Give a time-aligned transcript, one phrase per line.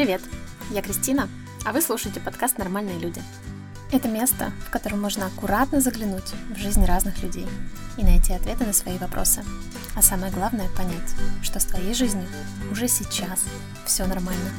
[0.00, 0.22] Привет,
[0.70, 1.28] я Кристина,
[1.62, 3.20] а вы слушаете подкаст «Нормальные люди».
[3.92, 7.46] Это место, в котором можно аккуратно заглянуть в жизнь разных людей
[7.98, 9.44] и найти ответы на свои вопросы.
[9.94, 12.26] А самое главное— понять, что с твоей жизнью
[12.72, 13.44] уже сейчас
[13.84, 14.50] все нормально.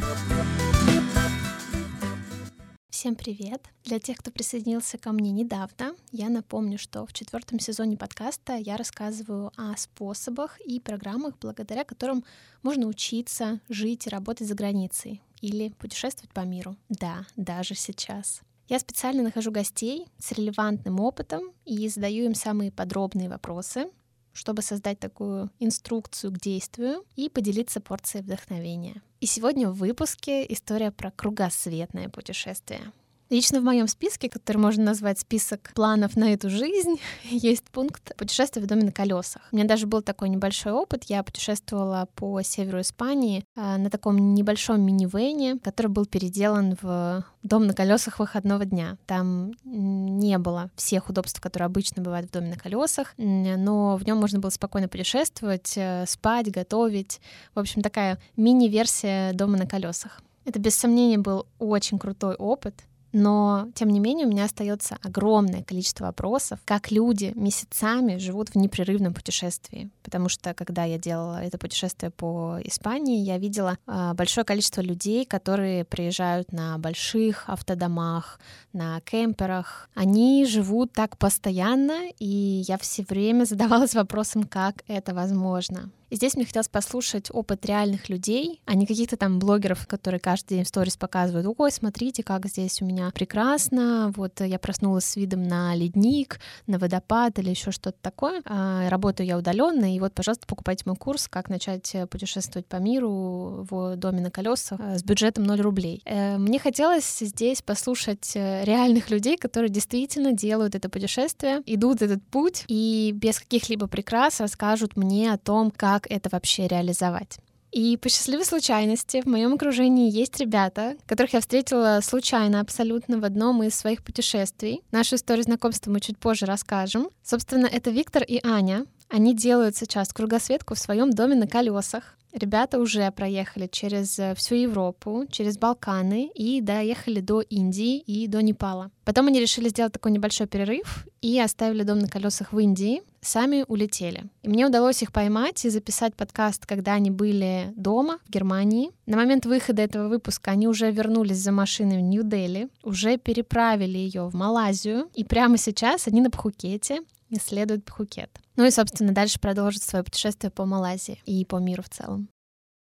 [2.91, 3.65] Всем привет!
[3.83, 8.77] Для тех, кто присоединился ко мне недавно, я напомню, что в четвертом сезоне подкаста я
[8.77, 12.23] рассказываю о способах и программах, благодаря которым
[12.61, 16.75] можно учиться, жить и работать за границей или путешествовать по миру.
[16.89, 18.41] Да, даже сейчас.
[18.67, 23.89] Я специально нахожу гостей с релевантным опытом и задаю им самые подробные вопросы,
[24.33, 29.01] чтобы создать такую инструкцию к действию и поделиться порцией вдохновения.
[29.19, 32.93] И сегодня в выпуске история про кругосветное путешествие.
[33.31, 38.61] Лично в моем списке, который можно назвать список планов на эту жизнь, есть пункт путешествия
[38.61, 39.41] в доме на колесах.
[39.53, 41.05] У меня даже был такой небольшой опыт.
[41.05, 47.67] Я путешествовала по северу Испании а, на таком небольшом минивэне, который был переделан в дом
[47.67, 48.97] на колесах выходного дня.
[49.05, 54.17] Там не было всех удобств, которые обычно бывают в доме на колесах, но в нем
[54.17, 57.21] можно было спокойно путешествовать, э, спать, готовить.
[57.55, 60.21] В общем, такая мини-версия дома на колесах.
[60.43, 62.75] Это без сомнения был очень крутой опыт.
[63.13, 68.55] Но, тем не менее, у меня остается огромное количество вопросов, как люди месяцами живут в
[68.55, 69.89] непрерывном путешествии.
[70.03, 75.25] Потому что, когда я делала это путешествие по Испании, я видела э, большое количество людей,
[75.25, 78.39] которые приезжают на больших автодомах,
[78.73, 79.89] на кемперах.
[79.93, 85.89] Они живут так постоянно, и я все время задавалась вопросом, как это возможно.
[86.11, 90.55] И здесь мне хотелось послушать опыт реальных людей, а не каких-то там блогеров, которые каждый
[90.55, 95.15] день в сторис показывают, ой, смотрите, как здесь у меня прекрасно, вот я проснулась с
[95.15, 98.41] видом на ледник, на водопад или еще что-то такое.
[98.43, 103.65] А, работаю я удаленно, и вот, пожалуйста, покупайте мой курс «Как начать путешествовать по миру
[103.69, 106.01] в доме на колесах с бюджетом 0 рублей».
[106.03, 112.21] Э, мне хотелось здесь послушать э, реальных людей, которые действительно делают это путешествие, идут этот
[112.21, 117.37] путь и без каких-либо прикрас расскажут мне о том, как как это вообще реализовать.
[117.71, 123.23] И по счастливой случайности в моем окружении есть ребята, которых я встретила случайно абсолютно в
[123.23, 124.81] одном из своих путешествий.
[124.91, 127.07] Нашу историю знакомства мы чуть позже расскажем.
[127.23, 128.85] Собственно, это Виктор и Аня.
[129.07, 132.17] Они делают сейчас кругосветку в своем доме на колесах.
[132.33, 138.41] Ребята уже проехали через э, всю Европу, через Балканы и доехали до Индии и до
[138.41, 138.91] Непала.
[139.03, 143.65] Потом они решили сделать такой небольшой перерыв и оставили дом на колесах в Индии, сами
[143.67, 144.23] улетели.
[144.43, 148.91] И мне удалось их поймать и записать подкаст, когда они были дома, в Германии.
[149.05, 154.27] На момент выхода этого выпуска они уже вернулись за машиной в Нью-Дели, уже переправили ее
[154.27, 158.29] в Малайзию, и прямо сейчас они на Пхукете исследуют Пхукет.
[158.55, 162.29] Ну и, собственно, дальше продолжит свое путешествие по Малайзии и по миру в целом.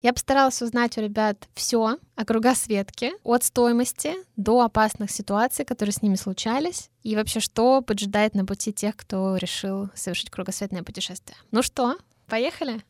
[0.03, 6.03] Я постаралась узнать у ребят все о кругосветке, от стоимости до опасных ситуаций, которые с
[6.03, 11.39] ними случались, и вообще, что поджидает на пути тех, кто решил совершить кругосветное путешествие.
[11.53, 11.97] Ну что,
[12.27, 12.85] поехали?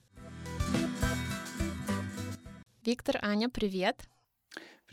[2.85, 4.09] Виктор, Аня, привет.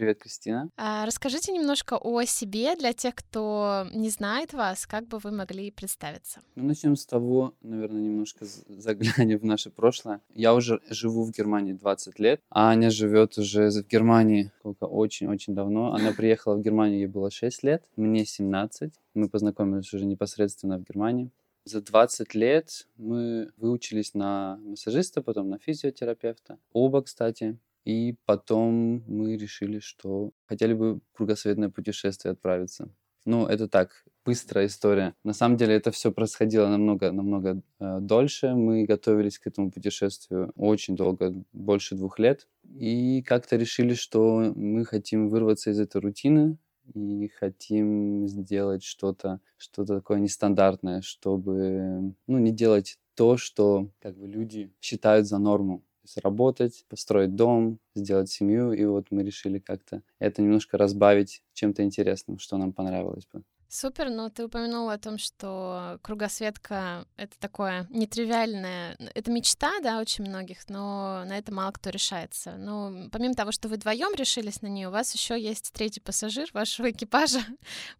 [0.01, 0.67] Привет, Кристина.
[0.77, 5.69] А, расскажите немножко о себе для тех, кто не знает вас, как бы вы могли
[5.69, 6.41] представиться.
[6.55, 10.19] Ну, начнем с того, наверное, немножко заглянем в наше прошлое.
[10.33, 15.53] Я уже живу в Германии 20 лет, а Аня живет уже в Германии сколько очень-очень
[15.53, 15.93] давно.
[15.93, 18.91] Она приехала в Германию, ей было 6 лет, мне 17.
[19.13, 21.29] Мы познакомились уже непосредственно в Германии.
[21.65, 26.57] За 20 лет мы выучились на массажиста, потом на физиотерапевта.
[26.73, 27.59] Оба, кстати.
[27.85, 32.89] И потом мы решили, что хотели бы в кругосветное путешествие отправиться.
[33.25, 35.13] Ну, это так, быстрая история.
[35.23, 38.55] На самом деле это все происходило намного, намного э, дольше.
[38.55, 42.47] Мы готовились к этому путешествию очень долго, больше двух лет.
[42.63, 46.57] И как-то решили, что мы хотим вырваться из этой рутины
[46.95, 54.27] и хотим сделать что-то, что-то такое нестандартное, чтобы, ну, не делать то, что как бы
[54.27, 58.73] люди считают за норму есть работать, построить дом, сделать семью.
[58.73, 63.43] И вот мы решили как-то это немножко разбавить чем-то интересным, что нам понравилось бы.
[63.69, 68.97] Супер, но ты упомянула о том, что кругосветка— это такое нетривиальное...
[69.15, 72.57] Это мечта, да, очень многих, но на это мало кто решается.
[72.57, 76.49] Но помимо того, что вы вдвоем решились на нее, у вас еще есть третий пассажир
[76.51, 77.39] вашего экипажа.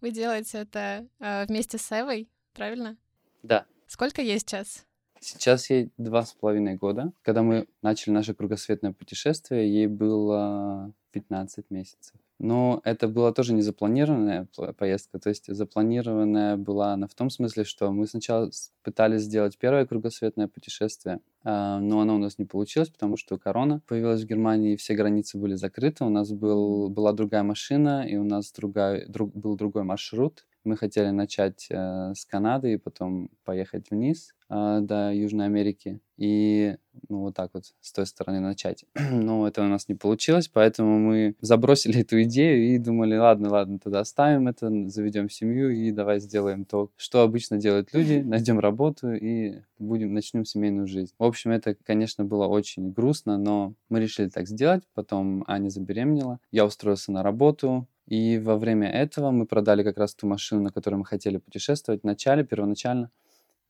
[0.01, 2.97] Вы делаете это э, вместе с Эвой, правильно?
[3.41, 3.65] Да.
[3.87, 4.85] Сколько есть сейчас?
[5.23, 7.13] Сейчас ей два с половиной года.
[7.21, 12.15] Когда мы начали наше кругосветное путешествие, ей было 15 месяцев.
[12.39, 17.65] Но это была тоже не запланированная поездка, то есть запланированная была она в том смысле,
[17.65, 18.49] что мы сначала
[18.81, 23.83] пытались сделать первое кругосветное путешествие, а, но оно у нас не получилось, потому что корона
[23.87, 28.23] появилась в Германии, все границы были закрыты, у нас был, была другая машина, и у
[28.23, 33.91] нас другая, друг, был другой маршрут, мы хотели начать э, с Канады и потом поехать
[33.91, 36.75] вниз э, до Южной Америки и
[37.09, 38.85] ну вот так вот с той стороны начать.
[39.11, 43.79] Но это у нас не получилось, поэтому мы забросили эту идею и думали, ладно, ладно,
[43.79, 49.13] тогда оставим это, заведем семью и давай сделаем то, что обычно делают люди, найдем работу
[49.13, 51.13] и будем начнем семейную жизнь.
[51.17, 54.83] В общем, это, конечно, было очень грустно, но мы решили так сделать.
[54.93, 60.13] Потом Аня забеременела, я устроился на работу, и во время этого мы продали как раз
[60.13, 63.09] ту машину, на которой мы хотели путешествовать в начале, первоначально.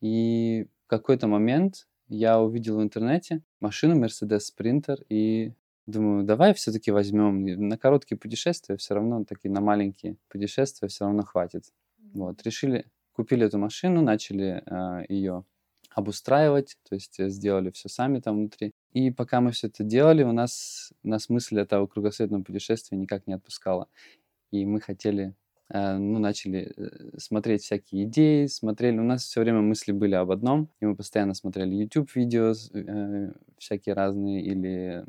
[0.00, 5.52] И в какой-то момент я увидел в интернете машину Mercedes Sprinter и
[5.86, 11.22] думаю, давай все-таки возьмем на короткие путешествия, все равно такие на маленькие путешествия все равно
[11.22, 11.66] хватит.
[12.12, 15.44] Вот, решили, купили эту машину, начали э, а, ее
[15.94, 18.72] обустраивать, то есть э, сделали все сами там внутри.
[18.92, 23.28] И пока мы все это делали, у нас, у нас мысль этого кругосветного путешествия никак
[23.28, 23.86] не отпускала
[24.52, 25.34] и мы хотели,
[25.70, 30.30] э, ну, начали э, смотреть всякие идеи, смотрели, у нас все время мысли были об
[30.30, 35.04] одном, и мы постоянно смотрели YouTube-видео э, всякие разные, или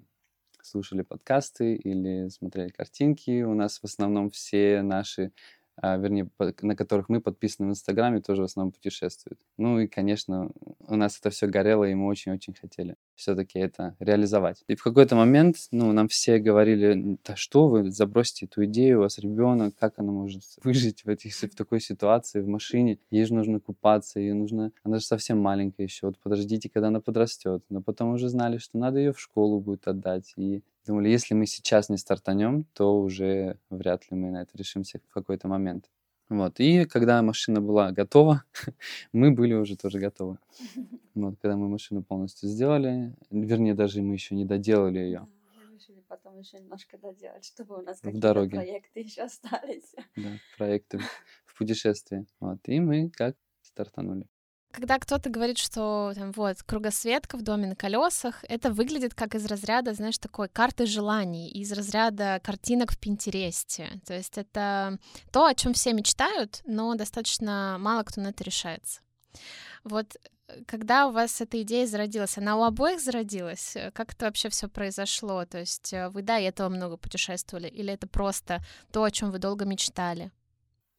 [0.61, 3.43] слушали подкасты, или смотрели картинки.
[3.43, 5.31] У нас в основном все наши
[5.75, 6.29] а, вернее,
[6.61, 9.39] на которых мы подписаны в Инстаграме, тоже в основном путешествуют.
[9.57, 14.63] Ну и, конечно, у нас это все горело, и мы очень-очень хотели все-таки это реализовать.
[14.67, 19.01] И в какой-то момент, ну, нам все говорили, да что вы, забросьте эту идею, у
[19.01, 23.33] вас ребенок, как она может выжить в, этих, в такой ситуации в машине, ей же
[23.33, 27.63] нужно купаться, ей нужно, она же совсем маленькая еще, вот подождите, когда она подрастет.
[27.69, 31.45] Но потом уже знали, что надо ее в школу будет отдать, и Думали, если мы
[31.45, 35.89] сейчас не стартанем, то уже вряд ли мы на это решимся в какой-то момент.
[36.29, 36.59] Вот.
[36.59, 38.43] И когда машина была готова,
[39.13, 40.37] мы были уже тоже готовы.
[41.15, 45.27] Вот, когда мы машину полностью сделали, вернее, даже мы еще не доделали ее.
[45.55, 49.93] мы решили потом еще немножко доделать, чтобы у нас какие-то проекты еще остались.
[50.15, 50.99] Да, проекты
[51.45, 52.25] в путешествии.
[52.39, 52.57] Вот.
[52.65, 54.27] И мы как стартанули.
[54.73, 59.45] Когда кто-то говорит, что там вот кругосветка в доме на колесах, это выглядит как из
[59.45, 64.01] разряда, знаешь, такой карты желаний, из разряда картинок в Пинтересте.
[64.03, 64.97] То есть это
[65.31, 69.01] то, о чем все мечтают, но достаточно мало кто на это решается.
[69.83, 70.17] Вот
[70.47, 73.77] э, когда у вас эта идея зародилась, она у обоих зародилась?
[73.93, 75.45] Как это вообще все произошло?
[75.45, 79.37] То есть э, вы до этого много путешествовали, или это просто то, о чем вы
[79.37, 80.31] долго мечтали?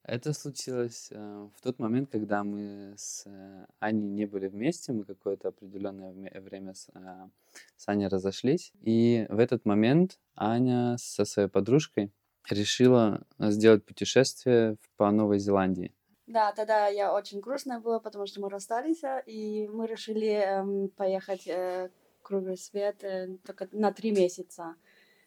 [0.05, 5.05] Это случилось э, в тот момент, когда мы с э, Аней не были вместе, мы
[5.05, 6.13] какое-то определенное
[6.43, 7.29] время с, э,
[7.77, 8.73] с Аней разошлись.
[8.83, 12.13] И в этот момент Аня со своей подружкой
[12.51, 15.95] решила сделать путешествие по Новой Зеландии.
[16.27, 21.47] Да, тогда я очень грустная была, потому что мы расстались, и мы решили эм, поехать
[21.47, 21.91] э,
[22.23, 24.75] круглый свет э, только на три месяца,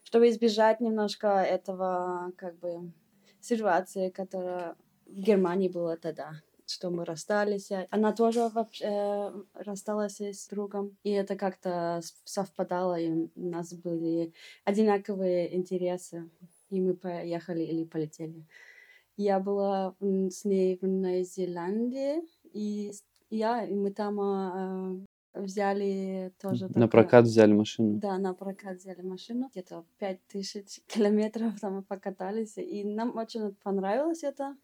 [0.04, 2.92] чтобы избежать немножко этого, как бы,
[3.48, 7.70] ситуации, которая в Германии была тогда что мы расстались.
[7.90, 10.98] Она тоже вообще э, рассталась с другом.
[11.04, 14.34] И это как-то совпадало, и у нас были
[14.66, 16.30] одинаковые интересы.
[16.70, 18.46] И мы поехали или полетели.
[19.16, 22.22] Я была с ней в Новой Зеландии,
[22.54, 22.92] и
[23.30, 25.06] я, и мы там э,
[25.42, 26.70] взяли тоже...
[26.76, 28.00] На прокат взяли машину?
[28.00, 29.50] Да, на прокат взяли машину.
[29.52, 32.58] Где-то 5000 километров там мы покатались.
[32.58, 34.56] И нам очень понравилось это.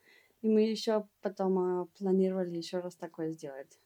[0.41, 3.79] И мы еще потом а, планировали еще раз такое сделать.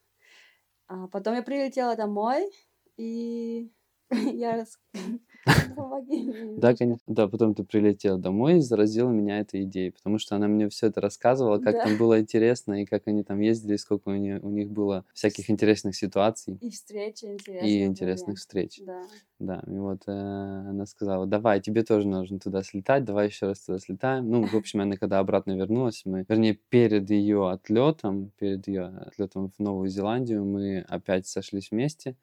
[0.88, 2.50] А потом я прилетела домой,
[2.96, 3.72] и
[4.12, 4.66] я
[6.56, 7.04] Да, конечно.
[7.08, 10.88] Да, потом ты прилетел домой и заразила меня этой идеей, потому что она мне все
[10.88, 14.44] это рассказывала, как там было интересно, и как они там ездили, и сколько у них,
[14.44, 16.58] у них было всяких интересных ситуаций.
[16.62, 17.84] И встречи интересные.
[17.84, 18.82] И интересных встреч.
[18.86, 19.04] Да.
[19.40, 23.60] Да, и вот э, она сказала, давай, тебе тоже нужно туда слетать, давай еще раз
[23.60, 24.28] туда слетаем.
[24.32, 29.52] Ну, в общем, она когда обратно вернулась, мы, вернее, перед ее отлетом, перед ее отлетом
[29.52, 32.16] в Новую Зеландию, мы опять сошлись вместе,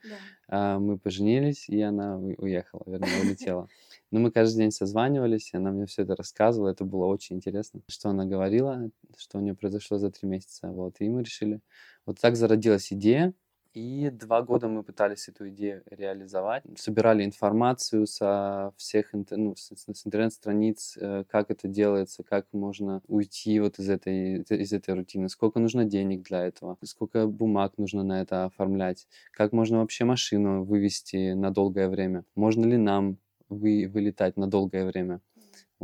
[0.49, 0.75] да.
[0.75, 3.69] э, мы поженились, и она уехала, вернее, улетела.
[4.11, 7.81] Но мы каждый день созванивались, и она мне все это рассказывала, это было очень интересно,
[7.87, 11.61] что она говорила, что у нее произошло за три месяца, вот, и мы решили,
[12.07, 13.35] вот так зародилась идея,
[13.75, 16.63] и два года мы пытались эту идею реализовать.
[16.77, 19.73] Собирали информацию со всех ну, с,
[20.07, 25.59] интернет-страниц, э, как это делается, как можно уйти вот из этой, из этой рутины, сколько
[25.59, 31.33] нужно денег для этого, сколько бумаг нужно на это оформлять, как можно вообще машину вывести
[31.33, 35.21] на долгое время, можно ли нам вы, вылетать на долгое время.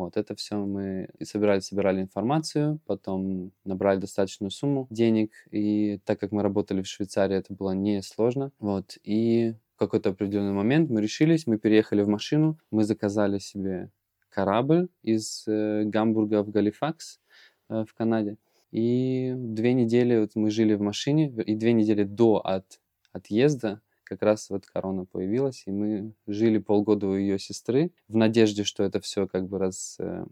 [0.05, 6.33] Вот это все мы собирали, собирали информацию, потом набрали достаточную сумму денег, и так как
[6.33, 8.53] мы работали в Швейцарии, это было несложно.
[8.59, 13.91] Вот, и в какой-то определенный момент мы решились, мы переехали в машину, мы заказали себе
[14.31, 17.21] корабль из э, Гамбурга в Галифакс
[17.69, 18.37] э, в Канаде.
[18.71, 22.81] И две недели вот мы жили в машине, и две недели до от
[23.13, 23.81] отъезда
[24.11, 28.83] как раз вот корона появилась, и мы жили полгода у ее сестры в надежде, что
[28.83, 29.97] это все как бы раз...
[30.01, 30.25] Э,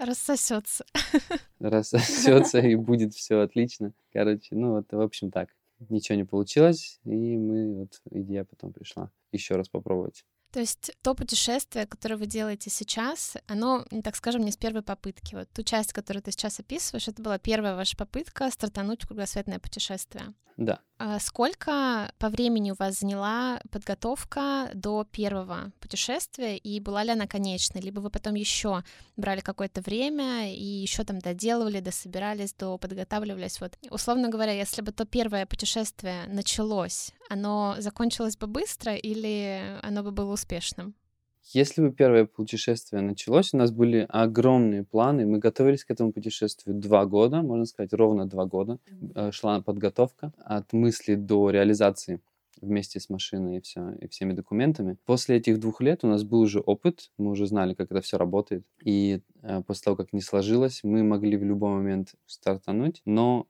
[0.00, 0.84] рассосется.
[1.60, 3.92] Рассосется и будет все отлично.
[4.12, 5.50] Короче, ну вот, в общем, так.
[5.88, 10.24] Ничего не получилось, и мы вот идея потом пришла еще раз попробовать.
[10.52, 15.34] То есть то путешествие, которое вы делаете сейчас, оно, так скажем, не с первой попытки.
[15.36, 19.60] Вот ту часть, которую ты сейчас описываешь, это была первая ваша попытка стартануть в кругосветное
[19.60, 20.34] путешествие.
[20.60, 20.80] Да.
[20.98, 27.26] А сколько по времени у вас заняла подготовка до первого путешествия и была ли она
[27.26, 27.80] конечной?
[27.80, 28.84] Либо вы потом еще
[29.16, 33.58] брали какое-то время и еще там доделывали, дособирались, до подготавливались.
[33.62, 40.02] Вот, условно говоря, если бы то первое путешествие началось, оно закончилось бы быстро или оно
[40.02, 40.94] бы было успешным?
[41.52, 45.26] Если бы первое путешествие началось, у нас были огромные планы.
[45.26, 48.78] Мы готовились к этому путешествию два года, можно сказать, ровно два года.
[49.14, 52.20] Э, шла подготовка от мысли до реализации
[52.60, 54.96] вместе с машиной и, все, и всеми документами.
[55.06, 58.18] После этих двух лет у нас был уже опыт, мы уже знали, как это все
[58.18, 58.64] работает.
[58.84, 63.02] И э, после того, как не сложилось, мы могли в любой момент стартануть.
[63.06, 63.46] Но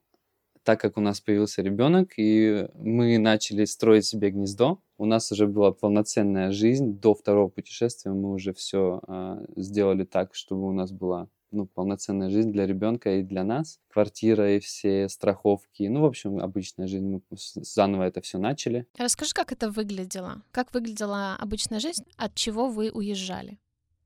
[0.63, 5.47] так как у нас появился ребенок, и мы начали строить себе гнездо, у нас уже
[5.47, 6.99] была полноценная жизнь.
[6.99, 11.65] До второго путешествия мы уже все э, а, сделали так, чтобы у нас была ну,
[11.65, 13.79] полноценная жизнь для ребенка и для нас.
[13.89, 15.83] Квартира и все страховки.
[15.83, 17.07] Ну, в общем, обычная жизнь.
[17.07, 18.87] Мы заново это все начали.
[18.97, 20.43] Расскажи, как это выглядело?
[20.51, 22.05] Как выглядела обычная жизнь?
[22.15, 23.57] От чего вы уезжали?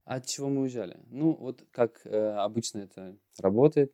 [0.06, 0.98] От чего мы уезжали?
[1.10, 3.94] Ну, вот как э, обычно это работает.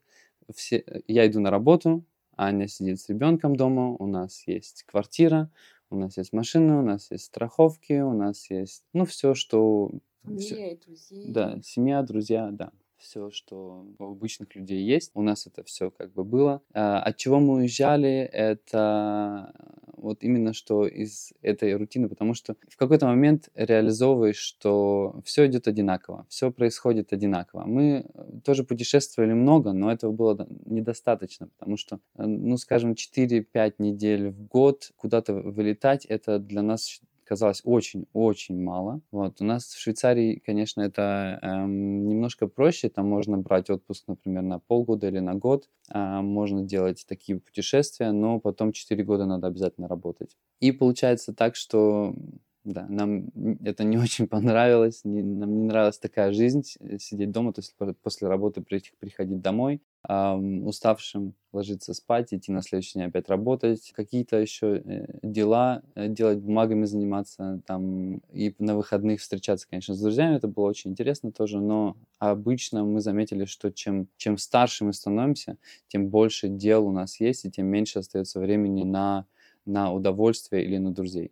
[0.54, 2.06] Все, я иду на работу,
[2.42, 5.52] Аня сидит с ребенком дома, у нас есть квартира,
[5.92, 9.92] у нас есть машина, у нас есть страховки, у нас есть, ну, все, что...
[10.24, 11.24] Семья и друзья.
[11.28, 12.72] Да, семья, друзья, да.
[13.02, 16.62] Все, что у обычных людей есть, у нас это все как бы было.
[16.74, 19.54] А, от чего мы уезжали, это
[20.02, 25.68] вот именно что из этой рутины, потому что в какой-то момент реализовываешь, что все идет
[25.68, 27.66] одинаково, все происходит одинаково.
[27.66, 33.76] Мы э, тоже путешествовали много, но этого было недостаточно, потому что, э, ну, скажем, 4-5
[33.80, 37.02] недель в год куда-то вылетать, это для нас
[37.32, 39.00] казалось очень-очень мало.
[39.10, 39.40] Вот.
[39.40, 42.90] У нас в Швейцарии, конечно, это эм, немножко проще.
[42.90, 45.70] Там можно брать отпуск, например, на полгода или на год.
[45.94, 50.36] Э, можно делать такие путешествия, но потом 4 года надо обязательно работать.
[50.60, 52.14] И получается так, что
[52.64, 53.32] да, нам
[53.64, 56.64] это не очень понравилось, не, нам не нравилась такая жизнь,
[57.00, 63.00] сидеть дома, то есть после работы приходить домой, эм, уставшим ложиться спать, идти на следующий
[63.00, 69.22] день опять работать, какие-то еще э, дела э, делать, бумагами заниматься, там, и на выходных
[69.22, 74.08] встречаться, конечно, с друзьями, это было очень интересно тоже, но обычно мы заметили, что чем,
[74.18, 78.84] чем старше мы становимся, тем больше дел у нас есть, и тем меньше остается времени
[78.84, 79.26] на,
[79.66, 81.32] на удовольствие или на друзей.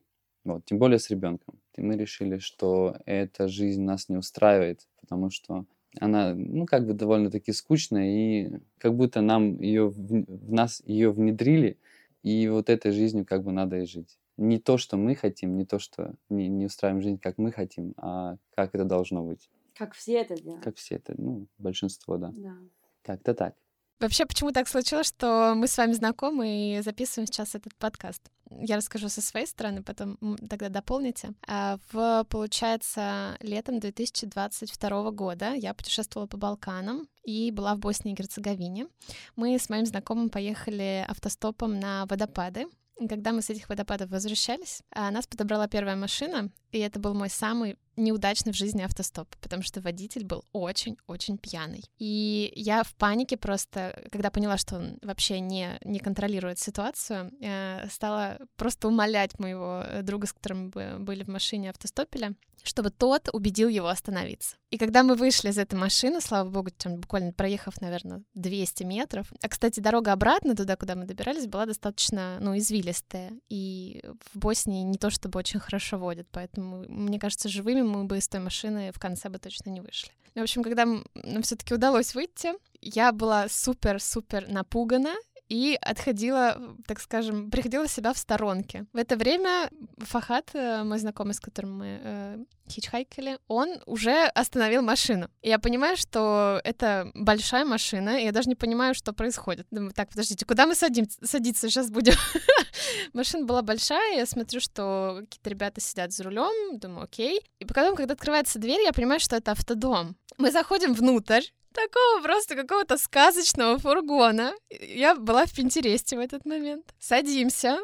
[0.54, 1.56] Вот, тем более с ребенком.
[1.76, 5.66] И мы решили, что эта жизнь нас не устраивает, потому что
[6.00, 11.12] она, ну, как бы довольно-таки скучная, и как будто нам ее, в, в нас ее
[11.12, 11.78] внедрили,
[12.24, 14.18] и вот этой жизнью как бы надо и жить.
[14.38, 17.94] Не то, что мы хотим, не то, что не, не устраиваем жизнь, как мы хотим,
[17.98, 19.50] а как это должно быть.
[19.76, 20.64] Как все это делают.
[20.64, 22.32] Как все это, ну, большинство, да.
[22.36, 22.58] Да.
[23.04, 23.56] Как-то так.
[24.00, 28.22] Вообще, почему так случилось, что мы с вами знакомы и записываем сейчас этот подкаст?
[28.50, 30.18] Я расскажу со своей стороны, потом
[30.50, 31.34] тогда дополните.
[31.46, 38.16] А, в, получается, летом 2022 года я путешествовала по Балканам и была в Боснии и
[38.16, 38.88] Герцеговине.
[39.36, 42.68] Мы с моим знакомым поехали автостопом на водопады.
[43.08, 47.30] Когда мы с этих водопадов возвращались, а, нас подобрала первая машина, и это был мой
[47.30, 51.84] самый неудачный в жизни автостоп, потому что водитель был очень-очень пьяный.
[51.98, 57.88] И я в панике просто, когда поняла, что он вообще не, не контролирует ситуацию, э,
[57.90, 63.70] стала просто умолять моего друга, с которым мы были в машине автостопеля, чтобы тот убедил
[63.70, 64.58] его остановиться.
[64.70, 69.32] И когда мы вышли из этой машины, слава богу, там, буквально проехав, наверное, 200 метров,
[69.42, 74.84] а, кстати, дорога обратно туда, куда мы добирались, была достаточно, ну, извилистая, и в Боснии
[74.84, 78.92] не то чтобы очень хорошо водят, поэтому, мне кажется, живыми мы бы из той машины
[78.92, 80.12] в конце бы точно не вышли.
[80.36, 85.16] В общем, когда нам все таки удалось выйти, я была супер-супер напугана,
[85.50, 88.86] и отходила, так скажем, приходила себя в сторонке.
[88.94, 92.38] В это время Фахат, э, мой знакомый, с которым мы э,
[92.70, 95.28] хичхайкали, он уже остановил машину.
[95.42, 99.66] И я понимаю, что это большая машина, и я даже не понимаю, что происходит.
[99.72, 102.14] Думаю, так, подождите, куда мы садим, садиться сейчас будем?
[103.14, 107.42] Машина была большая, я смотрю, что какие-то ребята сидят за рулем, думаю, окей.
[107.60, 110.16] И потом, когда открывается дверь, я понимаю, что это автодом.
[110.38, 114.54] Мы заходим внутрь, такого просто какого-то сказочного фургона.
[114.70, 116.94] Я была в Пинтересте в этот момент.
[117.00, 117.80] Садимся.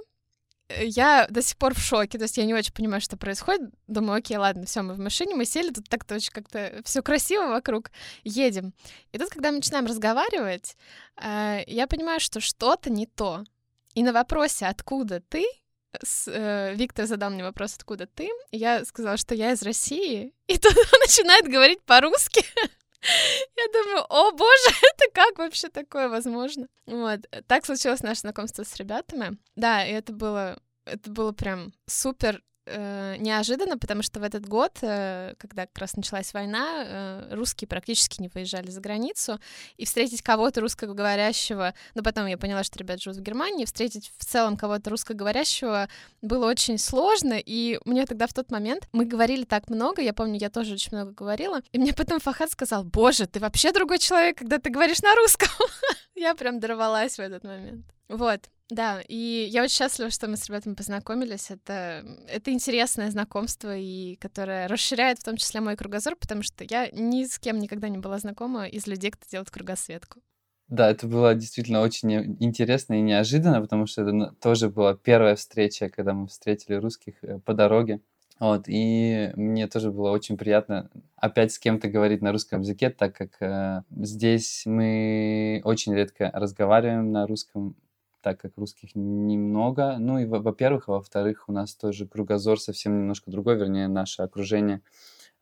[0.81, 3.69] Я до сих пор в шоке, то есть я не очень понимаю, что происходит.
[3.85, 7.49] Думаю, окей, ладно, все, мы в машине, мы сели, тут так-то очень как-то все красиво
[7.49, 7.91] вокруг,
[8.23, 8.73] едем.
[9.11, 10.75] И тут, когда мы начинаем разговаривать,
[11.21, 13.43] э, я понимаю, что что-то не то.
[13.95, 15.45] И на вопросе «Откуда ты?»
[16.03, 18.29] с, э, Виктор задал мне вопрос, откуда ты?
[18.51, 20.33] Я сказала, что я из России.
[20.47, 22.43] И тут он начинает говорить по-русски.
[23.55, 26.67] Я думаю, о боже, это как вообще такое возможно?
[26.87, 29.37] Вот, так случилось наше знакомство с ребятами.
[29.55, 34.77] Да, и это было, это было прям супер э, неожиданно, потому что в этот год,
[34.81, 39.39] э, когда как раз началась война, э, русские практически не выезжали за границу,
[39.77, 44.25] и встретить кого-то русскоговорящего, ну потом я поняла, что ребят живут в Германии, встретить в
[44.25, 45.89] целом кого-то русскоговорящего
[46.21, 50.39] было очень сложно, и мне тогда в тот момент, мы говорили так много, я помню,
[50.39, 54.37] я тоже очень много говорила, и мне потом Фахад сказал, боже, ты вообще другой человек,
[54.37, 55.49] когда ты говоришь на русском.
[56.15, 57.94] Я прям дорвалась в этот момент.
[58.09, 58.49] Вот.
[58.69, 61.51] Да, и я очень счастлива, что мы с ребятами познакомились.
[61.51, 66.89] Это, это интересное знакомство, и которое расширяет в том числе мой кругозор, потому что я
[66.91, 70.19] ни с кем никогда не была знакома из людей, кто делает кругосветку.
[70.67, 75.89] Да, это было действительно очень интересно и неожиданно, потому что это тоже была первая встреча,
[75.89, 78.01] когда мы встретили русских э, по дороге.
[78.39, 83.15] Вот, и мне тоже было очень приятно опять с кем-то говорить на русском языке, так
[83.15, 87.75] как э, здесь мы очень редко разговариваем на русском
[88.25, 89.97] так как русских немного.
[89.99, 94.81] Ну и, во-первых, а во-вторых, у нас тоже кругозор совсем немножко другой, вернее, наше окружение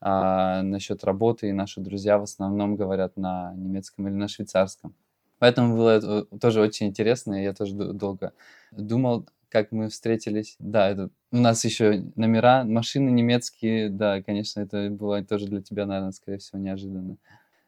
[0.02, 4.94] а, насчет работы, и наши друзья в основном говорят на немецком или на швейцарском.
[5.40, 8.34] Поэтому было это тоже очень интересно, и я тоже долго
[8.72, 10.58] думал, как мы встретились.
[10.60, 15.86] Да, это у нас еще номера, машины немецкие, да, конечно, это было тоже для тебя,
[15.86, 17.16] наверное, скорее всего, неожиданно.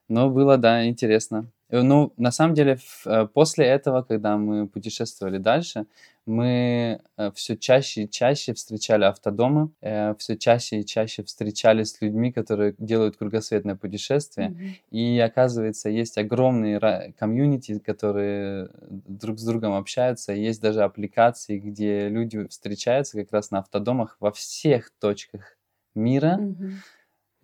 [0.09, 1.51] Но было, да, интересно.
[1.69, 5.85] Э, ну, на самом деле, э, после этого, когда мы путешествовали дальше,
[6.25, 9.69] мы э, все чаще и чаще встречали автодомы,
[10.17, 14.49] все чаще и чаще встречались с людьми, которые делают кругосветное путешествие.
[14.49, 14.97] Mm-hmm.
[14.97, 20.33] И оказывается, есть огромные комьюнити, которые друг с другом общаются.
[20.33, 25.57] Есть даже аппликации, где люди встречаются как раз на автодомах во всех точках
[25.93, 26.39] мира.
[26.41, 26.71] Mm-hmm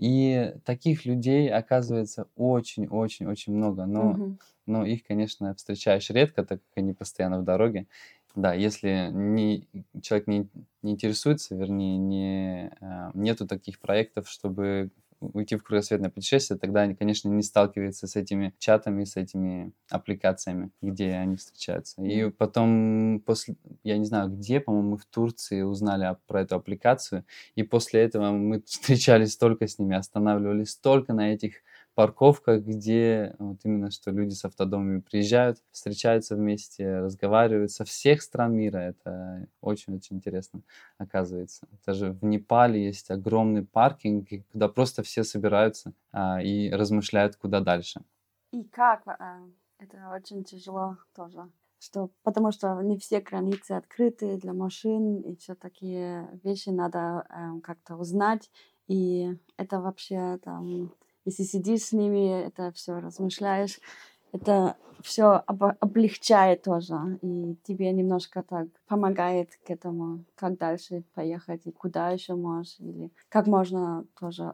[0.02, 4.38] и таких людей оказывается очень-очень-очень много, но, угу.
[4.66, 7.86] но их, конечно, встречаешь редко, так как они постоянно в дороге.
[8.34, 9.68] Да, если не,
[10.02, 10.50] человек не,
[10.82, 14.90] не интересуется, вернее, не, э, нету таких проектов, чтобы
[15.22, 20.72] уйти в кругосветное путешествие, тогда они, конечно, не сталкиваются с этими чатами, с этими аппликациями,
[20.82, 22.02] где они встречаются.
[22.02, 27.26] И потом, после, я не знаю где, по-моему, мы в Турции узнали про эту аппликацию,
[27.56, 31.56] и после этого мы встречались только с ними, останавливались только на этих
[31.94, 38.54] парковках, где вот именно что люди с автодомами приезжают, встречаются вместе, разговаривают со всех стран
[38.54, 38.78] мира.
[38.78, 40.62] Это очень-очень интересно
[40.98, 41.68] оказывается.
[41.86, 48.02] Даже в Непале есть огромный паркинг, куда просто все собираются а, и размышляют, куда дальше.
[48.52, 49.08] И как?
[49.08, 49.40] А,
[49.80, 51.50] это очень тяжело тоже.
[51.80, 57.60] Что, потому что не все границы открыты для машин, и все такие вещи надо э,
[57.62, 58.52] как-то узнать.
[58.88, 60.94] И это вообще там
[61.26, 63.80] если сидишь с ними, это все размышляешь,
[64.32, 71.66] это все об- облегчает тоже, и тебе немножко так помогает к этому, как дальше поехать,
[71.66, 74.54] и куда еще можешь, или как можно тоже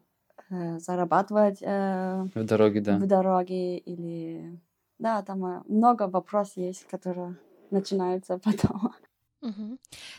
[0.50, 2.98] э, зарабатывать э, в дороге, да.
[2.98, 4.60] В дороге, или
[5.00, 7.36] да, там э, много вопросов есть, которые
[7.72, 8.94] начинаются потом.
[9.48, 9.78] Угу.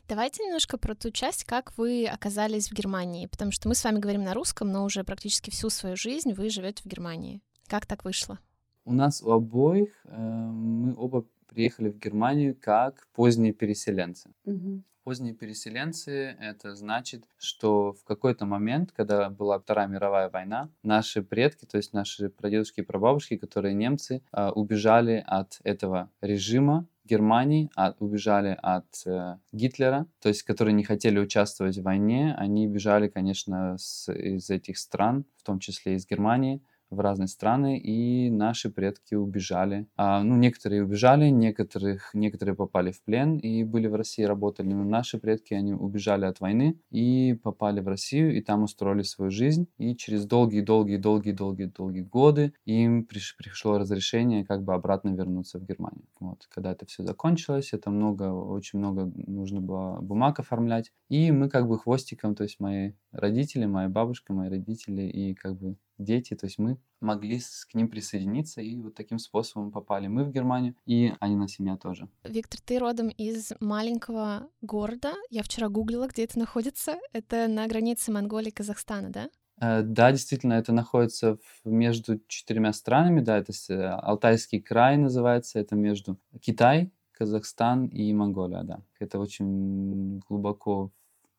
[0.08, 3.98] Давайте немножко про ту часть, как вы оказались в Германии, потому что мы с вами
[3.98, 7.42] говорим на русском, но уже практически всю свою жизнь вы живете в Германии.
[7.66, 8.38] Как так вышло?
[8.84, 14.30] У нас у обоих э, мы оба приехали в Германию как поздние переселенцы.
[14.44, 14.82] Угу.
[15.04, 21.64] Поздние переселенцы это значит, что в какой-то момент, когда была Вторая мировая война, наши предки,
[21.64, 27.94] то есть наши прадедушки и прабабушки, которые немцы, э, убежали от этого режима Германии, а,
[27.98, 33.76] убежали от э, Гитлера, то есть которые не хотели участвовать в войне, они бежали, конечно,
[33.78, 39.14] с, из этих стран, в том числе из Германии, в разные страны, и наши предки
[39.14, 39.86] убежали.
[39.96, 44.68] А, ну, некоторые убежали, некоторых, некоторые попали в плен и были в России, работали.
[44.68, 49.30] Но наши предки, они убежали от войны и попали в Россию, и там устроили свою
[49.30, 49.68] жизнь.
[49.78, 56.04] И через долгие-долгие-долгие-долгие-долгие годы им приш, пришло разрешение как бы обратно вернуться в Германию.
[56.20, 56.46] Вот.
[56.48, 60.92] Когда это все закончилось, это много, очень много нужно было бумаг оформлять.
[61.08, 65.56] И мы как бы хвостиком, то есть мои родители, моя бабушка, мои родители и как
[65.56, 70.24] бы дети, то есть мы могли к ним присоединиться, и вот таким способом попали мы
[70.24, 72.08] в Германию, и они на семья тоже.
[72.24, 75.14] Виктор, ты родом из маленького города.
[75.30, 76.96] Я вчера гуглила, где это находится.
[77.12, 79.28] Это на границе Монголии и Казахстана, да?
[79.60, 85.74] Э, да, действительно, это находится между четырьмя странами, да, это э, Алтайский край называется, это
[85.74, 88.80] между Китай, Казахстан и Монголия, да.
[89.00, 90.92] Это очень глубоко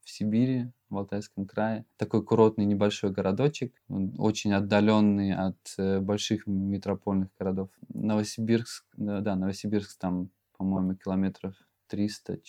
[0.03, 1.85] в Сибири, в Алтайском крае.
[1.97, 3.73] Такой курортный небольшой городочек,
[4.17, 7.69] очень отдаленный от э, больших метропольных городов.
[7.93, 11.55] Новосибирск, да, Новосибирск там, по-моему, километров
[11.91, 12.39] 300-400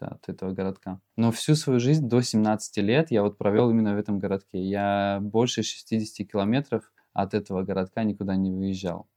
[0.00, 1.00] от этого городка.
[1.16, 4.62] Но всю свою жизнь до 17 лет я вот провел именно в этом городке.
[4.62, 9.08] Я больше 60 километров от этого городка никуда не выезжал.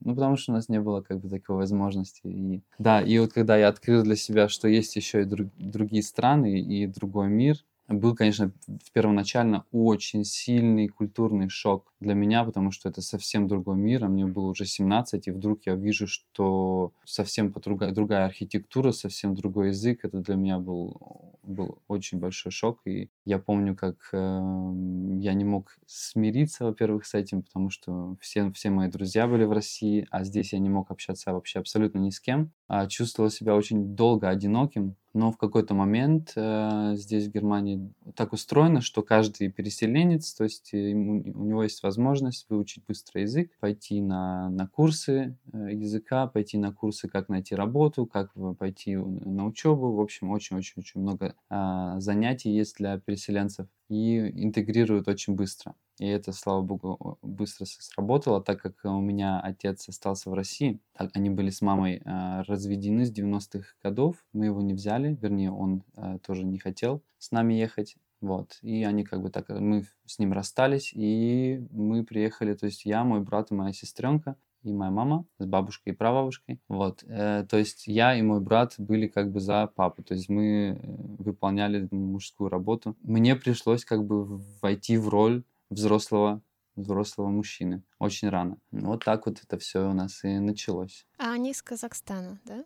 [0.00, 2.26] Ну, потому что у нас не было как бы такой возможности.
[2.26, 6.02] И, да, и вот когда я открыл для себя, что есть еще и друг, другие
[6.02, 7.56] страны и другой мир,
[7.88, 8.50] был, конечно,
[8.92, 14.24] первоначально очень сильный культурный шок для меня, потому что это совсем другой мир, а мне
[14.24, 20.00] было уже 17, и вдруг я вижу, что совсем другая, другая архитектура, совсем другой язык.
[20.04, 25.44] Это для меня был, был очень большой шок, и я помню, как э, я не
[25.44, 30.24] мог смириться, во-первых, с этим, потому что все, все мои друзья были в России, а
[30.24, 32.52] здесь я не мог общаться вообще абсолютно ни с кем.
[32.66, 38.32] А чувствовал себя очень долго одиноким, но в какой-то момент э, здесь в Германии так
[38.32, 44.02] устроено, что каждый переселенец, то есть ему, у него есть возможность выучить быстро язык, пойти
[44.02, 49.92] на, на курсы э, языка, пойти на курсы, как найти работу, как пойти на учебу.
[49.92, 55.74] В общем, очень-очень-очень много э, занятий есть для переселенцев и интегрируют очень быстро.
[55.98, 60.80] И это, слава богу, быстро сработало, так как у меня отец остался в России.
[60.92, 64.16] Так, они были с мамой э, разведены с 90-х годов.
[64.32, 67.96] Мы его не взяли, вернее, он э, тоже не хотел с нами ехать.
[68.20, 68.58] Вот.
[68.62, 73.04] И они как бы так, мы с ним расстались, и мы приехали, то есть я,
[73.04, 76.60] мой брат и моя сестренка, и моя мама с бабушкой и прабабушкой.
[76.68, 77.04] Вот.
[77.04, 80.02] Э, то есть я и мой брат были как бы за папу.
[80.02, 80.78] То есть мы э,
[81.18, 82.96] выполняли мужскую работу.
[83.02, 86.40] Мне пришлось как бы войти в роль взрослого
[86.76, 88.58] взрослого мужчины очень рано.
[88.72, 91.06] Вот так вот это все у нас и началось.
[91.18, 92.64] А они из Казахстана, да?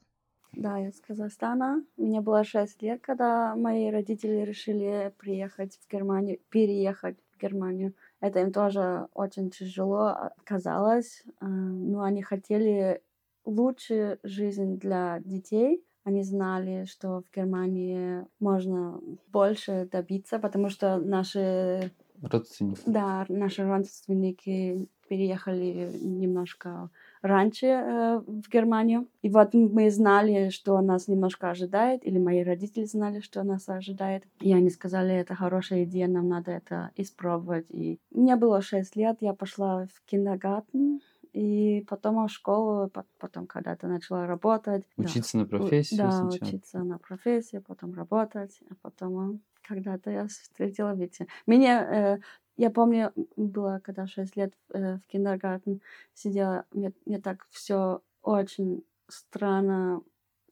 [0.52, 1.84] Да, я из Казахстана.
[1.96, 7.94] Мне было 6 лет, когда мои родители решили приехать в Германию, переехать в Германию.
[8.20, 11.22] Это им тоже очень тяжело казалось.
[11.40, 13.02] А, но они хотели
[13.44, 15.84] лучшую жизнь для детей.
[16.04, 22.80] Они знали, что в Германии можно больше добиться, потому что наши Родственники.
[22.86, 26.90] Да, наши родственники переехали немножко
[27.22, 29.06] раньше э, в Германию.
[29.22, 34.24] И вот мы знали, что нас немножко ожидает, или мои родители знали, что нас ожидает.
[34.40, 37.66] И они сказали, это хорошая идея, нам надо это испробовать.
[37.70, 41.00] И мне было 6 лет, я пошла в кинdergarten,
[41.32, 44.84] и потом в школу, потом когда-то начала работать.
[44.96, 45.44] Учиться да.
[45.44, 46.48] на профессию Да, сначала.
[46.48, 51.28] учиться на профессию, потом работать, а потом когда-то я встретила Витя.
[51.46, 52.18] Меня, э,
[52.58, 55.80] я помню, было, когда 6 лет э, в киндергартен
[56.12, 60.02] сидела, мне, мне так все очень странно,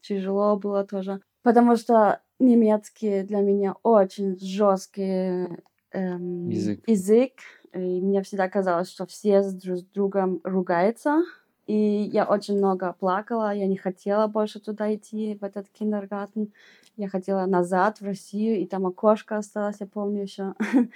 [0.01, 5.49] тяжело было тоже, потому что немецкий для меня очень жесткий
[5.91, 6.81] эм, язык.
[6.87, 7.33] язык,
[7.73, 11.25] и мне всегда казалось, что все с друг с другом ругаются,
[11.67, 11.75] и
[12.13, 16.53] я очень много плакала, я не хотела больше туда идти, в этот киндергартен.
[16.97, 20.55] Я хотела назад в Россию, и там окошко осталось, я помню еще.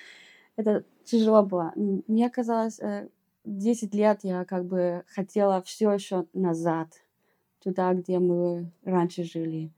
[0.56, 1.72] Это тяжело было.
[1.76, 2.80] Мне казалось,
[3.44, 6.88] 10 э, лет я как бы хотела все еще назад,
[7.62, 9.70] туда, где мы раньше жили.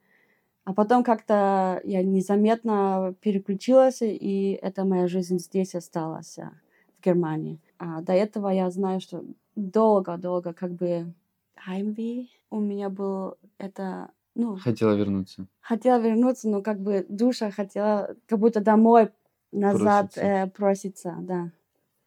[0.64, 6.50] А потом как-то я незаметно переключилась, и эта моя жизнь здесь осталась, э,
[6.98, 7.60] в Германии.
[7.78, 9.24] А до этого я знаю, что
[9.56, 11.12] долго-долго как бы
[11.66, 15.46] Heimweh у меня был это ну, хотела вернуться.
[15.60, 19.10] Хотела вернуться, но как бы душа хотела как будто домой
[19.52, 21.50] назад проситься, э, проситься да.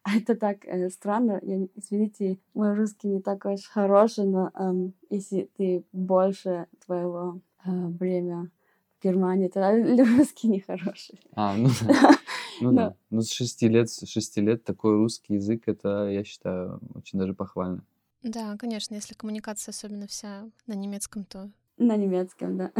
[0.16, 1.40] Это так э, странно.
[1.42, 7.70] Я, извините, мой русский не такой уж хороший, но эм, если ты больше твоего э,
[7.70, 8.50] время
[8.98, 9.60] в Германии, то
[10.18, 11.20] русский не хороший.
[11.34, 12.10] А, ну да.
[12.60, 12.94] Ну да.
[13.10, 17.34] Ну, с шести лет, с шести лет такой русский язык, это, я считаю, очень даже
[17.34, 17.84] похвально.
[18.22, 22.72] Да, конечно, если коммуникация особенно вся на немецком, то На немецком, да.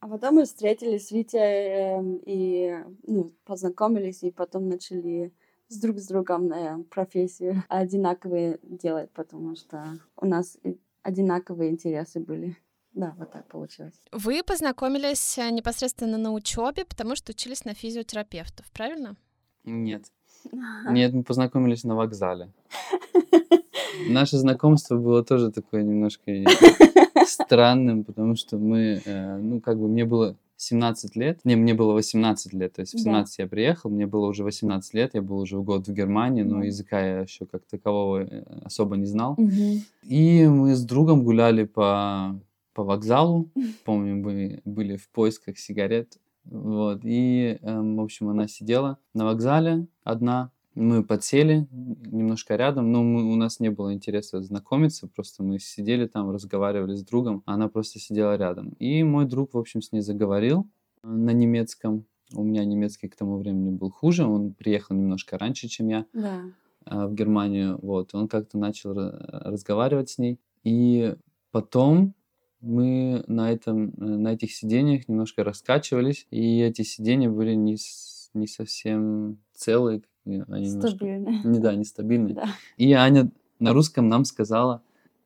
[0.00, 5.32] А потом мы встретились с Витей эм, и ну, познакомились, и потом начали
[5.68, 10.56] с друг с другом э, профессию одинаковые делать, потому что у нас
[11.02, 12.56] одинаковые интересы были.
[12.94, 14.00] Да, вот так получилось.
[14.12, 19.16] вы познакомились э, непосредственно на учебе, потому что учились на физиотерапевтов, правильно?
[19.64, 20.04] Нет.
[20.90, 22.52] Нет, мы познакомились на вокзале.
[24.08, 26.30] Наше знакомство было тоже такое немножко
[27.28, 31.92] странным, потому что мы, э, ну, как бы мне было 17 лет, не, мне было
[31.92, 33.02] 18 лет, то есть в Да.
[33.04, 36.42] 17 я приехал, мне было уже 18 лет, я был уже в год в Германии,
[36.42, 39.36] но языка я еще как такового э, особо не знал.
[40.02, 42.40] И мы с другом гуляли по,
[42.74, 43.50] по вокзалу.
[43.84, 46.18] Помню, мы были в поисках сигарет.
[46.44, 47.00] Вот.
[47.04, 50.50] И, эм, в общем, она сидела на вокзале одна.
[50.74, 56.06] Мы подсели немножко рядом, но мы, у нас не было интереса знакомиться, просто мы сидели
[56.06, 58.70] там, разговаривали с другом, а она просто сидела рядом.
[58.78, 60.68] И мой друг, в общем, с ней заговорил
[61.02, 62.04] э, на немецком.
[62.34, 66.42] У меня немецкий к тому времени был хуже, он приехал немножко раньше, чем я Да.
[66.84, 71.16] а, в Германию, вот, он как-то начал ра- разговаривать с ней, и
[71.50, 72.14] потом
[72.60, 77.76] мы на этом, э, на этих сидениях немножко раскачивались, и эти сидения были не,
[78.34, 80.02] не совсем целые,
[80.48, 81.04] они немножко,
[81.44, 82.34] не, да, нестабильные.
[82.34, 82.48] Да.
[82.76, 84.82] И Аня на русском нам сказала,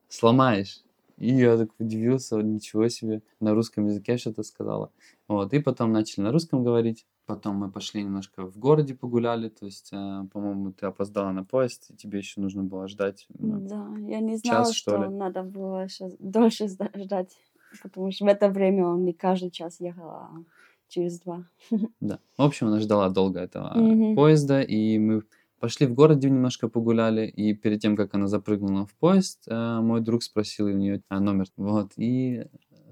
[0.08, 0.82] сломаешь.
[1.18, 4.90] И я так удивился, ничего себе, на русском языке что-то сказала.
[5.28, 7.06] Вот, и потом начали на русском говорить.
[7.26, 11.90] Потом мы пошли немножко в городе погуляли, то есть, э, по-моему, ты опоздала на поезд,
[11.90, 13.26] и тебе еще нужно было ждать.
[13.30, 15.08] э, Да, я не знала, час, что что ли?
[15.10, 15.86] надо было
[16.18, 17.38] дольше ждать,
[17.82, 20.30] потому что в это время он не каждый час ехал, а
[20.92, 21.44] через два.
[22.00, 22.18] Да.
[22.36, 24.14] В общем, она ждала долго этого э, Мгм.
[24.14, 25.22] поезда, и мы
[25.60, 30.00] пошли в городе немножко погуляли, и перед тем, как она запрыгнула в поезд, э, мой
[30.00, 31.46] друг спросил у нее номер.
[31.56, 32.46] Вот, и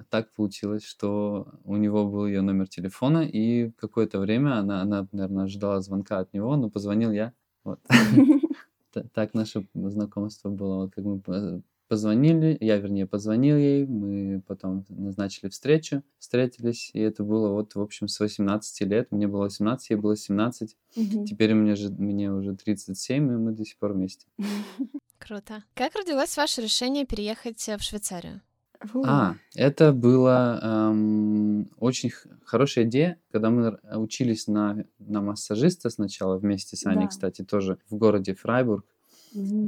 [0.09, 5.47] так получилось, что у него был ее номер телефона, и какое-то время она, она наверное,
[5.47, 7.33] ждала звонка от него, но позвонил я.
[7.65, 7.81] Вот.
[9.15, 10.77] Так наше знакомство было.
[10.83, 17.01] Вот как мы по- позвонили, я, вернее, позвонил ей, мы потом назначили встречу, встретились, и
[17.01, 19.11] это было вот, в общем, с 18 лет.
[19.11, 20.77] Мне было 18, ей было 17.
[20.95, 21.25] Мгм.
[21.27, 24.25] Теперь мне, же, мне уже 37, и мы до сих пор вместе.
[25.19, 25.65] Круто.
[25.75, 28.41] Как родилось ваше решение переехать э, в Швейцарию?
[28.83, 29.03] Фу.
[29.05, 32.13] А, это была эм, очень
[32.45, 37.09] хорошая идея, когда мы учились на, на массажиста сначала вместе с Аней, Да.
[37.09, 38.87] кстати, тоже в городе Фрайбург.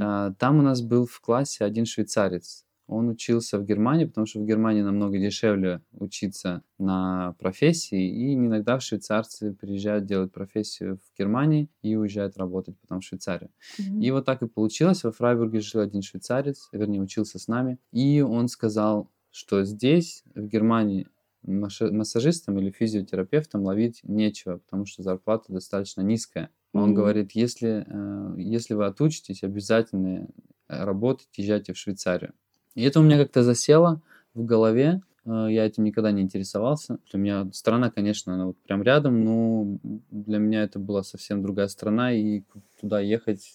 [0.01, 2.64] А, Там у нас был в классе один швейцарец.
[2.88, 8.81] Он учился в Германии, потому что в Германии намного дешевле учиться на профессии, и иногда
[8.81, 13.51] швейцарцы приезжают делать профессию в Германии и уезжают работать потом в Швейцарию.
[13.79, 14.01] Мгм.
[14.01, 15.05] И вот так и получилось.
[15.05, 17.79] Во Фрайбурге жил один швейцарец, вернее, учился с нами.
[17.92, 21.07] И он сказал, что здесь, в Германии,
[21.42, 26.51] массажистам или физиотерапевтам ловить нечего, потому что зарплата достаточно низкая.
[26.73, 26.95] Он Мгм.
[26.95, 30.27] говорит, если, э, если вы отучитесь, обязательно
[30.69, 32.33] э, работать, езжайте в Швейцарию.
[32.75, 34.01] И это у меня как-то засело
[34.35, 35.03] в голове.
[35.25, 36.99] э, Я этим никогда не интересовался.
[37.13, 39.79] Для меня страна, конечно, она вот прям рядом, но
[40.11, 42.43] для меня это была совсем другая страна, и
[42.81, 43.55] туда ехать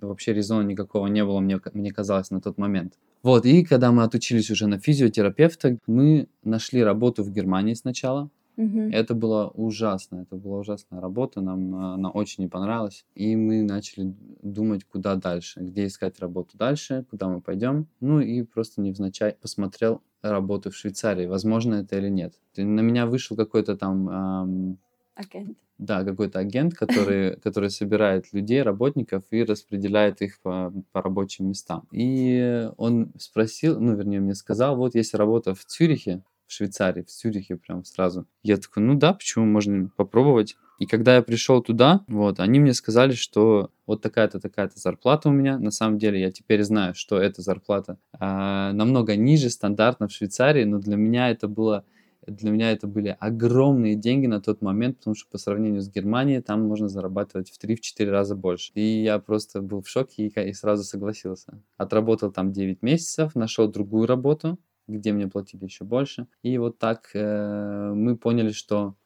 [0.00, 2.94] вообще резона никакого не было, мне, мне казалось на тот момент.
[3.22, 8.28] Вот, и когда мы отучились уже на физиотерапевта, мы нашли работу в Германии сначала.
[8.56, 8.90] Мгм.
[8.90, 13.04] Это было ужасно, это была ужасная работа, нам э, она очень не понравилась.
[13.14, 17.86] И мы начали думать, куда дальше, где искать работу дальше, куда мы пойдем.
[18.00, 22.34] Ну и просто невзначай посмотрел работу в Швейцарии, возможно это или нет.
[22.56, 24.78] На меня вышел какой-то там, ам,
[25.14, 25.58] Агент.
[25.78, 31.86] да, какой-то агент, который, который собирает людей, работников и распределяет их по, по рабочим местам.
[31.92, 37.06] И он спросил, ну, вернее, мне сказал, вот есть работа в Цюрихе, в Швейцарии, в
[37.06, 38.26] Цюрихе прям сразу.
[38.42, 40.56] Я такой, ну да, почему, можно попробовать.
[40.78, 45.32] И когда я пришел туда, вот, они мне сказали, что вот такая-то, такая-то зарплата у
[45.32, 45.58] меня.
[45.58, 50.64] На самом деле я теперь знаю, что эта зарплата а, намного ниже стандартно в Швейцарии,
[50.64, 51.84] но для меня это было
[52.26, 56.40] для меня это были огромные деньги на тот момент, потому что по сравнению с Германией
[56.40, 58.72] там можно зарабатывать в 3-4 раза больше.
[58.74, 61.62] И я просто был в шоке и, и сразу согласился.
[61.76, 66.26] Отработал там 9 месяцев, нашел другую работу, где мне платили еще больше.
[66.42, 68.96] И вот так э, мы поняли, что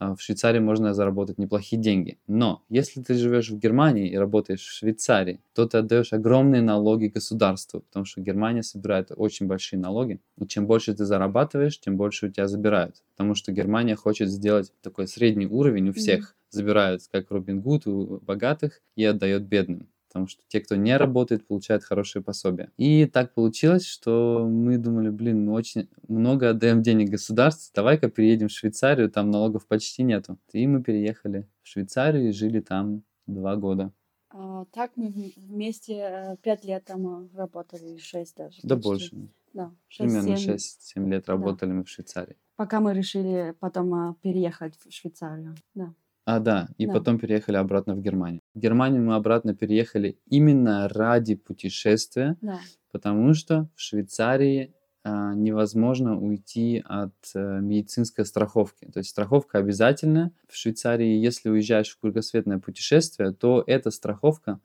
[0.00, 2.18] а, в Швейцарии можно заработать неплохие деньги.
[2.26, 7.06] Но если ты живешь в Германии и работаешь в Швейцарии, то ты отдаешь огромные налоги
[7.06, 10.20] государству, потому что Германия собирает очень большие налоги.
[10.40, 13.02] И чем больше ты зарабатываешь, тем больше у тебя забирают.
[13.16, 18.20] Потому что Германия хочет сделать такой средний уровень у всех забирают, как Робин Гуд, у
[18.20, 22.70] богатых и отдает бедным потому что те, кто не работает, получают хорошие пособия.
[22.76, 28.48] И так получилось, что мы думали, блин, мы очень много отдаем денег государству, давай-ка переедем
[28.48, 30.38] в Швейцарию, там налогов почти нету.
[30.52, 33.92] И мы переехали в Швейцарию и жили там два года.
[34.30, 38.58] А, так мы вместе э, пять лет там э, работали, шесть даже.
[38.62, 38.88] Да почти.
[38.88, 39.28] больше.
[39.54, 41.74] Да, 6, Примерно 6-7 лет работали да.
[41.76, 42.36] мы в Швейцарии.
[42.56, 45.94] Пока мы решили потом э, переехать в Швейцарию, да.
[46.30, 46.92] А, да, и да.
[46.92, 48.42] потом переехали обратно в Германию.
[48.54, 52.60] В Германию мы обратно переехали именно ради путешествия, да.
[52.92, 58.84] потому что в Швейцарии а, невозможно уйти от а, медицинской страховки.
[58.92, 60.30] То есть страховка обязательная.
[60.50, 64.60] В Швейцарии, если уезжаешь в кругосветное путешествие, то эта страховка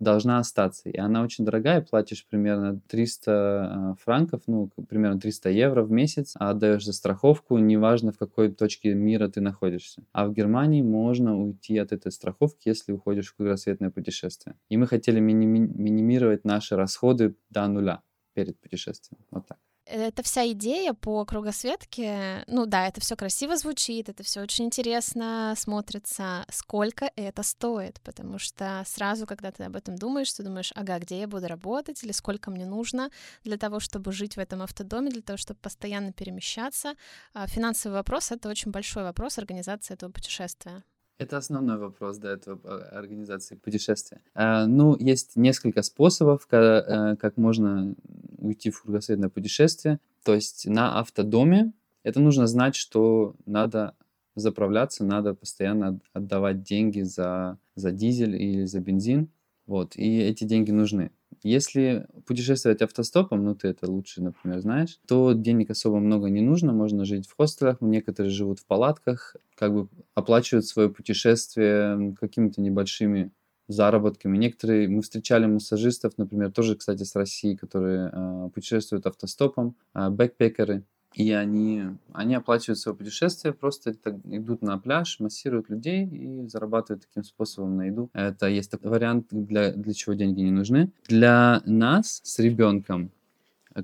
[0.00, 0.88] должна остаться.
[0.88, 6.34] И она очень дорогая, платишь примерно 300 а, франков, ну, примерно 300 евро в месяц,
[6.38, 10.02] а отдаешь за страховку, неважно в какой точке мира ты находишься.
[10.12, 14.56] А в Германии можно уйти от этой страховки, если уходишь в кругосветное путешествие.
[14.68, 18.02] И мы хотели миними- минимировать наши расходы до нуля
[18.34, 19.20] перед путешествием.
[19.30, 22.44] Вот так это вся идея по кругосветке.
[22.46, 26.44] Ну да, это все красиво звучит, это все очень интересно смотрится.
[26.50, 28.00] Сколько это стоит?
[28.02, 32.02] Потому что сразу, когда ты об этом думаешь, ты думаешь, ага, где я буду работать
[32.02, 33.10] или сколько мне нужно
[33.42, 36.94] для того, чтобы жить в этом автодоме, для того, чтобы постоянно перемещаться.
[37.32, 40.82] А финансовый вопрос— это очень большой вопрос организации этого путешествия.
[41.18, 44.20] Это основной вопрос до этого а, организации путешествия.
[44.34, 47.94] А, ну, есть несколько способов, э, как можно
[48.38, 50.00] уйти в кругосветное путешествие.
[50.24, 51.72] То есть на автодоме
[52.02, 53.94] это нужно знать, что надо
[54.34, 59.28] заправляться, надо постоянно отдавать деньги за, за дизель или за бензин.
[59.66, 61.10] Вот, и эти деньги нужны.
[61.44, 66.72] Если путешествовать автостопом, ну ты это лучше, например, знаешь, то денег особо много не нужно,
[66.72, 73.30] можно жить в хостелах, некоторые живут в палатках, как бы оплачивают свое путешествие какими-то небольшими
[73.68, 74.38] заработками.
[74.38, 80.82] Некоторые, мы встречали массажистов, например, тоже, кстати, с России, которые э, путешествуют автостопом, э, бэкпекеры,
[81.14, 87.24] и они, они оплачивают свое путешествие, просто идут на пляж, массируют людей и зарабатывают таким
[87.24, 88.10] способом на еду.
[88.12, 90.90] Это есть такой вариант, для, для чего деньги не нужны.
[91.08, 93.10] Для нас с ребенком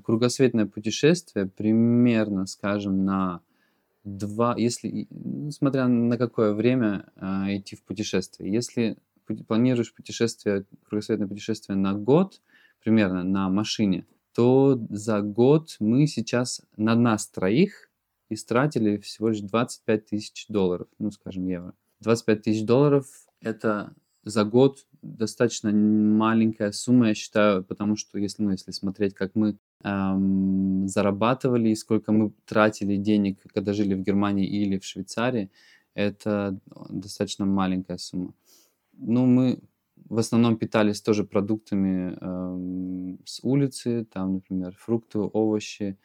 [0.03, 3.41] кругосветное путешествие примерно, скажем, на
[4.03, 5.07] два, если,
[5.51, 8.51] смотря на какое время э, идти в путешествие.
[8.51, 8.97] Если
[9.47, 12.41] планируешь путешествие, кругосветное путешествие на год,
[12.83, 17.89] примерно на машине, то за год мы сейчас на нас троих
[18.29, 21.73] истратили всего лишь 25 тысяч долларов, ну, скажем, евро.
[21.99, 23.05] 25 тысяч долларов–
[23.41, 29.31] это за год достаточно маленькая сумма, я считаю, потому что если, ну, если смотреть, как
[29.35, 35.49] мы эм, зарабатывали и сколько мы тратили денег, когда жили в Германии или в Швейцарии,
[35.93, 36.57] это
[36.89, 38.33] достаточно маленькая сумма.
[38.93, 39.59] Ну, мы
[40.11, 45.97] в основном питались тоже продуктами э, с улицы, там, например, фрукты, овощи.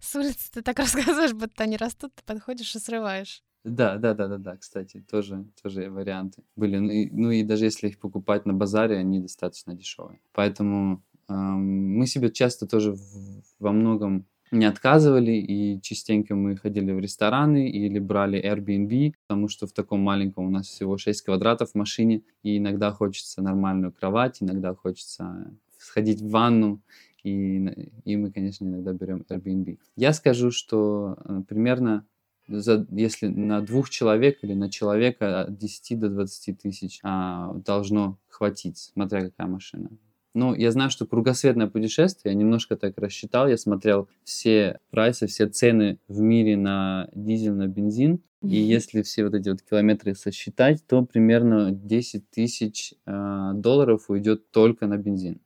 [0.00, 3.42] С улицы ты так рассказываешь, будто они растут, ты подходишь и срываешь.
[3.64, 6.76] Да, да, да, да, да, кстати, тоже, тоже варианты были.
[6.76, 10.20] Ну и, ну и даже если их покупать на базаре, они достаточно дешевые.
[10.32, 16.92] Поэтому э, мы себе часто тоже в, во многом не отказывали, и частенько мы ходили
[16.92, 21.70] в рестораны или брали Airbnb, потому что в таком маленьком у нас всего 6 квадратов
[21.70, 26.80] в машине, и иногда хочется нормальную кровать, иногда хочется сходить в ванну,
[27.22, 29.78] и, и мы, конечно, иногда берем Airbnb.
[29.96, 32.06] Я скажу, что э, примерно
[32.48, 38.18] за, если на двух человек или на человека от 10 до 20 тысяч а, должно
[38.28, 39.90] хватить, смотря какая машина.
[40.32, 45.48] Ну, я знаю, что кругосветное путешествие, я немножко так рассчитал, я смотрел все прайсы, все
[45.48, 50.86] цены в мире на дизель, на бензин, и если все вот эти вот километры сосчитать,
[50.86, 55.40] то примерно 10 тысяч э, долларов уйдет только на бензин.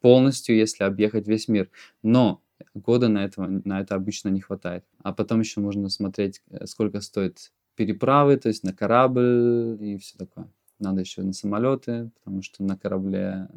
[0.00, 1.70] Полностью, если объехать весь мир.
[2.02, 2.40] Но
[2.72, 4.84] года на, этого, на это обычно не хватает.
[5.02, 10.16] А потом еще можно смотреть, э, сколько стоит переправы, то есть на корабль и все
[10.16, 10.48] такое.
[10.78, 13.48] Надо еще на самолеты, потому что на корабле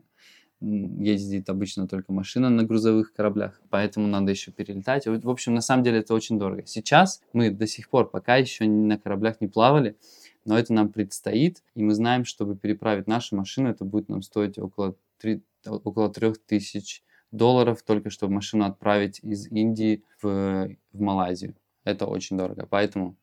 [0.64, 5.06] ездит обычно только машина на грузовых кораблях, поэтому надо еще перелетать.
[5.06, 6.64] В общем, на самом деле это очень дорого.
[6.66, 9.98] Сейчас мы до сих пор пока еще на кораблях не плавали,
[10.46, 14.58] но это нам предстоит, и мы знаем, чтобы переправить нашу машину, это будет нам стоить
[14.58, 21.56] около, 3, около 3000 долларов, только чтобы машину отправить из Индии в, в Малайзию.
[21.84, 23.18] Это очень дорого, поэтому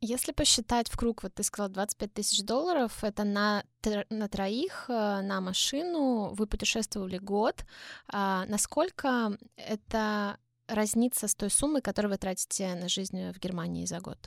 [0.00, 3.64] если посчитать в круг, вот ты сказал 25 тысяч долларов, это на,
[4.10, 7.64] на троих, э, на машину, вы путешествовали год.
[8.08, 10.38] А насколько это
[10.68, 14.18] разнится с той суммой, которую вы тратите на жизнь в Германии за год?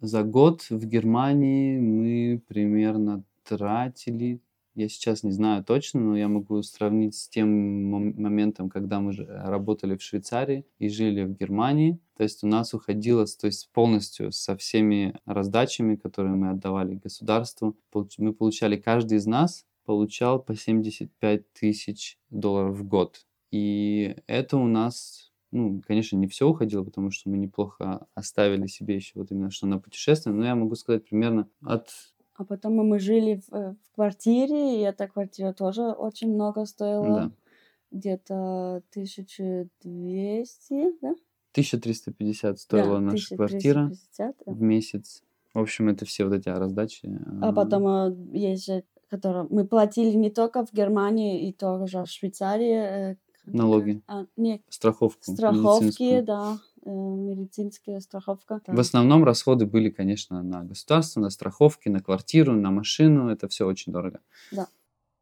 [0.00, 4.40] За год в Германии мы примерно тратили,
[4.74, 9.96] я сейчас не знаю точно, но я могу сравнить с тем моментом, когда мы работали
[9.96, 11.98] в Швейцарии и жили в Германии.
[12.16, 17.76] То есть у нас уходило, то есть полностью со всеми раздачами, которые мы отдавали государству,
[18.18, 23.26] мы получали, каждый из нас получал по 75 тысяч долларов в год.
[23.50, 28.96] И это у нас ну, конечно, не все уходило, потому что мы неплохо оставили себе
[28.96, 31.90] еще вот именно что на путешествие, но я могу сказать примерно от...
[32.34, 37.06] А потом мы жили в, э, в квартире, и эта квартира тоже очень много стоила.
[37.06, 37.30] Да.
[37.90, 41.14] Где-то 1200, да?
[41.52, 44.52] 1350 стоила да, наша квартира 1350, да.
[44.52, 45.22] в месяц.
[45.52, 47.16] В общем, это все вот эти раздачи.
[47.40, 52.08] А потом а, есть же, которые мы платили не только в Германии, и тоже в
[52.08, 53.16] Швейцарии, э,
[53.46, 54.02] Налоги.
[54.06, 54.62] А, нет.
[54.68, 55.32] Страховку.
[55.32, 56.58] Страховки, да.
[56.86, 58.60] Э, медицинская страховка.
[58.66, 63.30] В основном расходы были, конечно, на государство, на страховки, на квартиру, на машину.
[63.30, 64.20] Это все очень дорого.
[64.52, 64.68] Да.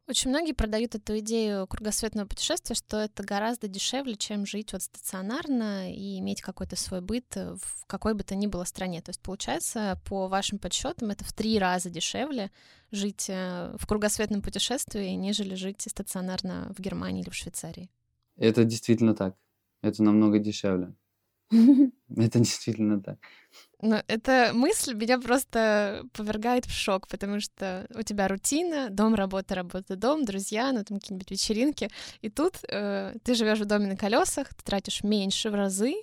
[0.08, 5.94] Очень многие продают эту идею кругосветного путешествия, что это гораздо дешевле, чем жить вот стационарно
[5.94, 9.00] и иметь какой-то свой быт в какой бы то ни было стране.
[9.00, 12.50] То есть получается, по вашим подсчетам, это в три раза дешевле
[12.90, 17.88] жить э, в кругосветном путешествии, нежели жить стационарно в Германии или в Швейцарии.
[18.36, 19.36] Это действительно так.
[19.82, 20.94] Это намного дешевле.
[22.16, 23.18] Это действительно так.
[23.80, 29.56] Но эта мысль меня просто повергает в шок, потому что у тебя рутина, дом, работа,
[29.56, 31.90] работа, дом, друзья, ну там какие-нибудь вечеринки,
[32.20, 35.94] и тут э, ты живешь в доме на колесах, ты тратишь меньше в разы,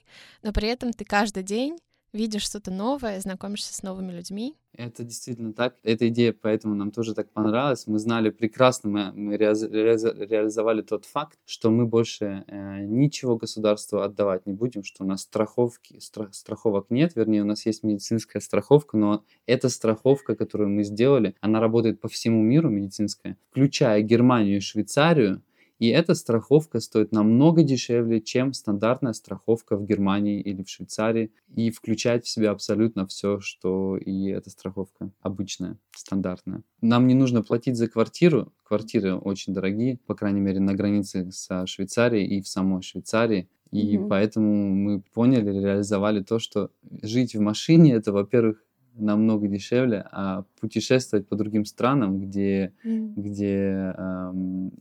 [0.44, 1.78] но при этом ты каждый день
[2.14, 4.56] видишь что-то новое, знакомишься с новыми людьми.
[4.74, 5.76] Это действительно так.
[5.84, 7.88] Эта идея поэтому нам тоже так понравилась.
[7.88, 14.46] Мы знали прекрасно, мы, мы реализовали тот факт, что мы больше э, ничего государству отдавать
[14.46, 18.96] не будем, что у нас страховки, страх, страховок нет, вернее, у нас есть медицинская страховка,
[18.96, 24.62] но эта страховка, которую мы сделали, она работает по всему миру медицинская, включая Германию и
[24.62, 25.42] Швейцарию,
[25.80, 31.72] и эта страховка стоит намного дешевле, чем стандартная страховка в Германии или в Швейцарии, и
[31.72, 36.64] включает в себя абсолютно все, что и эта страховка обычная, стандартная.
[36.82, 41.66] Нам не нужно платить за квартиру, квартиры очень дорогие, по крайней мере, на границе со
[41.66, 43.50] Швейцарией и в самой Швейцарии.
[43.72, 44.08] И mm-hmm.
[44.10, 46.72] поэтому мы поняли, реализовали то, что
[47.04, 48.64] жить в машине это, во-первых,
[49.00, 53.14] намного дешевле, а путешествовать по другим странам, где, mm.
[53.16, 54.72] где эм,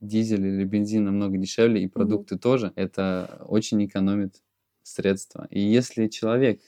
[0.00, 2.38] дизель или бензин намного дешевле, и продукты mm.
[2.38, 4.42] тоже, это очень экономит
[4.82, 5.46] средства.
[5.50, 6.60] И если человек,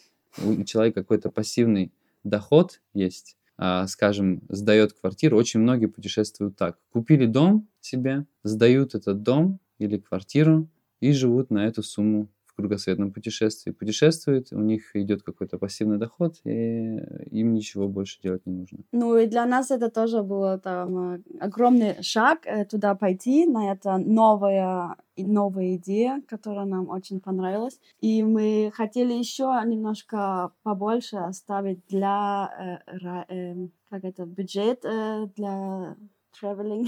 [0.44, 1.92] у человека какой-то пассивный
[2.24, 6.78] доход есть, э, скажем, сдает квартиру, очень многие путешествуют так.
[6.92, 10.68] Купили дом себе, сдают этот дом или квартиру
[11.00, 12.28] и живут на эту сумму
[12.60, 16.98] кругосветном путешествии путешествуют, у них идет какой-то пассивный доход, и
[17.30, 18.78] им ничего больше делать не нужно.
[18.92, 23.72] Ну и для нас это тоже был там, э, огромный шаг э, туда пойти, на
[23.72, 27.80] это новая, новая идея, которая нам очень понравилась.
[28.00, 35.96] И мы хотели еще немножко побольше оставить для, э, э, как это, бюджет э, для
[36.40, 36.86] traveling.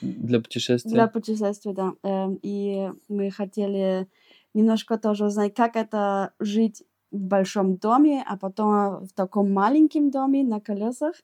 [0.00, 0.90] Для путешествия.
[0.90, 1.92] Для путешествия, да.
[2.02, 4.06] Эм, и мы хотели
[4.54, 10.44] немножко тоже узнать, как это жить в большом доме, а потом в таком маленьком доме
[10.44, 11.14] на колесах.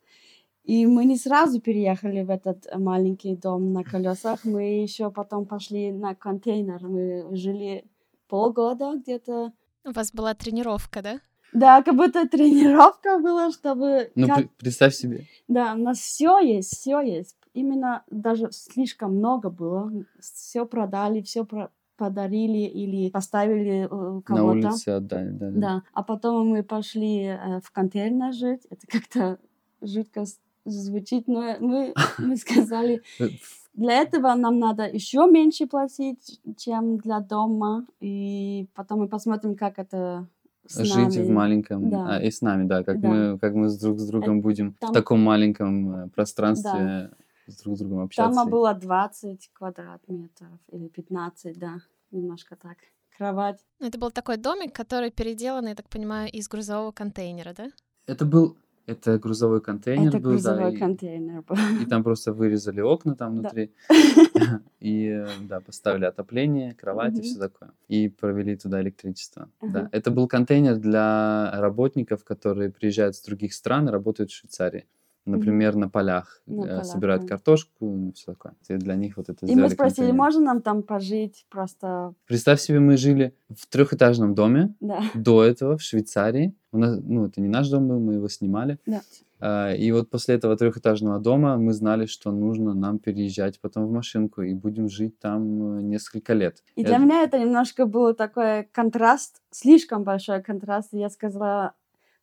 [0.64, 5.92] И мы не сразу переехали в этот маленький дом на колесах, мы еще потом пошли
[5.92, 6.88] на контейнер.
[6.88, 7.84] Мы жили
[8.28, 9.52] полгода где-то.
[9.84, 11.20] У вас была тренировка, да?
[11.52, 14.10] Да, как будто тренировка была, чтобы...
[14.16, 14.50] Ну, как...
[14.56, 15.26] представь себе.
[15.46, 17.36] Да, у нас все есть, все есть.
[17.54, 19.92] Именно даже слишком много было.
[20.20, 24.34] Все продали, все про подарили или поставили э, кого-то.
[24.34, 25.61] На улице отдали, да, да.
[25.61, 28.66] Да, а потом мы пошли э, в контейнер жить.
[28.70, 29.38] Это как-то
[29.80, 30.24] жутко
[30.64, 33.28] звучит, но мы, мы сказали, э,
[33.74, 39.78] для этого нам надо еще меньше платить, чем для дома, и потом мы посмотрим, как
[39.78, 40.26] это
[40.66, 41.26] с жить нами.
[41.26, 42.16] в маленьком да.
[42.16, 43.09] а, и с нами, да, как да.
[43.09, 44.90] мы как мы с друг с другом Это, будем там...
[44.90, 47.11] в таком маленьком пространстве да
[47.47, 48.34] с друг с другом общаться.
[48.34, 51.78] Там было 20 квадратметров или 15, да,
[52.11, 52.76] немножко так.
[53.16, 53.64] Кровать.
[53.80, 57.68] Это был такой домик, который переделан, я так понимаю, из грузового контейнера, да?
[58.07, 61.57] Это был это грузовой контейнер это был, грузовой да, контейнер был.
[61.57, 63.72] И, и там просто вырезали окна там внутри.
[64.78, 67.72] И, да, поставили отопление, кровать и все такое.
[67.88, 69.51] И провели туда электричество.
[69.61, 69.88] Да.
[69.90, 74.86] Это был контейнер для работников, которые приезжают с других стран и работают в Швейцарии.
[75.26, 77.28] Например, на полях, На э, полях, собирают да.
[77.28, 78.54] картошку, ну, все такое.
[78.68, 80.14] И для них вот это И мы спросили, контейнер.
[80.14, 85.00] можно нам там пожить просто, Представь себе, мы жили в трехэтажном доме да.
[85.14, 86.54] до этого в Швейцарии.
[86.72, 88.78] У нас, ну, это не наш дом был, мы его снимали.
[88.86, 89.00] Да.
[89.38, 93.90] А, И вот после этого трехэтажного дома мы знали, что нужно нам переезжать потом в
[93.92, 96.62] машинку и будем жить там э, несколько лет.
[96.74, 100.88] И Это- для меня это немножко был такой контраст, слишком большой контраст.
[100.92, 101.72] Я сказала,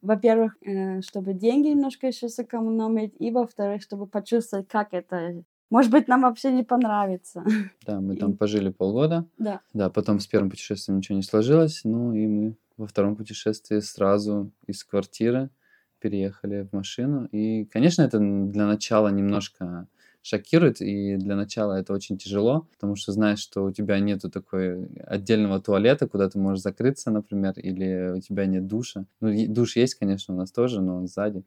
[0.04, 5.44] во-первых, э, чтобы деньги немножко еще сэкономить, и во-вторых, чтобы почувствовать, как это.
[5.72, 7.44] Может быть, нам вообще не понравится.
[7.88, 9.26] Да, мы И- там пожили полгода.
[9.40, 9.62] Да.
[9.74, 14.52] Да, потом с первым путешествием ничего не сложилось, ну и мы во втором путешествии сразу
[14.68, 15.50] из квартиры
[16.00, 17.26] переехали в машину.
[17.32, 19.88] И, конечно, это для начала немножко
[20.24, 24.88] шокирует, и для начала это очень тяжело, потому что знаешь, что у тебя нету такой
[25.06, 29.06] отдельного туалета, куда ты можешь закрыться, например, или у тебя нет душа.
[29.22, 31.44] Ну, душ есть, конечно, у нас тоже, но он сзади,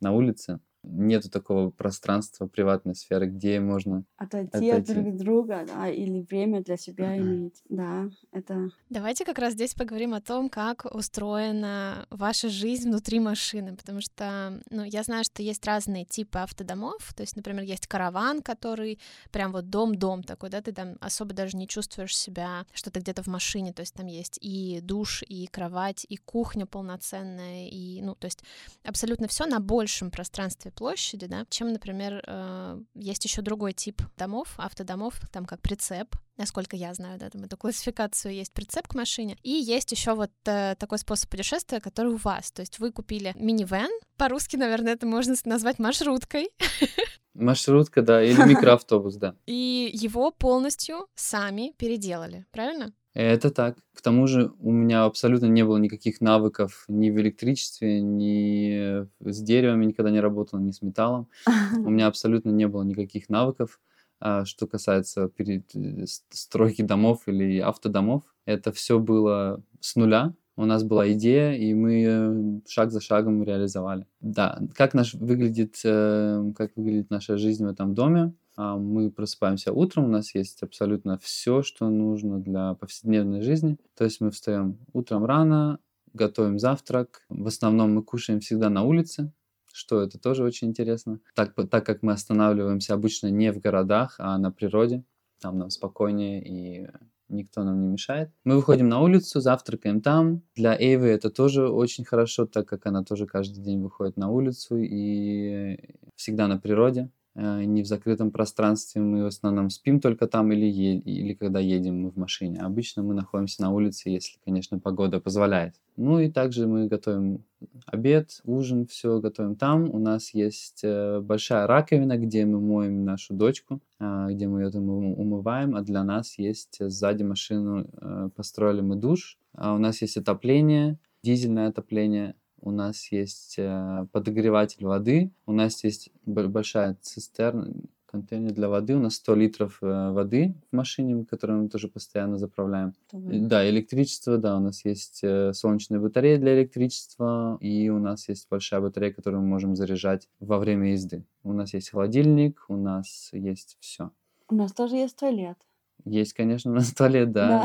[0.00, 0.60] на улице.
[0.84, 4.94] Нету такого пространства приватной сферы, где можно Отойти от Отойти.
[4.94, 7.62] друг друга, да, или время для себя иметь.
[7.68, 8.70] Да, это...
[8.88, 14.60] Давайте как раз здесь поговорим о том, как устроена ваша жизнь внутри машины, потому что,
[14.70, 19.00] ну, я знаю, что есть разные типы автодомов, то есть, например, есть караван, который
[19.32, 23.22] прям вот дом-дом такой, да, ты там особо даже не чувствуешь себя, что ты где-то
[23.22, 28.14] в машине, то есть там есть и душ, и кровать, и кухня полноценная, и, ну,
[28.14, 28.42] то есть
[28.84, 34.54] абсолютно все на большем пространстве площади, да, чем, например, э, есть еще другой тип домов,
[34.56, 39.36] автодомов, там как прицеп, насколько я знаю, да, там эту классификацию есть прицеп к машине,
[39.42, 43.32] и есть еще вот э, такой способ путешествия, который у вас, то есть вы купили
[43.36, 46.50] минивэн, по-русски, наверное, это можно назвать маршруткой,
[47.34, 49.34] Маршрутка, да, или микроавтобус, да.
[49.46, 52.92] и его полностью сами переделали, правильно?
[53.18, 53.76] Это так.
[53.94, 59.42] К тому же у меня абсолютно не было никаких навыков ни в электричестве, ни с
[59.42, 61.26] деревом я никогда не работал, ни с металлом.
[61.84, 63.80] У меня абсолютно не было никаких навыков,
[64.20, 68.22] а, что касается э, стройки домов или автодомов.
[68.46, 70.32] Это все было с нуля.
[70.54, 74.06] У нас была идея, и мы э, шаг за шагом реализовали.
[74.20, 78.32] Да, как наш выглядит, э, как выглядит наша жизнь в этом доме?
[78.58, 83.78] А, Мы просыпаемся утром, у нас есть абсолютно все, что нужно для повседневной жизни.
[83.96, 85.78] То есть мы встаем утром рано,
[86.12, 87.22] готовим завтрак.
[87.28, 89.32] В основном мы кушаем всегда на улице,
[89.72, 91.20] что это тоже очень интересно.
[91.36, 95.04] Так, так как мы останавливаемся обычно не в городах, а на природе,
[95.40, 96.88] там нам спокойнее и
[97.28, 98.32] никто нам не мешает.
[98.42, 100.42] Мы выходим на улицу, завтракаем там.
[100.56, 104.78] Для Эйвы это тоже очень хорошо, так как она тоже каждый день выходит на улицу
[104.78, 105.78] и
[106.16, 109.00] всегда на природе, не в закрытом пространстве.
[109.00, 112.60] Мы в основном спим только там или, е- или когда едем мы в машине.
[112.60, 115.74] Обычно мы находимся на улице, если, конечно, погода позволяет.
[115.96, 117.44] Ну и также мы готовим
[117.86, 119.90] обед, ужин, все готовим там.
[119.92, 124.70] У нас есть э, большая раковина, где мы моем нашу дочку, а, где мы ее
[124.70, 129.38] там ум- умываем, а для нас есть э, сзади машину э, построили мы душ.
[129.54, 132.36] А у нас есть отопление, дизельное отопление.
[132.60, 137.72] У нас есть э, подогреватель воды, у нас есть большая цистерна,
[138.10, 142.38] контейнер для воды, у нас 100 литров э, воды в машине, которую мы тоже постоянно
[142.38, 142.94] заправляем.
[143.12, 148.28] И Да, электричество, да, у нас есть э, солнечная батарея для электричества, и у нас
[148.28, 151.24] есть большая батарея, которую мы можем заряжать во время езды.
[151.42, 154.10] У нас есть холодильник, у нас есть все.
[154.48, 155.58] У нас тоже есть туалет.
[156.04, 157.64] Есть, конечно, у нас туалет, да.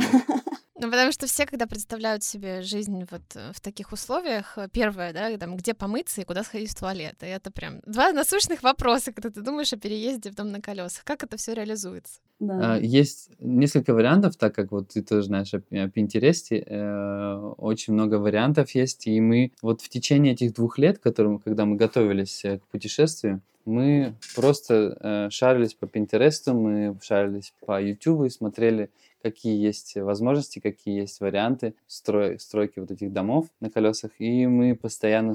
[0.84, 5.14] Ну, потому что все, когда представляют себе жизнь вот э, в таких условиях, э, первое,
[5.14, 7.16] да, там, где помыться и куда сходить в туалет.
[7.22, 11.06] И это прям два насущных вопроса, когда ты думаешь о переезде в дом на колесах.
[11.06, 12.20] Как это все реализуется?
[12.40, 12.76] Да.
[12.76, 17.36] А, Есть несколько вариантов, так как вот ты тоже знаешь о, Пи- о Пинтересте, э,
[17.58, 21.78] очень много вариантов есть, и мы вот в течение этих двух лет, которым, когда мы
[21.78, 28.90] готовились к путешествию, мы просто э, шарились по Пинтересту, мы шарились по Ютубу и смотрели,
[29.24, 34.76] какие есть возможности, какие есть варианты строй- стройки вот этих домов на колесах, и мы
[34.76, 35.34] постоянно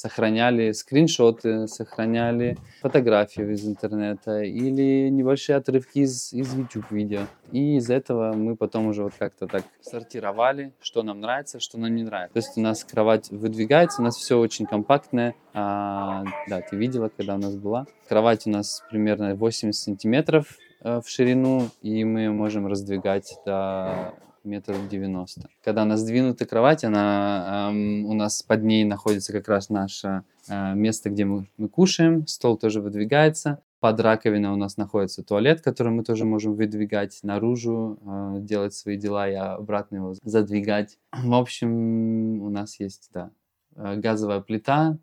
[0.00, 7.26] сохраняли скриншоты, сохраняли фотографии из интернета или небольшие отрывки из, из YouTube видео.
[7.52, 11.94] И из этого мы потом уже вот как-то так сортировали, что нам нравится, что нам
[11.94, 12.32] не нравится.
[12.32, 15.34] То есть у нас кровать выдвигается, у нас все очень компактное.
[15.52, 17.86] А, да, ты видела, когда у нас была.
[18.08, 24.14] Кровать у нас примерно 80 сантиметров в ширину, и мы можем раздвигать до
[24.44, 25.48] метров 90.
[25.62, 30.74] Когда она сдвинута кровать, она, ам, у нас под ней находится как раз наше э,
[30.74, 33.62] место, где мы, мы кушаем, стол тоже выдвигается.
[33.80, 38.96] Под раковиной у нас находится туалет, который мы тоже можем выдвигать наружу, э, делать свои
[38.96, 40.98] дела и обратно его задвигать.
[41.12, 43.30] В общем, у нас есть, да,
[43.76, 44.98] э, газовая плита,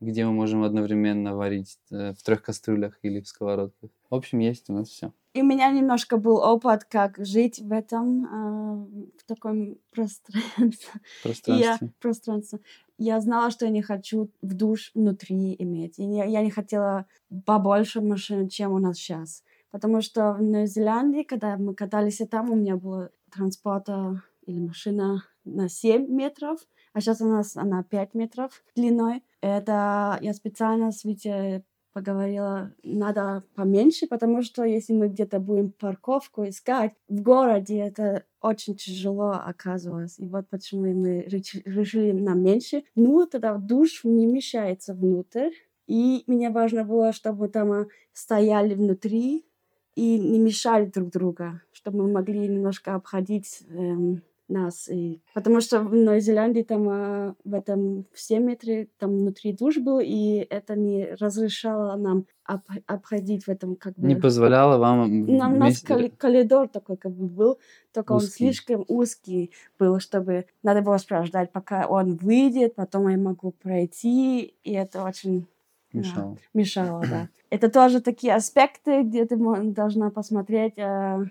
[0.00, 3.90] где мы можем одновременно варить э, в трех кастрюлях или в сковородках.
[4.10, 5.12] В общем, есть у нас все.
[5.34, 11.00] И у меня немножко был опыт, как жить в этом, э, в таком пространстве.
[11.22, 11.58] Пространстве.
[11.58, 12.60] Я, пространство.
[12.96, 15.98] Я знала, что я не хочу в душ внутри иметь.
[15.98, 17.06] И не, я не хотела
[17.44, 19.44] побольше машин, чем у нас сейчас.
[19.70, 25.24] Потому что в Новой Зеландии, когда мы катались там, у меня было транспорта или машина
[25.44, 26.58] на 7 метров,
[26.98, 29.22] а сейчас у нас она 5 метров длиной.
[29.40, 36.48] Это я специально с Витей поговорила, надо поменьше, потому что если мы где-то будем парковку
[36.48, 40.18] искать, в городе это очень тяжело оказывалось.
[40.18, 42.82] И вот почему мы решили на меньше.
[42.96, 45.50] Ну, тогда душ не мешается внутрь.
[45.86, 49.46] И мне важно было, чтобы там стояли внутри
[49.94, 54.88] и не мешали друг друга, чтобы мы могли немножко обходить эм, нас.
[54.88, 55.20] И...
[55.34, 60.00] Потому что в Новой Зеландии там а, в этом все метре там внутри душ был,
[60.00, 64.06] и это не разрешало нам об, обходить в этом как бы...
[64.06, 65.26] Не позволяло вам...
[65.26, 67.58] Нам, у нас коридор такой как бы был,
[67.92, 68.26] только узкий.
[68.26, 74.54] он слишком узкий был, чтобы надо было спрашивать, пока он выйдет, потом я могу пройти,
[74.64, 75.46] и это очень...
[75.92, 76.34] Мешало.
[76.34, 77.28] Да, мешало, да.
[77.50, 81.24] Это тоже такие аспекты, где ты должна посмотреть, а,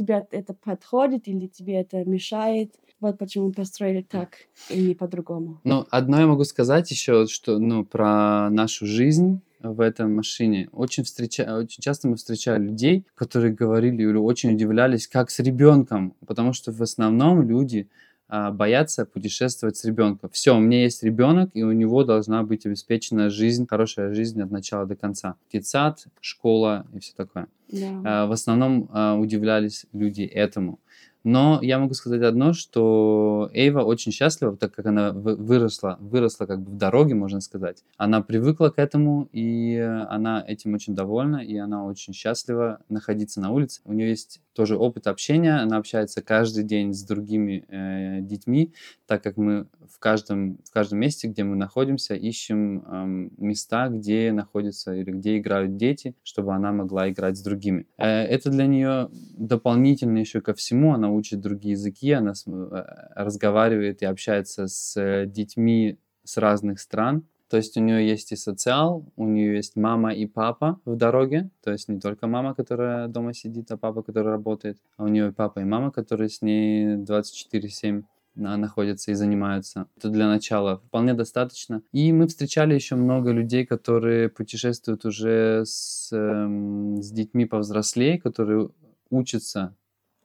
[0.00, 2.74] тебе это подходит или тебе это мешает.
[3.00, 4.36] Вот почему построили так
[4.68, 5.60] и не по-другому.
[5.64, 10.68] Ну, одно я могу сказать еще, что, ну, про нашу жизнь в этом машине.
[10.72, 11.42] Очень, встреча...
[11.56, 16.72] очень часто мы встречали людей, которые говорили или очень удивлялись, как с ребенком, потому что
[16.72, 17.88] в основном люди
[18.52, 20.30] боятся путешествовать с ребенком.
[20.30, 24.50] Все, у меня есть ребенок, и у него должна быть обеспечена жизнь, хорошая жизнь от
[24.50, 25.34] начала до конца.
[25.52, 27.48] Детсад, школа и все такое.
[27.70, 28.02] Yeah.
[28.04, 30.80] А, в основном а, удивлялись люди этому.
[31.24, 36.60] Но я могу сказать одно, что Эйва очень счастлива, так как она выросла, выросла как
[36.60, 37.84] бы в дороге, можно сказать.
[37.96, 39.76] Она привыкла к этому, и
[40.08, 43.80] она этим очень довольна, и она очень счастлива находиться на улице.
[43.84, 48.72] У нее есть тоже опыт общения, она общается каждый день с другими э, детьми,
[49.06, 54.32] так как мы в каждом, в каждом месте, где мы находимся, ищем э, места, где
[54.32, 57.86] находятся или где играют дети, чтобы она могла играть с другими.
[57.96, 62.84] Э, это для нее дополнительно еще ко всему, она учит другие языки, она э,
[63.14, 67.24] разговаривает и общается с э, детьми с разных стран.
[67.48, 71.50] То есть у нее есть и социал, у нее есть мама и папа в дороге,
[71.64, 75.28] то есть не только мама, которая дома сидит, а папа, который работает, а у нее
[75.28, 78.04] и папа и мама, которые с ней 24-7
[78.36, 79.86] находятся и занимаются.
[79.96, 81.82] Это для начала вполне достаточно.
[81.92, 88.70] И мы встречали еще много людей, которые путешествуют уже с, эм, с детьми повзрослее, которые
[89.10, 89.74] учатся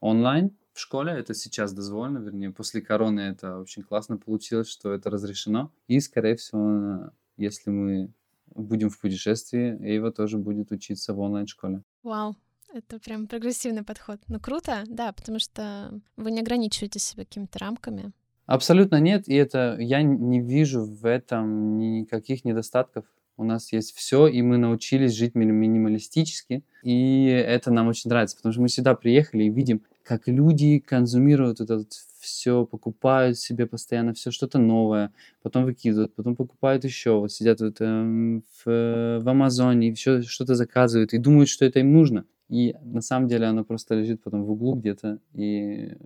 [0.00, 5.08] онлайн, в школе это сейчас дозволено, вернее, после короны это очень классно получилось, что это
[5.08, 5.72] разрешено.
[5.88, 8.12] И, скорее всего, если мы
[8.54, 11.82] будем в путешествии, Эйва тоже будет учиться в онлайн-школе.
[12.02, 12.36] Вау,
[12.74, 14.20] это прям прогрессивный подход.
[14.28, 18.12] Ну, круто, да, потому что вы не ограничиваете себя какими-то рамками.
[18.44, 23.06] Абсолютно нет, и это я не вижу в этом никаких недостатков.
[23.38, 28.52] У нас есть все, и мы научились жить минималистически, и это нам очень нравится, потому
[28.52, 31.84] что мы сюда приехали и видим, как люди консумируют это
[32.20, 37.80] все, покупают себе постоянно все что-то новое, потом выкидывают, потом покупают еще, вот сидят вот,
[37.80, 42.24] э, в, в Амазоне, еще что-то заказывают и думают, что это им нужно.
[42.48, 45.96] И на самом деле оно просто лежит потом в углу где-то, и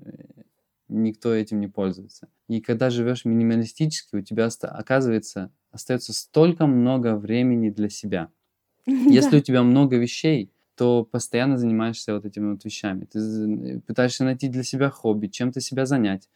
[0.89, 2.29] никто этим не пользуется.
[2.49, 8.31] И когда живешь минималистически, у тебя оказывается остается столько много времени для себя.
[8.87, 13.05] Если у тебя много вещей, то постоянно занимаешься вот этими вот вещами.
[13.05, 16.31] Ты пытаешься найти для себя хобби, чем-то себя занять.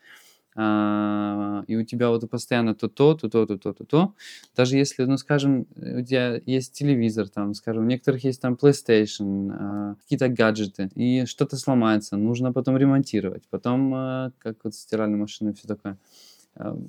[0.54, 4.14] А, и у тебя вот постоянно то то, то то, то то, то то.
[4.54, 9.50] Даже если, ну, скажем, у тебя есть телевизор, там, скажем, у некоторых есть там PlayStation,
[9.50, 15.48] а, какие-то гаджеты, и что-то сломается, нужно потом ремонтировать, потом, а, как вот стиральная машина
[15.48, 15.96] и все такое.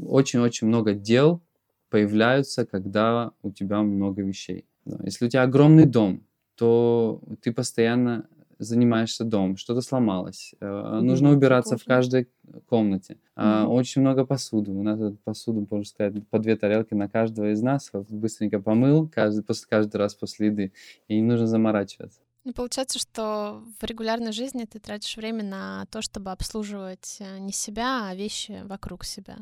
[0.06, 1.41] Очень-очень много дел
[1.89, 4.66] появляются, когда у тебя много вещей.
[5.06, 6.22] Если у тебя огромный дом,
[6.56, 8.28] то ты постоянно
[8.58, 12.30] занимаешься домом, что-то сломалось, э, нужно убираться в каждой
[12.68, 13.18] комнате.
[13.36, 13.66] Mm-hmm.
[13.66, 14.72] Очень много посуды.
[14.72, 17.91] У нас посуду, можно сказать, по две тарелки на каждого из нас.
[17.91, 20.72] Быстренько помыл каждый, после, каждый раз после еды.
[21.08, 22.22] И не нужно заморачиваться.
[22.45, 27.51] Ну, получается, что в регулярной жизни ты тратишь время на то, чтобы обслуживать э, не
[27.51, 29.38] себя, а вещи вокруг себя.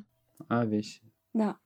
[0.48, 1.02] А, вещи.
[1.34, 1.58] Да.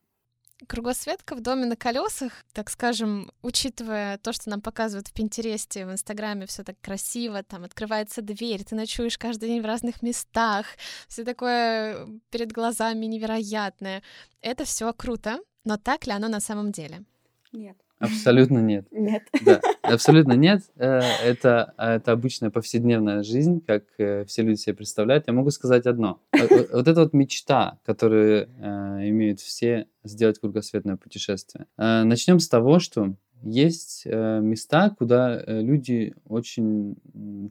[0.66, 5.92] Кругосветка в доме на колесах, так скажем, учитывая то, что нам показывают в Пинтересте, в
[5.92, 10.66] Инстаграме, все так красиво, там открывается дверь, ты ночуешь каждый день в разных местах,
[11.08, 14.02] все такое перед глазами невероятное.
[14.42, 17.04] Это все круто, но так ли оно на самом деле?
[17.52, 17.78] Нет.
[18.00, 18.88] Абсолютно нет.
[18.92, 19.24] Нет.
[19.44, 20.62] Да, абсолютно нет.
[20.76, 25.26] Э, это, это обычная повседневная жизнь, как э, все люди себе представляют.
[25.28, 26.22] Я могу сказать одно.
[26.32, 31.66] Вот, вот эта вот мечта, которую э, имеют все, сделать кругосветное путешествие.
[31.78, 36.96] Начнем с того, что есть э, места, куда э, люди очень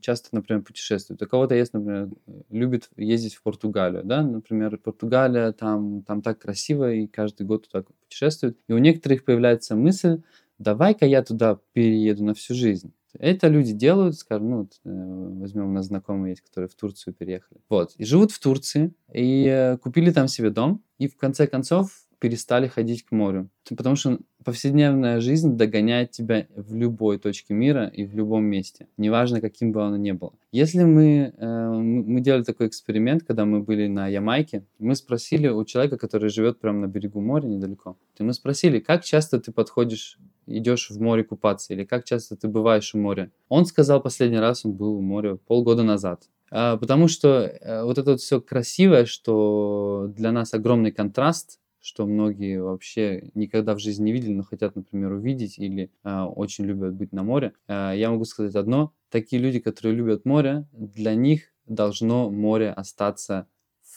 [0.01, 1.22] часто, например, путешествуют.
[1.22, 2.11] У кого-то есть, например,
[2.51, 7.84] любит ездить в Португалию, да, например, Португалия, там, там так красиво, и каждый год туда
[8.05, 8.59] путешествуют.
[8.68, 10.22] И у некоторых появляется мысль,
[10.59, 12.93] давай-ка я туда перееду на всю жизнь.
[13.18, 17.14] Это люди делают, скажем, ну, вот, э, возьмем, у нас знакомые есть, которые в Турцию
[17.14, 17.61] переехали.
[17.68, 22.66] Вот, и живут в Турции, и купили там себе дом, и в конце концов перестали
[22.66, 23.49] ходить к морю.
[23.77, 29.41] Потому что повседневная жизнь догоняет тебя в любой точке мира и в любом месте, неважно,
[29.41, 30.33] каким бы оно ни было.
[30.51, 35.64] Если мы, э, мы делали такой эксперимент, когда мы были на Ямайке, мы спросили у
[35.64, 40.18] человека, который живет прямо на берегу моря недалеко, мы спросили, как часто ты подходишь
[40.49, 43.31] идешь в море купаться или как часто ты бываешь у моря.
[43.49, 46.29] Он сказал, последний раз он был у моря полгода назад.
[46.51, 52.05] А, потому что а, вот это вот все красивое, что для нас огромный контраст, что
[52.05, 56.95] многие вообще никогда в жизни не видели, но хотят, например, увидеть или э, очень любят
[56.95, 57.53] быть на море.
[57.68, 63.47] Э, я могу сказать одно: такие люди, которые любят море, для них должно море остаться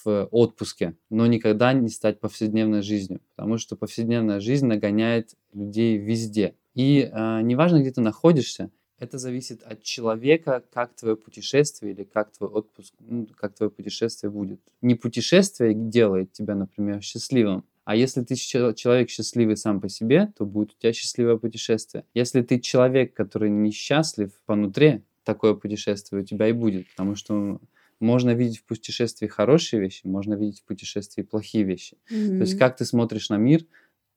[0.06, 6.54] в отпуске, но никогда не стать повседневной жизнью, потому что повседневная жизнь нагоняет людей везде.
[6.76, 8.70] И э, неважно, где ты находишься,
[9.00, 14.30] это зависит от человека, как твое путешествие или как твой отпуск, ну, как твое путешествие
[14.30, 14.60] будет.
[14.82, 20.46] Не путешествие делает тебя, например, счастливым, а если ты человек счастливый сам по себе, то
[20.46, 22.06] будет у тебя счастливое путешествие.
[22.14, 27.60] Если ты человек, который несчастлив понутре, такое путешествие у тебя и будет, потому что
[28.00, 31.98] можно видеть в путешествии хорошие вещи, можно видеть в путешествии плохие вещи.
[32.12, 32.38] Mm-hmm.
[32.38, 33.66] То есть как ты смотришь на мир,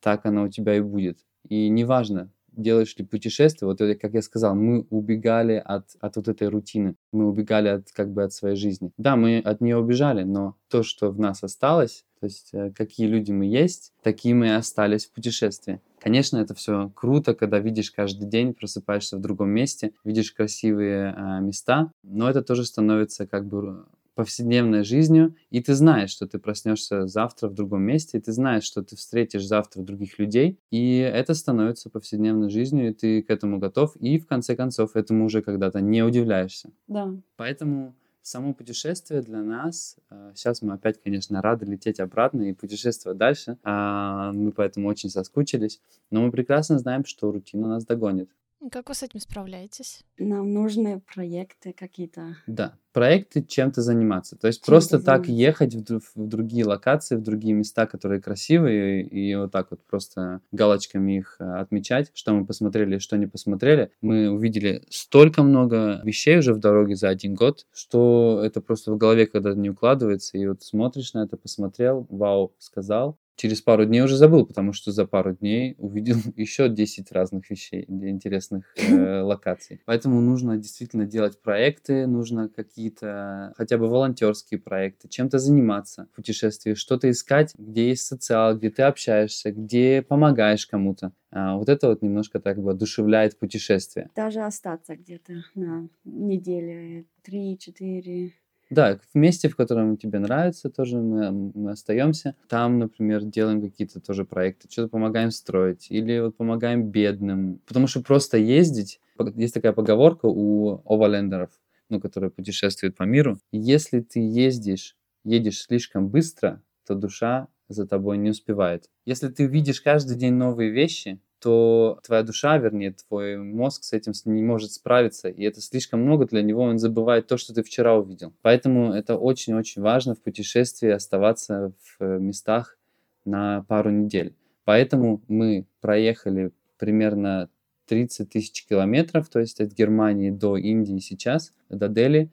[0.00, 1.20] так оно у тебя и будет.
[1.48, 6.48] И неважно, делаешь ли путешествие, вот как я сказал, мы убегали от, от вот этой
[6.48, 8.92] рутины, мы убегали от, как бы от своей жизни.
[8.98, 13.08] Да, мы от нее убежали, но то, что в нас осталось, то есть э, какие
[13.08, 15.80] люди мы есть, такие мы и остались в путешествии.
[15.98, 21.40] Конечно, это все круто, когда видишь каждый день, просыпаешься в другом месте, видишь красивые э,
[21.40, 27.08] места, но это тоже становится как бы повседневной жизнью, и ты знаешь, что ты проснешься
[27.08, 31.34] завтра в другом месте, и ты знаешь, что ты встретишь завтра других людей, и это
[31.34, 35.80] становится повседневной жизнью, и ты к этому готов, и в конце концов этому уже когда-то
[35.80, 36.70] не удивляешься.
[36.86, 37.12] Да.
[37.36, 39.96] Поэтому само путешествие для нас,
[40.34, 45.10] сейчас а, мы опять, конечно, рады лететь обратно и путешествовать дальше, а, мы поэтому очень
[45.10, 48.30] соскучились, но мы прекрасно знаем, что рутина нас догонит.
[48.70, 50.04] Как вы с этим справляетесь?
[50.18, 52.36] Нам нужны проекты какие-то.
[52.46, 54.36] Да, проекты чем-то заниматься.
[54.36, 59.02] То есть чем просто так ехать в, в другие локации, в другие места, которые красивые,
[59.02, 63.26] и, и вот так вот просто галочками их э, отмечать, что мы посмотрели, что не
[63.26, 63.90] посмотрели.
[64.00, 68.96] Мы увидели столько много вещей уже в дороге за один год, что это просто в
[68.96, 74.02] голове когда-то не укладывается, и вот смотришь на это, посмотрел, вау, сказал, через пару дней
[74.02, 79.80] уже забыл, потому что за пару дней увидел еще 10 разных вещей, интересных э, локаций.
[79.84, 86.74] Поэтому нужно действительно делать проекты, нужно какие-то хотя бы волонтерские проекты, чем-то заниматься в путешествии,
[86.74, 91.12] что-то искать, где есть социал, где ты общаешься, где помогаешь кому-то.
[91.30, 94.10] А, вот это вот немножко так бы одушевляет путешествие.
[94.14, 98.32] Даже остаться где-то на неделю, три-четыре
[98.72, 102.34] да, в месте, в котором тебе нравится, тоже мы, мы остаемся.
[102.48, 107.60] Там, например, делаем какие-то тоже проекты, что-то помогаем строить или вот помогаем бедным.
[107.66, 109.00] Потому что просто ездить,
[109.36, 111.50] есть такая поговорка у овалендеров,
[111.88, 113.38] ну, которые путешествуют по миру.
[113.52, 118.88] Если ты ездишь, едешь слишком быстро, то душа за тобой не успевает.
[119.04, 124.12] Если ты видишь каждый день новые вещи, то твоя душа, вернее, твой мозг с этим
[124.26, 127.96] не может справиться, и это слишком много для него, он забывает то, что ты вчера
[127.96, 128.32] увидел.
[128.42, 132.78] Поэтому это очень-очень важно в путешествии оставаться в э, местах
[133.24, 134.36] на пару недель.
[134.64, 137.50] Поэтому мы проехали примерно
[137.86, 142.30] 30 тысяч километров, то есть от Германии до Индии сейчас, до Дели,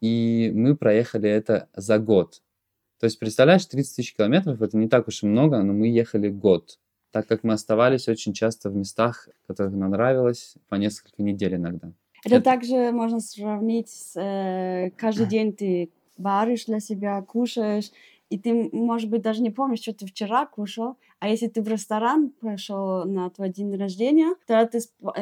[0.00, 2.40] и мы проехали это за год.
[3.00, 6.28] То есть, представляешь, 30 тысяч километров, это не так уж и много, но мы ехали
[6.28, 6.78] год
[7.14, 11.92] так как мы оставались очень часто в местах, которых нам нравилось, по несколько недель иногда.
[12.24, 12.44] Это, Это...
[12.44, 17.92] также можно сравнить с э, каждый день ты варишь для себя, кушаешь,
[18.30, 21.68] и ты, может быть, даже не помнишь, что ты вчера кушал, а если ты в
[21.68, 24.78] ресторан пошел на твой день рождения, тогда ты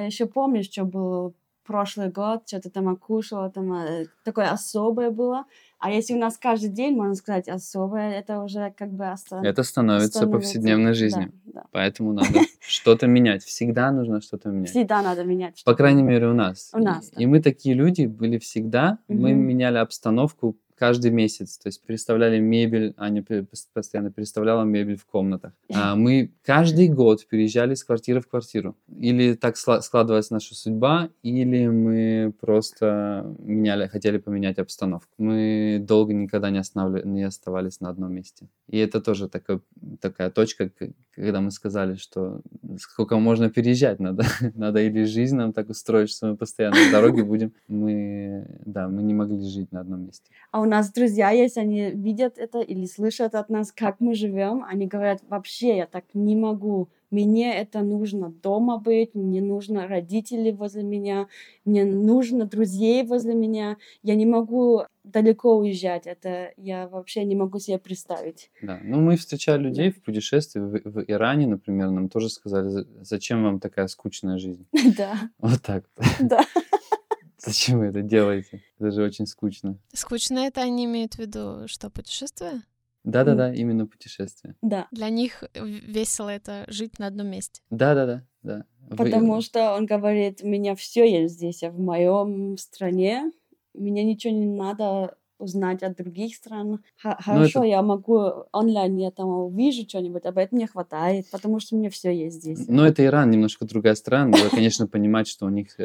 [0.06, 1.34] еще помнишь, что было
[1.64, 5.44] прошлый год что-то там окушала, там э, такое особое было.
[5.82, 9.44] А если у нас каждый день, можно сказать, особое, это уже как бы остан...
[9.44, 11.32] Это становится, становится- повседневной жизнью.
[11.44, 11.66] Да, да.
[11.72, 13.42] Поэтому надо что-то менять.
[13.42, 14.70] Всегда нужно что-то менять.
[14.70, 15.60] Всегда надо менять.
[15.64, 16.70] По крайней мере, у нас.
[16.72, 18.98] У нас, И, мы такие люди были всегда.
[19.08, 21.58] Мы меняли обстановку каждый месяц.
[21.58, 25.52] То есть переставляли мебель, Аня пос- постоянно переставляла мебель в комнатах.
[25.72, 28.74] А мы каждый год переезжали с квартиры в квартиру.
[28.88, 35.12] Или так складывалась наша судьба, или мы просто меняли, хотели поменять обстановку.
[35.18, 38.48] Мы долго никогда не, останавли- не оставались на одном месте.
[38.68, 39.60] И это тоже такая,
[40.00, 40.68] такая точка,
[41.14, 42.40] когда мы сказали, что
[42.78, 44.24] сколько можно переезжать надо.
[44.54, 47.52] надо или жизнь нам так устроить, что мы постоянно в дороге будем.
[47.68, 50.30] Мы, да, мы не могли жить на одном месте.
[50.50, 54.64] А у нас друзья есть, они видят это или слышат от нас, как мы живем.
[54.64, 56.88] Они говорят, вообще я так не могу.
[57.10, 61.28] Мне это нужно дома быть, мне нужно родителей возле меня,
[61.66, 63.76] мне нужно друзей возле меня.
[64.02, 66.06] Я не могу далеко уезжать.
[66.06, 68.50] Это я вообще не могу себе представить.
[68.62, 72.86] Да, ну мы встречали людей в путешествии в, в Иране, например, нам тоже сказали, «За-
[73.02, 74.66] зачем вам такая скучная жизнь?
[74.96, 75.84] Да, Вот так.
[76.20, 76.44] да.
[77.38, 78.62] Зачем вы это делаете?
[78.78, 79.76] Это же очень скучно.
[79.92, 82.62] Скучно это они имеют в виду, что путешествие?
[83.02, 84.54] Да-да-да, именно путешествие.
[84.62, 87.60] Да, Для них весело это жить на одном месте.
[87.68, 88.64] Да-да-да, да.
[88.90, 93.32] Вы- потому что он говорит, у меня все есть здесь, а в моем стране
[93.74, 96.80] мне ничего не надо узнать от других стран.
[97.02, 98.18] Х- Хорошо, это- я могу
[98.52, 102.36] онлайн, я там увижу что-нибудь, об этом мне хватает, потому что у меня все есть
[102.42, 102.66] здесь.
[102.68, 104.26] Но это Иран, немножко другая страна.
[104.36, 105.84] Надо, конечно, понимать, что у них э,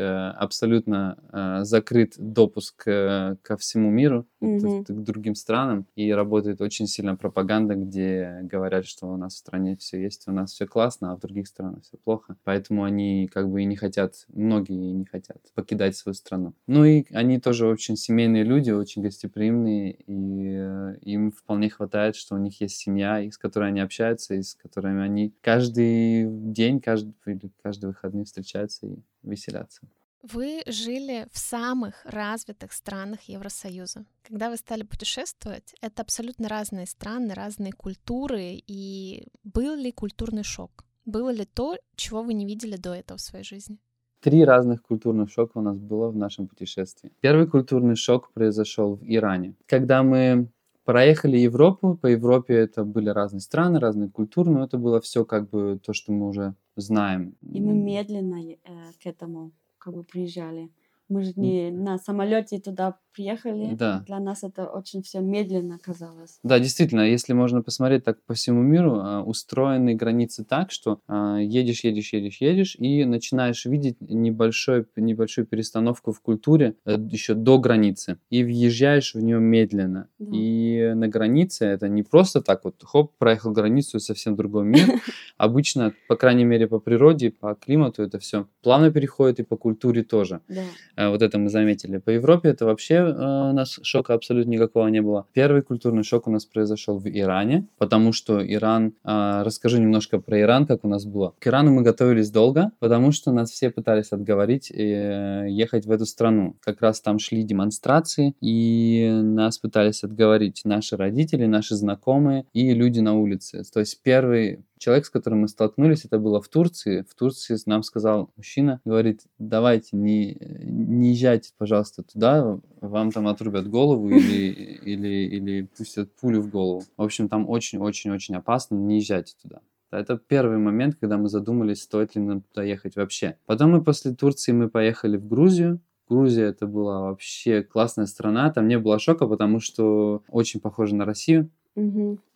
[0.58, 4.86] абсолютно э, закрыт допуск э, ко всему миру, Мгм.
[4.86, 5.88] к другим странам.
[5.96, 10.32] И работает очень сильно пропаганда, где говорят, что у нас в стране все есть, у
[10.32, 12.36] нас все классно, а в других странах все плохо.
[12.44, 16.54] Поэтому они как бы и не хотят, многие не хотят покидать свою страну.
[16.68, 22.36] Ну и они тоже очень семейные люди, очень гостеприимные, и э, им вполне хватает, что
[22.36, 27.14] у них есть семья, с которой они общаются, и с которыми они каждый день, каждый,
[27.26, 29.88] или каждые выходные встречаются и веселятся.
[30.24, 34.06] Вы жили в самых развитых странах Евросоюза.
[34.24, 38.62] Когда вы стали путешествовать, это абсолютно разные страны, разные культуры.
[38.68, 40.86] И был ли культурный шок?
[41.06, 43.78] Было ли то, чего вы не видели до этого в своей жизни?
[44.20, 47.12] Три разных культурных шока у нас было в нашем путешествии.
[47.22, 49.56] Первый культурный шок произошел в Иране.
[49.68, 50.50] Когда мы
[50.86, 55.50] проехали Европу, по Европе это были разные страны, разные культуры, но это было все как
[55.50, 57.36] бы то, что мы уже знаем.
[57.42, 58.58] И мы медленно э,
[59.04, 60.70] к этому как бы приезжали.
[61.10, 63.74] Мы же не на самолете туда приехали.
[63.74, 64.04] Да.
[64.06, 66.40] Для нас это очень все медленно казалось.
[66.44, 71.38] Да, действительно, если можно посмотреть так по всему миру, а, устроены границы так, что а,
[71.38, 78.20] едешь, едешь, едешь, едешь, и начинаешь видеть небольшой, небольшую перестановку в культуре еще до границы,
[78.30, 80.10] и въезжаешь в нее медленно.
[80.20, 80.38] Да.
[80.38, 84.88] И на границе это не просто так вот, хоп, проехал границу, и совсем другой мир.
[85.38, 90.04] Обычно, по крайней мере, по природе, по климату это все плавно переходит, и по культуре
[90.04, 90.42] тоже.
[90.48, 90.62] Да.
[90.98, 91.98] Э, Вот это мы заметили.
[92.00, 95.28] По Европе это вообще э, у нас шока абсолютно никакого не было.
[95.34, 98.94] Первый культурный шок у нас произошел в Иране, потому что Иран...
[99.06, 101.34] э, расскажу немножко про Иран, как у нас было.
[101.40, 106.56] К Ирану мы готовились долго, потому что нас все пытались отговорить ехать в эту страну.
[106.62, 113.00] Как раз там шли демонстрации, и нас пытались отговорить наши родители, наши знакомые и люди
[113.00, 113.64] на улице.
[113.72, 117.06] То есть первый человек, с которым мы столкнулись, это было в Турции.
[117.10, 123.68] В Турции нам сказал мужчина, говорит, давайте не, не езжайте, пожалуйста, туда, вам там отрубят
[123.70, 124.52] голову или,
[124.84, 126.84] или, или пустят пулю в голову.
[126.96, 129.62] В общем, там очень-очень-очень опасно, не езжайте туда.
[129.90, 133.38] Это первый момент, когда мы задумались, стоит ли нам туда ехать вообще.
[133.46, 135.80] Потом мы после Турции мы поехали в Грузию.
[136.10, 141.06] Грузия это была вообще классная страна, там не было шока, потому что очень похоже на
[141.06, 141.50] Россию.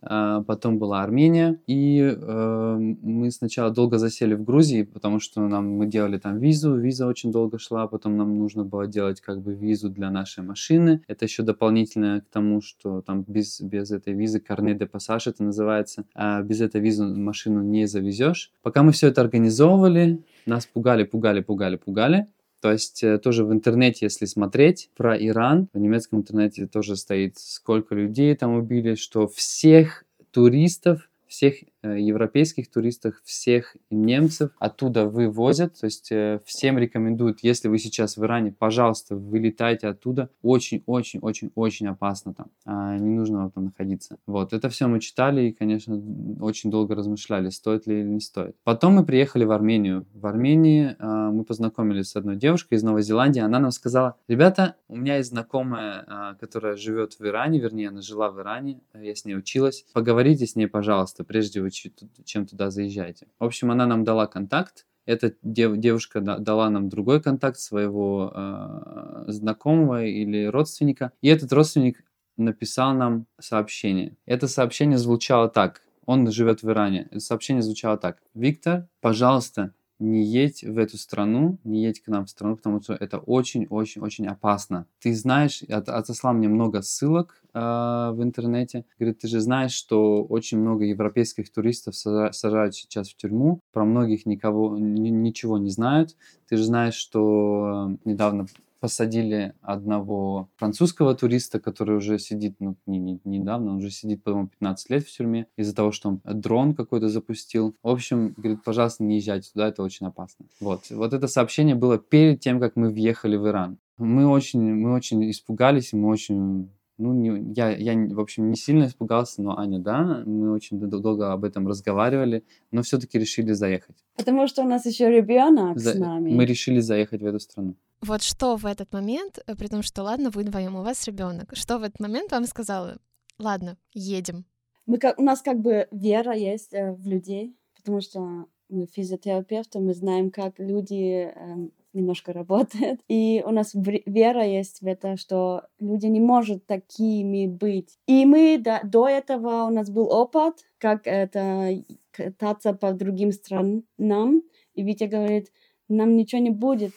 [0.04, 5.70] А, потом была Армения, и э, мы сначала долго засели в Грузии, потому что нам
[5.78, 9.54] мы делали там визу, виза очень долго шла, потом нам нужно было делать как бы
[9.54, 11.02] визу для нашей машины.
[11.08, 15.44] Это еще дополнительно к тому, что там без, без этой визы, карне де пассаж это
[15.44, 18.52] называется, а без этой визы машину не завезешь.
[18.62, 22.28] Пока мы все это организовывали, нас пугали, пугали, пугали, пугали.
[22.62, 27.38] То есть э, тоже в интернете, если смотреть про Иран, в немецком интернете тоже стоит,
[27.40, 31.56] сколько людей там убили, что всех туристов, всех
[31.90, 35.80] европейских туристов, всех немцев оттуда вывозят.
[35.80, 40.30] То есть э, всем рекомендуют, если вы сейчас в Иране, пожалуйста, вылетайте оттуда.
[40.42, 42.48] Очень-очень-очень-очень опасно там.
[42.66, 44.18] А, не нужно там находиться.
[44.26, 46.02] Вот, это все мы читали и, конечно,
[46.40, 48.56] очень долго размышляли, стоит ли или не стоит.
[48.64, 50.06] Потом мы приехали в Армению.
[50.14, 53.42] В Армении а, мы познакомились с одной девушкой из Новой Зеландии.
[53.42, 58.02] Она нам сказала, ребята, у меня есть знакомая, а, которая живет в Иране, вернее, она
[58.02, 59.86] жила в Иране, я с ней училась.
[59.94, 63.28] Поговорите с ней, пожалуйста, прежде чем туда заезжаете.
[63.40, 68.32] В общем, она нам дала контакт, эта дев, девушка да, дала нам другой контакт своего
[68.34, 72.04] э, знакомого или родственника, и этот родственник
[72.38, 74.16] написал нам сообщение.
[74.26, 75.82] Это сообщение звучало так.
[76.06, 77.08] Он живет в Иране.
[77.12, 78.22] Это сообщение звучало так.
[78.34, 82.94] Виктор, пожалуйста, не едь в эту страну, не едь к нам в страну, потому что
[82.94, 84.88] это очень-очень-очень опасно.
[85.00, 88.86] Ты знаешь, от, отослал мне много ссылок э, в интернете.
[89.00, 94.26] Говорит, ты же знаешь, что очень много европейских туристов сажают сейчас в тюрьму, про многих
[94.26, 96.18] никого, ничего не знают.
[96.50, 98.48] Ты же знаешь, что э, недавно
[98.82, 104.48] посадили одного французского туриста, который уже сидит, ну, не, не, недавно, он уже сидит, по-моему,
[104.48, 107.76] 15 лет в тюрьме из-за того, что он дрон какой-то запустил.
[107.84, 110.48] В общем, говорит, пожалуйста, не езжайте туда, это очень опасно.
[110.60, 110.90] Вот.
[110.90, 113.78] Вот это сообщение было перед тем, как мы въехали в Иран.
[113.98, 116.72] Мы очень, мы очень испугались, мы очень
[117.02, 121.34] ну, не, я, я, в общем, не сильно испугался, но Аня, да, мы очень долго
[121.34, 123.96] об этом разговаривали, но все-таки решили заехать.
[124.16, 125.94] Потому что у нас еще ребенок За...
[125.94, 126.32] с нами.
[126.32, 127.76] Мы решили заехать в эту страну.
[128.02, 131.50] Вот что в этот момент, э, при том, что ладно, вы вдвоем, у вас ребенок,
[131.54, 132.98] что в этот момент вам сказала,
[133.40, 134.46] ладно, едем?
[134.86, 139.80] Мы как, у нас как бы вера есть э, в людей, потому что мы физиотерапевты,
[139.80, 143.02] мы знаем, как люди э, немножко работают.
[143.08, 147.98] И у нас вера есть в это, что люди не могут такими быть.
[148.08, 154.44] И мы до, до этого у нас был опыт, как это кататься по другим странам.
[154.74, 155.52] И Витя говорит,
[155.92, 156.94] нам ничего не будет,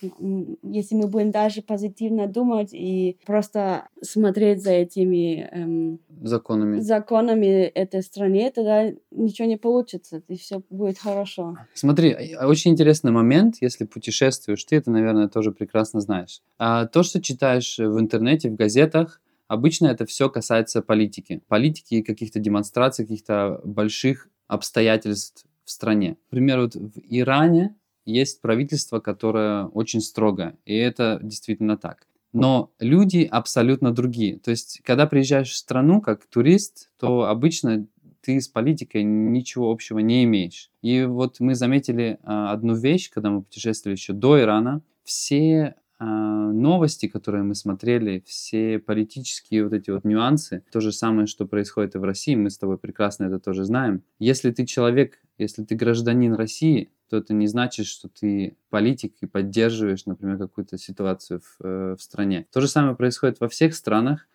[0.63, 6.81] если мы будем даже позитивно думать и просто смотреть за этими эм, законами.
[6.81, 11.57] законами этой страны, тогда ничего не получится, и все будет хорошо.
[11.75, 16.41] Смотри, а, очень интересный момент, если путешествуешь, ты это, наверное, тоже прекрасно знаешь.
[16.59, 21.43] А то, что читаешь в интернете, в газетах, обычно это все касается политики.
[21.49, 26.17] Политики, каких-то демонстраций, каких-то больших обстоятельств в стране.
[26.31, 27.75] Например, вот в Иране
[28.05, 32.07] есть правительство, которое очень строго, и это действительно так.
[32.33, 34.39] Но люди абсолютно другие.
[34.41, 37.87] То есть, когда приезжаешь в страну как турист, то обычно
[38.21, 40.71] ты с политикой ничего общего не имеешь.
[40.83, 44.83] И вот мы заметили а, одну вещь, когда мы путешествовали еще до Ирана.
[45.05, 46.07] Все а,
[46.51, 51.95] новости, которые мы смотрели, все политические вот эти вот нюансы, то же самое, что происходит
[51.95, 54.03] и в России, мы с тобой прекрасно это тоже знаем.
[54.19, 59.27] Если ты человек, если ты гражданин России, то это не значит, что ты политик и
[59.27, 62.47] поддерживаешь, например, какую-то ситуацию в, э, в стране.
[62.53, 64.27] То же самое происходит во всех странах.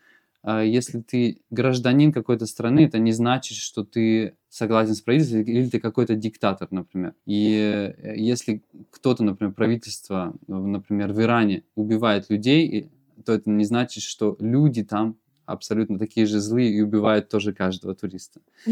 [0.43, 5.67] А если ты гражданин какой-то страны, это не значит, что ты согласен с правительством или
[5.67, 7.15] ты какой-то диктатор, например.
[7.25, 12.89] И э, если кто-то, например, правительство, например, в Иране убивает людей,
[13.25, 15.17] то это не значит, что люди там
[15.49, 18.41] абсолютно такие же злые и убивают тоже каждого туриста.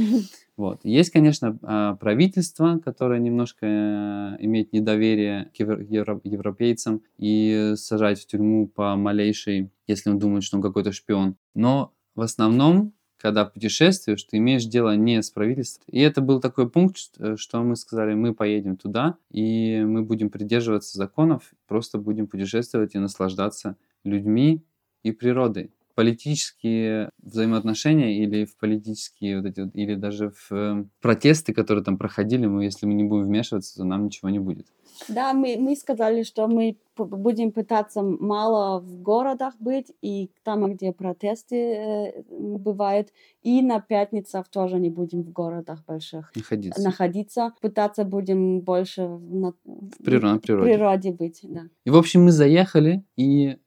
[0.58, 0.80] Вот.
[0.84, 8.68] Есть, конечно, а, правительство, которое немножко э, имеет недоверие к европейцам и сажать в тюрьму
[8.68, 11.36] по малейшей, если он думает, что он какой-то шпион.
[11.54, 15.86] Но в основном когда путешествуешь, ты имеешь дело не с правительством.
[15.88, 16.98] И это был такой пункт,
[17.36, 23.00] что мы сказали, мы поедем туда, и мы будем придерживаться законов, просто будем путешествовать и
[23.00, 24.64] наслаждаться людьми
[25.04, 31.56] и природой политические взаимоотношения или в политические вот эти вот, или даже в э, протесты,
[31.56, 34.68] которые там проходили, мы, если мы не будем вмешиваться, то нам ничего не будет.
[35.10, 40.92] Да, мы, мы сказали, что мы будем пытаться мало в городах быть, и там, где
[40.92, 43.10] протесты э, бывают,
[43.42, 46.84] и на пятницах тоже не будем в городах больших находиться.
[46.84, 47.54] находиться.
[47.60, 50.64] Пытаться будем больше на, в природе, природе.
[50.64, 51.40] природе быть.
[51.42, 51.64] Да.
[51.86, 53.58] И, в общем, мы заехали, и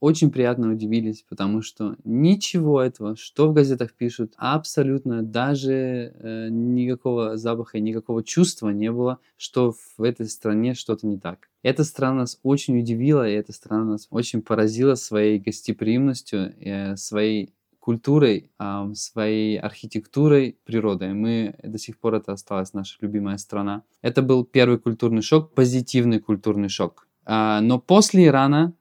[0.00, 7.36] очень приятно удивились, потому что ничего этого, что в газетах пишут, абсолютно даже э, никакого
[7.36, 11.50] запаха и никакого чувства не было, что в этой стране что-то не так.
[11.62, 17.52] Эта страна нас очень удивила, и эта страна нас очень поразила своей гостеприимностью, э, своей
[17.78, 21.12] культурой, э, своей архитектурой, природой.
[21.12, 23.82] Мы до сих пор это осталась наша любимая страна.
[24.00, 27.06] Это был первый культурный шок, позитивный культурный шок.
[27.24, 28.74] А, но после Ирана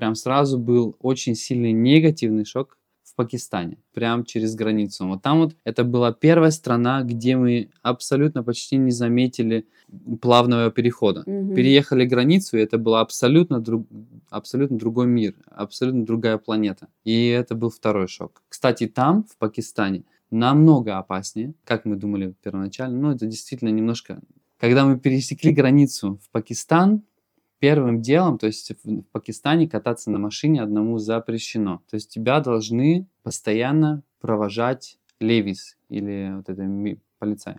[0.00, 5.06] прям сразу был очень сильный негативный шок в Пакистане, прям через границу.
[5.06, 9.66] Вот там вот это была первая страна, где мы абсолютно почти не заметили
[10.22, 11.22] плавного перехода.
[11.26, 11.54] Мгм.
[11.54, 13.86] Переехали границу, и это был абсолютно, друг,
[14.30, 16.88] абсолютно другой мир, абсолютно другая планета.
[17.04, 18.42] И это был второй шок.
[18.48, 22.98] Кстати, там, в Пакистане, намного опаснее, как мы думали первоначально.
[22.98, 24.20] Ну, это действительно немножко...
[24.58, 27.02] Когда мы пересекли границу в Пакистан,
[27.60, 31.82] первым делом, то есть в Пакистане кататься на машине одному запрещено.
[31.88, 37.56] То есть тебя должны постоянно провожать левис или вот это полицай.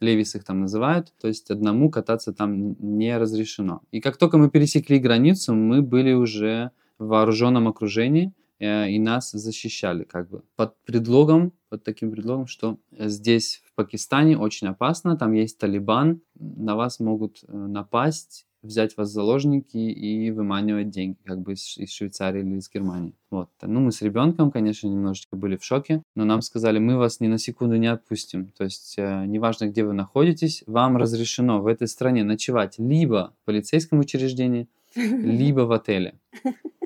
[0.00, 3.82] Левис их там называют, то есть одному кататься там не разрешено.
[3.90, 9.32] И как только мы пересекли границу, мы были уже в вооруженном окружении, э, и нас
[9.32, 15.32] защищали как бы под предлогом, под таким предлогом, что здесь в Пакистане очень опасно, там
[15.32, 21.40] есть Талибан, на вас могут э, напасть, взять вас в заложники и выманивать деньги, как
[21.40, 23.14] бы из, из Швейцарии или из Германии.
[23.30, 23.48] Вот.
[23.62, 27.28] Ну, мы с ребенком, конечно, немножечко были в шоке, но нам сказали, мы вас ни
[27.28, 28.48] на секунду не отпустим.
[28.56, 33.46] То есть, э, неважно, где вы находитесь, вам разрешено в этой стране ночевать либо в
[33.46, 36.18] полицейском учреждении, либо в отеле.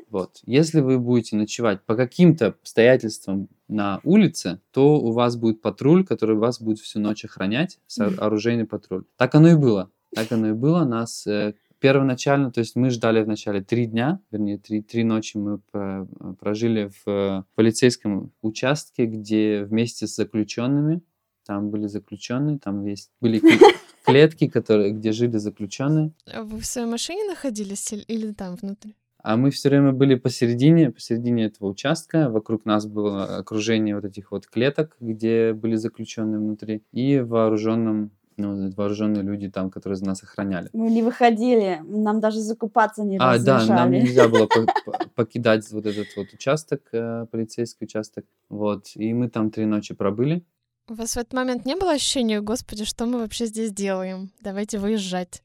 [0.08, 0.40] Вот.
[0.46, 6.36] Если вы будете ночевать по каким-то обстоятельствам на улице, то у вас будет патруль, который
[6.36, 9.04] вас будет всю ночь охранять, оружейный патруль.
[9.16, 9.90] Так оно и было.
[10.14, 10.84] Так оно и было.
[10.84, 15.58] Нас э, первоначально, то есть мы ждали вначале три дня, вернее, три, три ночи мы
[15.58, 16.06] про-
[16.40, 21.02] прожили в э, полицейском участке, где вместе с заключенными,
[21.46, 23.74] там были заключенные, там есть, были кле-
[24.04, 26.12] клетки, которые, где жили заключенные.
[26.32, 28.94] А Вы в своей машине находились или- или там внутри?
[29.22, 32.30] А мы все время были посередине, посередине этого участка.
[32.30, 38.70] Вокруг нас было окружение вот этих вот клеток, где были заключенные внутри, и вооруженным, ну,
[38.76, 40.68] вооруженные люди там, которые нас охраняли.
[40.72, 43.68] Мы не выходили, нам даже закупаться не А, да, разрешали.
[43.78, 48.24] нам нельзя было по- по- покидать вот этот вот участок, э, полицейский участок.
[48.48, 50.44] Вот, и мы там три ночи пробыли.
[50.88, 54.30] У вас в этот момент не было ощущения, господи, что мы вообще здесь делаем?
[54.40, 55.42] Давайте выезжать.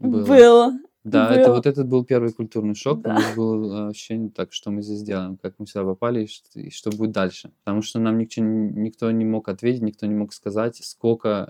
[0.00, 0.26] Было.
[0.26, 0.72] Был.
[1.04, 1.56] Да, это Был.
[1.56, 2.98] вот этот был первый культурный шок.
[3.00, 3.14] У Да.
[3.14, 6.42] нас было э, ощущение, так, что мы здесь делаем, как мы сюда попали и ш-
[6.54, 7.50] и что, будет дальше.
[7.64, 11.48] Потому что нам никто, никто не мог ответить, никто не мог сказать, сколько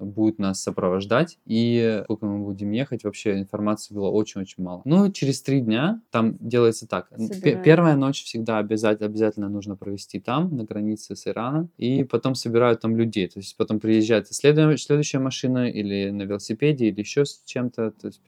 [0.00, 3.04] э, будет нас сопровождать и сколько мы будем ехать.
[3.04, 4.82] Вообще информации было очень-очень мало.
[4.84, 7.08] Ну, через три дня там делается так.
[7.16, 7.62] Собираем.
[7.62, 12.80] Первая ночь всегда обязательно, обязательно нужно провести там, на границе с Ираном, и потом собирают
[12.80, 13.28] там людей.
[13.28, 18.20] То есть потом приезжает следующая, машина или на велосипеде, или еще с чем-то, то есть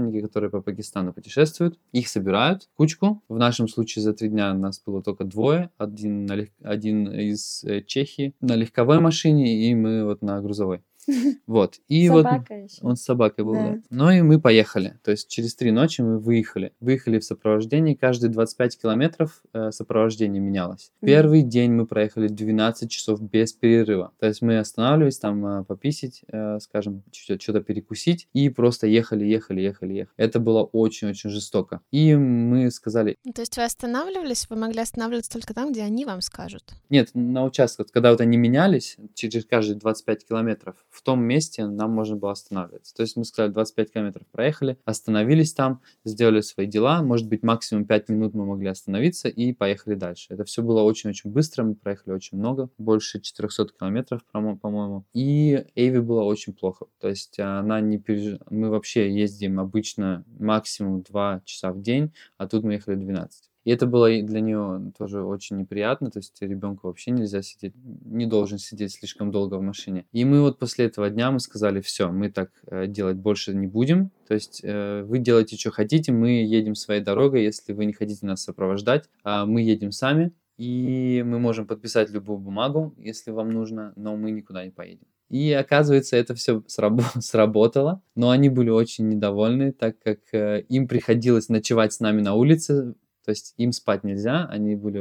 [0.00, 3.22] путешественники, которые по Пакистану путешествуют, их собирают кучку.
[3.28, 5.70] В нашем случае за три дня нас было только двое.
[5.78, 10.82] Один, на лег- один из э, Чехии на легковой машине, и мы вот на грузовой.
[11.46, 11.80] Вот.
[11.88, 12.78] И вот Собака еще.
[12.82, 13.70] он с собакой был, да.
[13.72, 13.80] Да.
[13.90, 14.98] Ну и мы поехали.
[15.02, 16.72] То есть через три ночи мы выехали.
[16.80, 17.94] Выехали в сопровождении.
[17.94, 20.92] Каждые 25 километров э, сопровождение менялось.
[21.00, 24.12] Первый день мы проехали 12 часов без перерыва.
[24.18, 28.28] То есть мы останавливались там э, пописить, э, скажем, чуть- что-то перекусить.
[28.32, 30.14] И просто ехали, ехали, ехали, ехали.
[30.16, 31.80] Это было очень-очень жестоко.
[31.90, 36.04] И мы сказали, Ну, То есть вы останавливались, вы могли останавливаться только там, где они
[36.04, 36.72] вам скажут.
[36.88, 41.92] нет, на участках, когда вот они менялись, через каждые 25 километров, в том месте нам
[41.92, 42.94] можно было останавливаться.
[42.94, 47.84] То есть мы сказали, 25 километров проехали, остановились там, сделали свои дела, может быть, максимум
[47.84, 50.26] 5 минут мы могли остановиться и поехали дальше.
[50.30, 55.04] Это все было очень-очень быстро, мы проехали очень много, больше 400 километров, по-мо- по-моему.
[55.12, 56.86] И Эйви было очень плохо.
[57.00, 58.38] То есть она не переж...
[58.50, 63.49] Мы вообще ездим обычно максимум 2 часа в день, а тут мы ехали 12.
[63.64, 68.26] И это было для нее тоже очень неприятно, то есть ребенку вообще нельзя сидеть, не
[68.26, 70.06] должен сидеть слишком долго в машине.
[70.12, 73.66] И мы вот после этого дня мы сказали, все, мы так э, делать больше не
[73.66, 77.92] будем, то есть э, вы делаете, что хотите, мы едем своей дорогой, если вы не
[77.92, 83.50] хотите нас сопровождать, а мы едем сами, и мы можем подписать любую бумагу, если вам
[83.50, 85.06] нужно, но мы никуда не поедем.
[85.30, 91.48] И оказывается, это все сработало, но они были очень недовольны, так как э, им приходилось
[91.48, 92.94] ночевать с нами на улице,
[93.30, 95.00] то есть им спать нельзя, они были,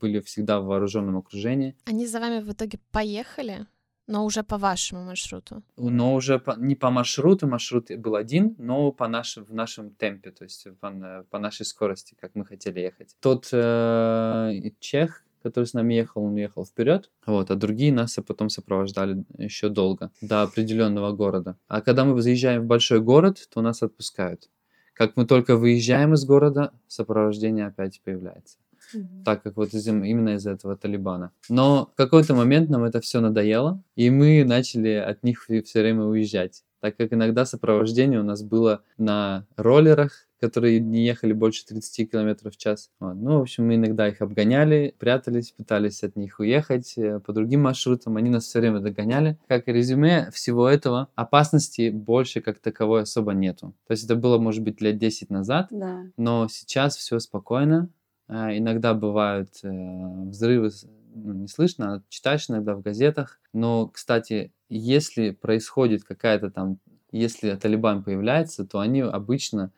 [0.00, 3.66] были всегда в вооруженном окружении, Они за вами в итоге поехали,
[4.06, 5.62] но уже по вашему маршруту.
[5.76, 10.30] но уже по- не по маршруту, маршрут был один, но по нашим, в нашем темпе,
[10.30, 13.16] то есть по, по нашей скорости, как мы хотели ехать.
[13.20, 18.50] Тот э, чех, который с нами ехал, он ехал вперед, вот, а другие нас потом
[18.50, 21.56] сопровождали еще долго, до определенного города.
[21.66, 24.48] А когда мы заезжаем в большой город, то нас отпускают.
[24.94, 28.58] Как мы только выезжаем из города, сопровождение опять появляется
[28.94, 29.24] Мгм.
[29.24, 31.32] так как вот из, именно из этого Талибана.
[31.48, 36.04] Но в какой-то момент нам это все надоело, и мы начали от них все время
[36.04, 36.64] уезжать.
[36.80, 42.50] так как иногда сопровождение у нас было на роллерах, которые не ехали больше 30 км
[42.50, 42.90] в час.
[43.00, 43.14] Вот.
[43.14, 47.62] Ну, в общем, мы иногда их обгоняли, прятались, пытались от них уехать э, по другим
[47.62, 48.16] маршрутам.
[48.16, 49.38] Они нас все время догоняли.
[49.46, 53.74] Как резюме всего этого, опасности больше как таковой особо нету.
[53.86, 56.02] То есть это было, может быть, лет 10 назад, Да.
[56.16, 57.88] но сейчас все спокойно.
[58.28, 59.68] А, Иногда бывают э,
[60.28, 60.70] взрывы,
[61.14, 63.38] ну, не слышно, а читаешь иногда в газетах.
[63.52, 66.78] Но, кстати, если происходит какая-то там,
[67.12, 69.70] если Талибан появляется, то они обычно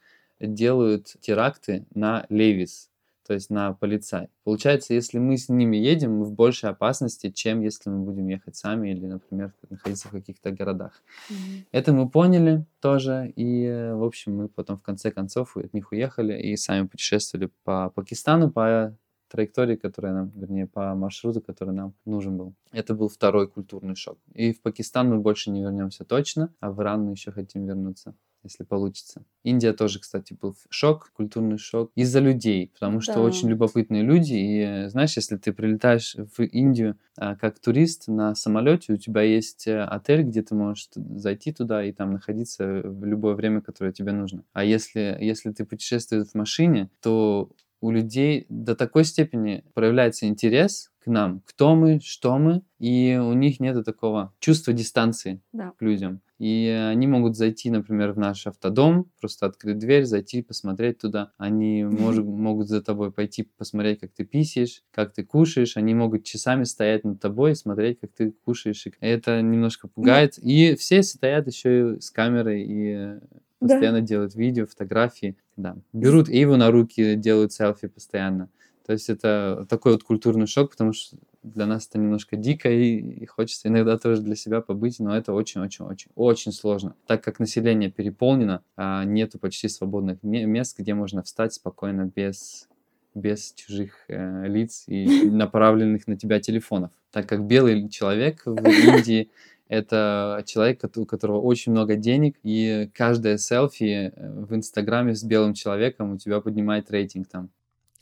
[0.47, 2.91] делают теракты на Левис,
[3.27, 4.29] то есть на полицай.
[4.45, 8.57] Получается, если мы с ними едем, мы в большей опасности, чем если мы будем ехать
[8.57, 11.03] сами или, например, находиться в каких-то городах.
[11.31, 11.65] Мгм.
[11.73, 16.39] Это мы поняли тоже, и, в общем, мы потом в конце концов от них уехали
[16.41, 18.95] и сами путешествовали по Пакистану, по
[19.29, 22.55] траектории, которая нам, вернее, по маршруту, который нам нужен был.
[22.73, 24.19] Это был второй культурный шок.
[24.33, 28.15] И в Пакистан мы больше не вернемся точно, а в Иран мы еще хотим вернуться
[28.45, 29.25] если получится.
[29.43, 33.21] Индия тоже, кстати, был шок, культурный шок из-за людей, потому что Да.
[33.23, 34.35] очень любопытные люди.
[34.35, 39.67] И знаешь, если ты прилетаешь в Индию а, как турист на самолете, у тебя есть
[39.67, 44.13] э, отель, где ты можешь зайти туда и там находиться в любое время, которое тебе
[44.13, 44.45] нужно.
[44.53, 47.51] А если, если ты путешествуешь в машине, то
[47.81, 53.35] у людей до такой степени проявляется интерес к нам, кто мы, что мы, и у
[53.35, 55.73] них нет такого чувства дистанции Да.
[55.79, 56.23] к людям.
[56.39, 61.31] И они могут зайти, например, в наш автодом, просто открыть дверь, зайти, посмотреть туда.
[61.37, 65.77] Они мож- могут за тобой пойти посмотреть, как ты писаешь, как ты кушаешь.
[65.77, 68.87] Они могут часами стоять над тобой и смотреть, как ты кушаешь.
[68.87, 70.39] И Это немножко пугает.
[70.39, 73.21] И все стоят еще и с камерой и
[73.65, 73.75] э, Да.
[73.75, 75.37] постоянно делают видео, фотографии.
[75.57, 75.77] Да.
[75.93, 78.49] Берут Эйву на руки, делают селфи постоянно.
[78.87, 82.97] То есть это такой вот культурный шок, потому что для нас это немножко дико, и,
[83.23, 87.91] и хочется иногда тоже для себя побыть, но это очень-очень-очень очень сложно, так как население
[87.91, 92.69] переполнено, а нету почти свободных ме- мест, где можно встать спокойно без
[93.15, 99.31] без чужих э, лиц и направленных на тебя телефонов, так как белый человек в Индии
[99.75, 105.55] это человек, у которого очень много денег, и каждое селфи э, в Инстаграме с белым
[105.55, 107.51] человеком у тебя поднимает рейтинг там.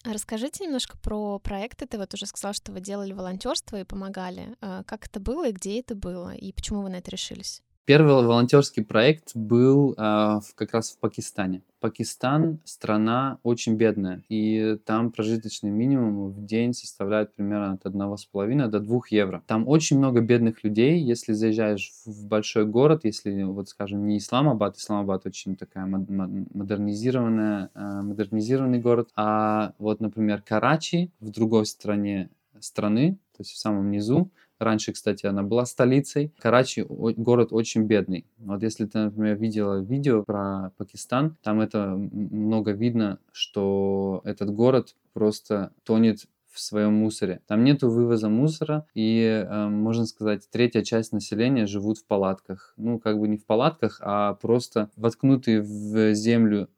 [0.05, 1.87] А Расскажите немножко про проекты.
[1.87, 4.57] Ты вот уже сказал, что вы делали волонтерство и помогали.
[4.61, 6.35] А Как это было и где это было?
[6.35, 7.63] И почему вы на это решились?
[7.85, 11.63] Первый волонтерский проект был в- как раз в Пакистане.
[11.81, 18.79] Пакистан страна очень бедная, и там прожиточный минимум в день составляет примерно от 1,5 до
[18.79, 19.43] 2 евро.
[19.49, 21.01] Там очень много бедных людей.
[21.01, 26.47] Если заезжаешь в большой город, если, вот скажем, не Исламабад, Исламабад очень такая мод- мо-
[26.55, 32.31] модернизированная, а, модернизированный город, а вот, например, Карачи в другой стране
[32.61, 34.31] страны, то есть в самом низу,
[34.63, 36.33] Раньше, кстати, она была столицей.
[36.39, 38.27] Карачи город очень бедный.
[38.39, 44.95] Вот если ты, например, видела видео про Пакистан, там это много видно, что этот город
[45.13, 47.41] просто тонет в своем мусоре.
[47.47, 52.75] Там нету вывоза мусора, и, э, можно сказать, третья часть населения живут в палатках.
[52.77, 56.69] Ну, как бы не в палатках, а просто воткнутые в землю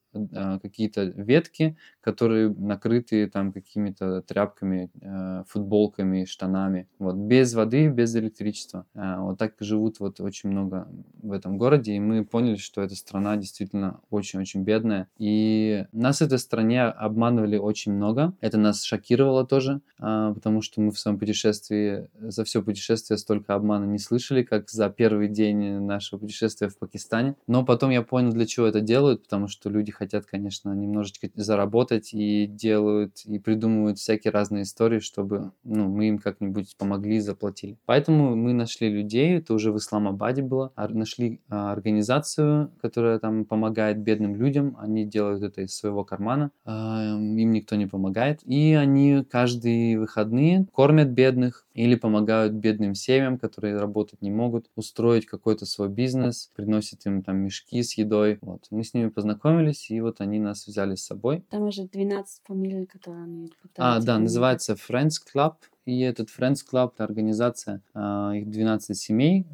[0.62, 6.86] какие-то ветки, которые накрыты там какими-то тряпками, э, футболками, штанами.
[6.98, 8.86] Вот без воды, без электричества.
[8.94, 10.88] Э, вот так живут вот очень много
[11.22, 15.08] в этом городе, и мы поняли, что эта страна действительно очень-очень бедная.
[15.18, 18.34] И нас в этой стране обманывали очень много.
[18.40, 23.54] Это нас шокировало тоже, а, потому что мы в своем путешествии, за все путешествие столько
[23.54, 27.36] обмана не слышали, как за первый день нашего путешествия в Пакистане.
[27.46, 32.12] Но потом я понял, для чего это делают, потому что люди хотят, конечно, немножечко заработать
[32.12, 37.78] и делают, и придумывают всякие разные истории, чтобы ну, мы им как-нибудь помогли заплатили.
[37.86, 43.98] Поэтому мы нашли людей, это уже в Исламабаде было, нашли а, организацию, которая там помогает
[43.98, 49.24] бедным людям, они делают это из своего кармана, а, им никто не помогает, и они
[49.30, 55.88] каждые выходные кормят бедных или помогают бедным семьям, которые работать не могут, устроить какой-то свой
[55.88, 58.38] бизнес, приносят им там мешки с едой.
[58.40, 58.66] Вот.
[58.70, 61.44] Мы с ними познакомились, и вот они нас взяли с собой.
[61.50, 65.54] Там уже 12 фамилий, которые они А, да, называется Friends Club.
[65.84, 69.44] И этот Friends Club— это организация, а, их 12 семей,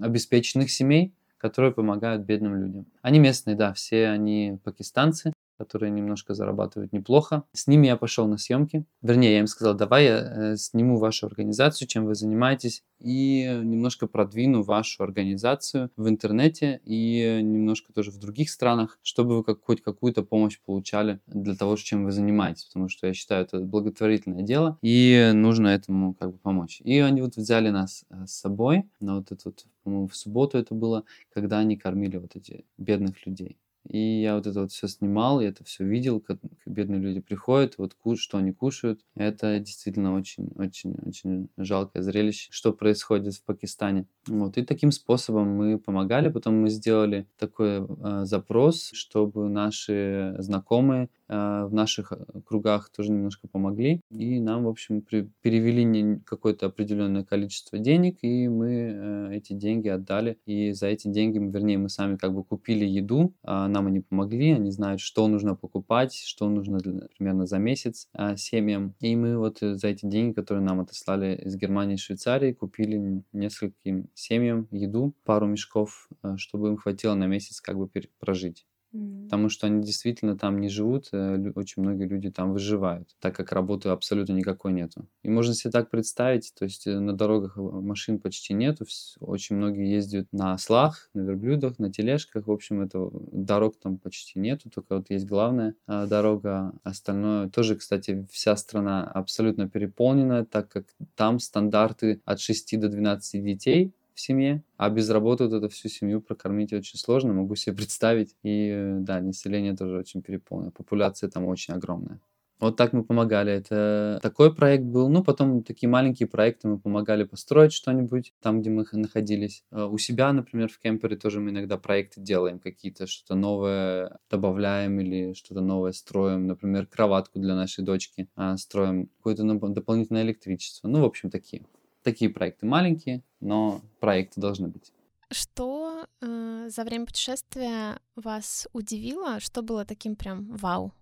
[0.00, 2.86] обеспеченных семей, которые помогают бедным людям.
[3.02, 5.32] Они местные, да, все они пакистанцы.
[5.58, 7.44] Которые немножко зарабатывают неплохо.
[7.52, 8.84] С ними я пошел на съемки.
[9.02, 14.06] Вернее, я им сказал, давай я э, сниму вашу организацию, чем вы занимаетесь, и немножко
[14.06, 19.82] продвину вашу организацию в интернете и немножко тоже в других странах, чтобы вы как, хоть
[19.82, 24.78] какую-то помощь получали для того, чем вы занимаетесь, потому что я считаю, это благотворительное дело,
[24.82, 26.80] и нужно этому как бы помочь.
[26.84, 30.74] И они вот взяли нас э, с собой на вот эту, по-моему, в субботу это
[30.74, 33.58] было, когда они кормили вот эти бедных людей.
[33.86, 37.78] И я вот это вот все снимал, я это все видел, как бедные люди приходят,
[37.78, 39.00] вот куш, что они кушают.
[39.14, 44.06] Это действительно очень-очень-очень жалкое зрелище, что происходит в Пакистане.
[44.26, 46.28] Вот, и таким способом мы помогали.
[46.28, 53.12] Потом мы сделали такой э, запрос, чтобы наши знакомые э, в наших э, кругах тоже
[53.12, 54.02] немножко помогли.
[54.10, 59.88] И нам, в общем, при, перевели какое-то определенное количество денег, и мы э, эти деньги
[59.88, 60.38] отдали.
[60.44, 64.52] И за эти деньги, вернее, мы сами как бы купили еду, э, нам они помогли,
[64.52, 68.94] они знают, что нужно покупать, что нужно для, примерно за месяц э, семьям.
[69.00, 74.08] И мы вот за эти деньги, которые нам отослали из Германии и Швейцарии, купили нескольким
[74.14, 77.88] семьям еду, пару мешков, э, чтобы им хватило на месяц как бы
[78.18, 78.66] прожить.
[78.94, 79.24] Mm.
[79.24, 83.52] Потому что они действительно там не живут, э, очень многие люди там выживают, так как
[83.52, 85.06] работы абсолютно никакой нету.
[85.22, 88.86] И можно себе так представить, то есть э, на дорогах машин почти нету,
[89.20, 94.38] очень многие ездят на ослах, на верблюдах, на тележках, в общем, это дорог там почти
[94.38, 100.68] нету, только вот есть главная а, дорога, остальное тоже, кстати, вся страна абсолютно переполнена, так
[100.68, 105.68] как там стандарты от 6 до 12 детей, в семье, а без работы вот эту
[105.68, 108.34] всю семью прокормить очень сложно, могу себе представить.
[108.42, 112.20] И да, население тоже очень переполнено, популяция там очень огромная.
[112.58, 113.52] Вот так мы помогали.
[113.52, 115.08] Это такой проект был.
[115.08, 119.62] Ну, потом такие маленькие проекты мы помогали построить что-нибудь там, где мы находились.
[119.70, 124.98] А у себя, например, в кемпере тоже мы иногда проекты делаем какие-то, что-то новое добавляем
[124.98, 126.48] или что-то новое строим.
[126.48, 130.88] Например, кроватку для нашей дочки а, строим, какое-то дополнительное электричество.
[130.88, 131.62] Ну, в общем, такие
[132.10, 134.92] такие проекты маленькие, но проекты должны быть.
[135.30, 139.40] Что э, за время путешествия вас удивило?
[139.40, 140.92] Что было таким прям вау?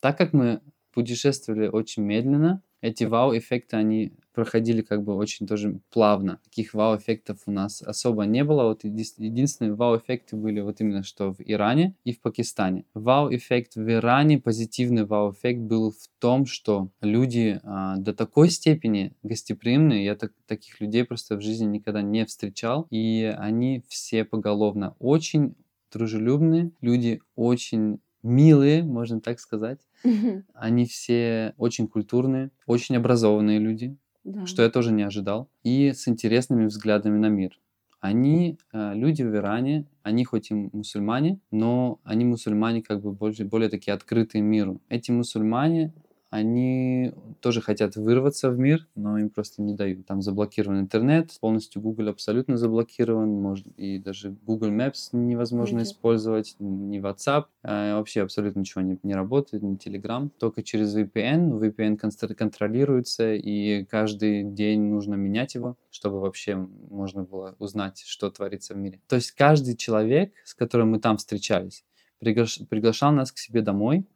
[0.00, 0.60] Так как мы
[0.92, 6.40] путешествовали очень медленно, эти вау-эффекты, они проходили как бы очень тоже плавно.
[6.44, 8.64] Таких вау-эффектов у нас особо не было.
[8.64, 12.84] Вот единственные вау-эффекты были вот именно что в Иране и в Пакистане.
[12.92, 20.04] Вау-эффект в Иране, позитивный вау-эффект был в том, что люди а, до такой степени гостеприимные,
[20.04, 25.54] я так, таких людей просто в жизни никогда не встречал, и они все поголовно очень
[25.90, 29.80] дружелюбные, люди очень милые, можно так сказать.
[30.52, 33.96] Они все очень культурные, очень образованные люди
[34.26, 34.46] да.
[34.46, 37.58] что я тоже не ожидал, и с интересными взглядами на мир.
[38.00, 43.46] Они, э, люди в Иране, они хоть и мусульмане, но они мусульмане как бы более,
[43.46, 44.80] более такие открытые миру.
[44.88, 45.92] Эти мусульмане,
[46.30, 50.06] они тоже хотят вырваться в мир, но им просто не дают.
[50.06, 55.82] Там заблокирован интернет, полностью Google абсолютно заблокирован, может, и даже Google Maps невозможно mm-hmm.
[55.82, 61.58] использовать, ни WhatsApp, а, вообще абсолютно ничего не, не работает, ни Telegram, только через VPN.
[61.60, 66.56] VPN контролируется, и каждый день нужно менять его, чтобы вообще
[66.90, 69.00] можно было узнать, что творится в мире.
[69.06, 71.84] То есть каждый человек, с которым мы там встречались,
[72.18, 74.06] приглашал нас к себе домой,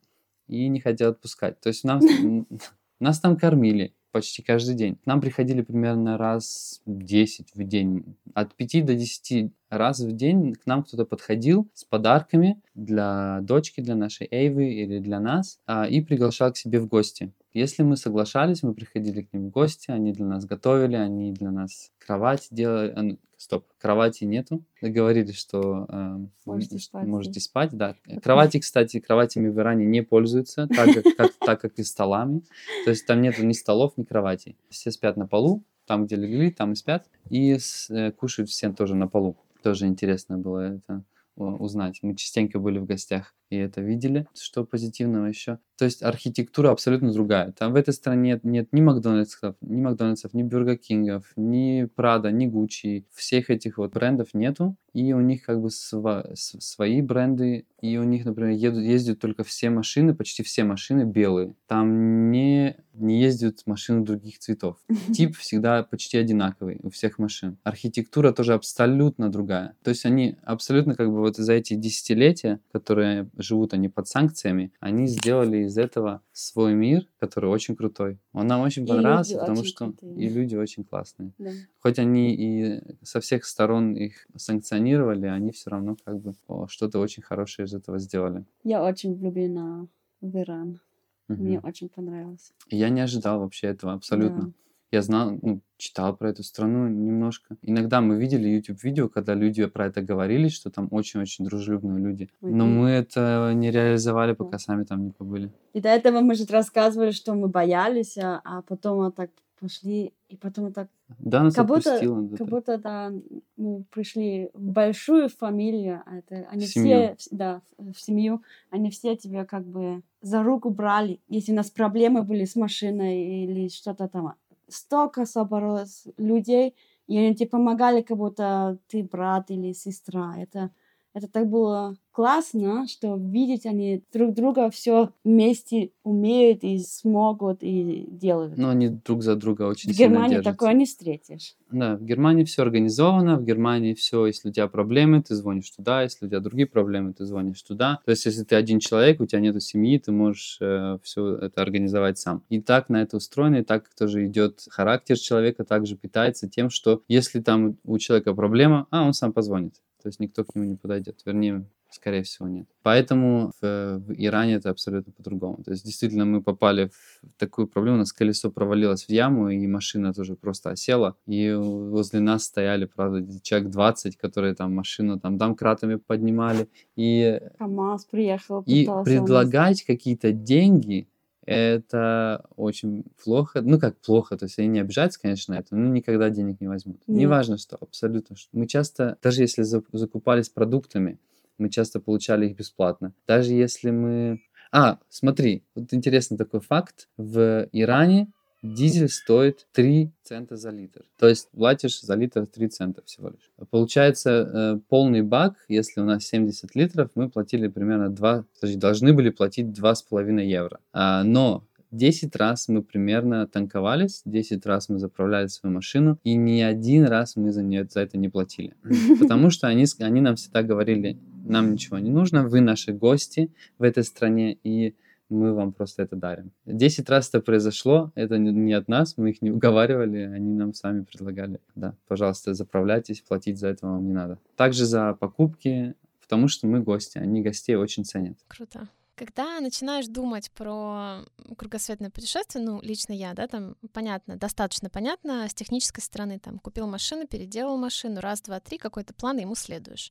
[0.51, 1.60] и не хотел отпускать.
[1.60, 2.05] То есть нас,
[3.01, 4.97] нас там кормили почти каждый день.
[4.97, 8.16] К нам приходили примерно раз 10 в день.
[8.35, 13.81] От 5 до 10 раз в день к нам кто-то подходил с подарками для дочки,
[13.81, 17.32] для нашей Эйвы или для нас а, и приглашал к себе в гости.
[17.52, 21.51] Если мы соглашались, мы приходили к ним в гости, они для нас готовили, они для
[21.51, 24.62] нас кровать делали, стоп, кровати нету.
[24.82, 27.70] Договорились, что э, можете, спать, можете спать.
[27.72, 27.96] Да.
[28.22, 32.42] Кровати, кстати, кроватями в Иране не пользуются, так как, как, так как и столами.
[32.84, 34.56] То есть там нету ни столов, ни кроватей.
[34.68, 37.06] Все спят на полу, там, где легли, там и спят.
[37.30, 39.36] И с, э, кушают все тоже на полу.
[39.62, 41.02] Тоже интересно было это
[41.36, 42.00] узнать.
[42.02, 44.27] Мы частенько были в гостях и это видели.
[44.35, 45.59] Что позитивного еще?
[45.81, 47.52] То есть архитектура абсолютно другая.
[47.52, 52.31] Там в этой стране нет, нет ни Макдональдсов, ни Макдональдсов, ни Бюргер Кингов, ни Прада,
[52.31, 53.06] ни Гуччи.
[53.14, 54.77] Всех этих вот брендов нету.
[54.93, 57.64] И у них как бы сва- свои бренды.
[57.81, 61.55] И у них, например, едут, ездят только все машины, почти все машины белые.
[61.66, 64.77] Там не, не ездят машины других цветов.
[65.14, 67.56] Тип всегда почти одинаковый у всех машин.
[67.62, 69.77] Архитектура тоже абсолютно другая.
[69.82, 74.72] То есть они абсолютно как бы вот за эти десятилетия, которые живут они под санкциями,
[74.80, 78.18] они сделали из этого свой мир, который очень крутой.
[78.32, 80.14] Он нам очень понравился, потому очень что крутые.
[80.16, 81.32] и люди очень классные.
[81.38, 81.50] Да.
[81.80, 86.34] Хоть они и со всех сторон их санкционировали, они все равно как бы
[86.68, 88.44] что-то очень хорошее из этого сделали.
[88.64, 89.86] Я очень влюблена
[90.20, 90.80] в Иран.
[91.28, 91.44] Мгм.
[91.44, 92.52] Мне очень понравилось.
[92.68, 94.46] Я не ожидал вообще этого абсолютно.
[94.46, 94.52] Да.
[94.92, 97.56] Я знал, ну, читал про эту страну немножко.
[97.62, 102.28] Иногда мы видели YouTube-видео, когда люди про это говорили, что там очень-очень дружелюбные люди.
[102.40, 105.52] Но мы это не реализовали, пока сами там не побыли.
[105.74, 109.30] И до этого мы же рассказывали, что мы боялись, а, а потом вот так
[109.60, 110.88] пошли, и потом вот так,
[111.18, 112.22] Да, нас как будто, отпустило.
[112.22, 113.12] да, как будто да,
[113.56, 117.14] мы пришли в большую фамилию, а это они семью.
[117.18, 121.70] все, да, в семью, они все тебя как бы за руку брали, если у нас
[121.70, 124.34] проблемы были с машиной или что-то там.
[124.70, 126.76] Столько собралось людей,
[127.09, 130.34] и они тебе помогали, как будто ты брат или сестра.
[130.38, 130.70] Это,
[131.14, 138.06] это так было классно, что видеть они друг друга все вместе умеют и смогут и
[138.10, 138.56] делают.
[138.56, 140.50] Но они друг за друга очень в сильно Германии держатся.
[140.52, 141.54] такое не встретишь.
[141.70, 146.02] Да, в Германии все организовано, в Германии все, если у тебя проблемы, ты звонишь туда,
[146.02, 148.00] если у тебя другие проблемы, ты звонишь туда.
[148.04, 150.58] То есть, если ты один человек, у тебя нет семьи, ты можешь
[151.02, 152.42] все это организовать сам.
[152.48, 157.02] И так на это устроено, и так тоже идет характер человека, также питается тем, что
[157.08, 159.74] если там у человека проблема, а он сам позвонит.
[160.02, 161.20] То есть никто к нему не подойдет.
[161.24, 162.66] Вернее, Скорее всего, нет.
[162.82, 165.62] Поэтому в, в Иране это абсолютно по-другому.
[165.64, 166.90] То есть, действительно, мы попали
[167.22, 167.96] в такую проблему.
[167.96, 171.16] У нас колесо провалилось в яму, и машина тоже просто осела.
[171.26, 176.68] И возле нас стояли, правда, человек 20, которые там машину там домкратами поднимали.
[176.96, 181.08] И, КамАЗ приехал, и предлагать какие-то деньги,
[181.50, 183.62] это очень плохо.
[183.62, 186.68] Ну, как плохо, то есть они не обижаются, конечно, на это, но никогда денег не
[186.68, 187.02] возьмут.
[187.08, 187.18] Нет.
[187.18, 188.36] Неважно что, абсолютно.
[188.52, 191.18] Мы часто, даже если за- закупались продуктами,
[191.60, 193.12] мы часто получали их бесплатно.
[193.26, 194.40] Даже если мы...
[194.72, 197.08] А, смотри, вот интересный такой факт.
[197.16, 198.32] В Иране
[198.62, 201.02] дизель стоит 3 цента за литр.
[201.18, 203.50] То есть платишь за литр 3 цента всего лишь.
[203.70, 209.12] Получается, э, полный бак, если у нас 70 литров, мы платили примерно 2, подожди, должны
[209.12, 210.80] были платить 2,5 евро.
[210.92, 216.60] А, но 10 раз мы примерно танковались, 10 раз мы заправляли свою машину, и ни
[216.60, 218.74] один раз мы за, нее, за это не платили.
[219.20, 223.82] Потому что они, они нам всегда говорили, нам ничего не нужно, вы наши гости в
[223.82, 224.94] этой стране, и
[225.28, 226.50] мы вам просто это дарим.
[226.66, 231.04] 10 раз это произошло, это не от нас, мы их не уговаривали, они нам сами
[231.04, 231.60] предлагали.
[231.74, 234.38] Да, пожалуйста, заправляйтесь, платить за это вам не надо.
[234.56, 238.36] Также за покупки, потому что мы гости, они гостей очень ценят.
[238.48, 238.88] Круто.
[239.20, 241.26] Когда начинаешь думать про
[241.59, 246.86] кругосветное путешествие, ну, лично я, да, там, понятно, достаточно понятно с технической стороны, там, купил
[246.86, 250.10] машину, переделал машину, раз, два, три, какой-то план, ему следуешь.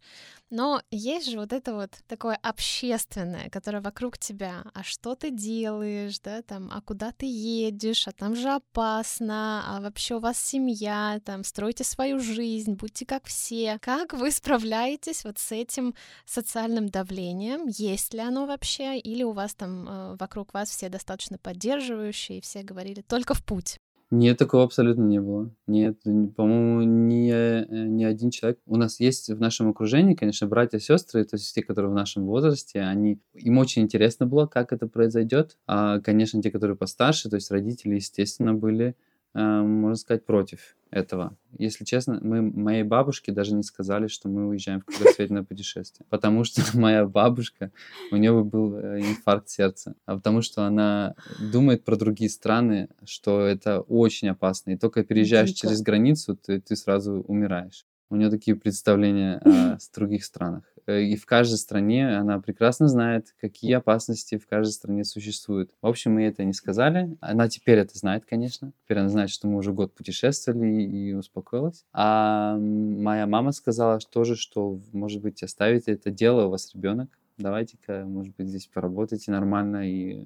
[0.52, 6.20] Но есть же вот это вот такое общественное, которое вокруг тебя, а что ты делаешь,
[6.20, 11.20] да, там, а куда ты едешь, а там же опасно, а вообще у вас семья,
[11.26, 13.80] там, стройте свою жизнь, будьте как все.
[13.82, 15.96] Как вы справляетесь вот с этим
[16.28, 17.66] социальным давлением?
[17.66, 18.99] Есть ли оно вообще?
[19.00, 23.44] Или у вас там э, вокруг вас все достаточно поддерживающие, и все говорили только в
[23.44, 23.80] путь?
[24.12, 25.52] Нет, такого абсолютно не было.
[25.68, 26.00] Нет,
[26.36, 28.60] по-моему, ни, э, ни один человек.
[28.66, 32.26] У нас есть в нашем окружении, конечно, братья, сестры, то есть те, которые в нашем
[32.26, 35.58] возрасте, они, им очень интересно было, как это произойдет.
[35.68, 38.96] А, конечно, те, которые постарше, то есть родители, естественно, были,
[39.34, 41.38] можно сказать, против этого.
[41.58, 46.44] Если честно, мы моей бабушке даже не сказали, что мы уезжаем в кругосветное путешествие, потому
[46.44, 47.72] что моя бабушка,
[48.12, 53.42] у нее был э, инфаркт сердца, а потому что она думает про другие страны, что
[53.42, 55.62] это очень опасно, и только переезжаешь Дико.
[55.62, 57.86] через границу, ты, ты сразу умираешь.
[58.10, 60.64] У нее такие представления о других странах.
[60.88, 65.72] Э, И в каждой стране она прекрасно знает, какие опасности в каждой стране существуют.
[65.82, 67.16] В общем, мы это не сказали.
[67.22, 68.74] Она теперь это знает, конечно.
[68.84, 71.86] Теперь она знает, что мы уже год путешествовали и успокоилась.
[71.94, 77.10] А моя мама сказала тоже, что, может быть, оставите это дело, у вас ребенок.
[77.40, 80.26] Давайте-ка, может быть, здесь поработайте нормально и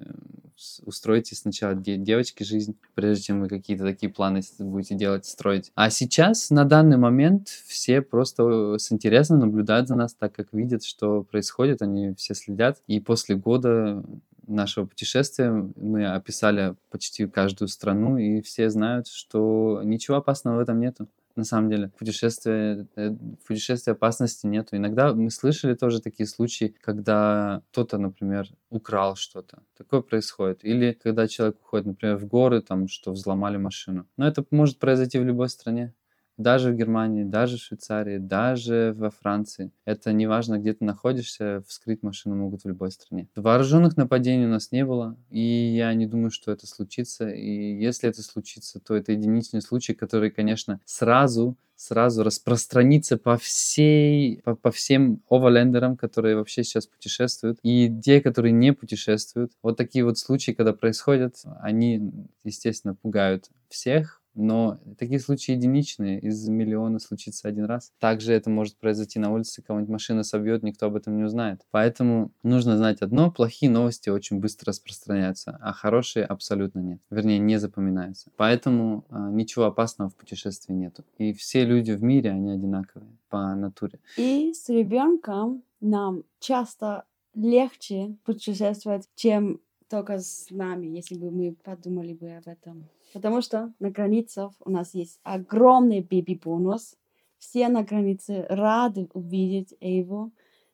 [0.84, 5.70] устройте сначала де- девочке жизнь, прежде чем вы какие-то такие планы будете делать, строить.
[5.76, 10.82] А сейчас, на данный момент, все просто с интересом наблюдают за нас, так как видят,
[10.82, 12.82] что происходит, они все следят.
[12.88, 14.04] И после года
[14.48, 20.80] нашего путешествия мы описали почти каждую страну, и все знают, что ничего опасного в этом
[20.80, 21.06] нету.
[21.36, 24.76] На самом деле, путешествие, э, в путешествии опасности нету.
[24.76, 29.62] Иногда мы слышали тоже такие случаи, когда кто-то, например, украл что-то.
[29.76, 30.64] Такое происходит.
[30.64, 34.06] Или когда человек уходит, например, в горы, там, что взломали машину.
[34.16, 35.92] Но это может произойти в любой стране.
[36.36, 39.70] Даже в Германии, даже в Швейцарии, даже во Франции.
[39.84, 43.28] Это неважно, где ты находишься, вскрыть машину могут в любой стране.
[43.36, 47.28] Вооруженных нападений у нас не было, и я не думаю, что это случится.
[47.28, 54.40] И если это случится, то это единичный случай, который, конечно, сразу сразу распространится по всей,
[54.42, 59.52] по, по всем оверлендерам, которые вообще сейчас путешествуют, и те, которые не путешествуют.
[59.62, 62.12] Вот такие вот случаи, когда происходят, они,
[62.44, 67.92] естественно, пугают всех, но такие случаи единичные, из миллиона случится один раз.
[67.98, 71.62] Также это может произойти на улице, кого-нибудь машина собьет, никто об этом не узнает.
[71.70, 77.00] Поэтому нужно знать одно, плохие новости очень быстро распространяются, а хорошие абсолютно нет.
[77.10, 78.30] Вернее, не запоминаются.
[78.36, 81.04] Поэтому а, ничего опасного в путешествии нету.
[81.18, 84.00] И все люди в мире, они одинаковые по натуре.
[84.16, 87.04] И с ребенком нам часто
[87.34, 92.88] легче путешествовать, чем только с нами, если бы мы подумали бы об этом.
[93.14, 96.96] Потому что на границах у нас есть огромный бэби-бонус.
[97.38, 100.32] Все на границе рады увидеть его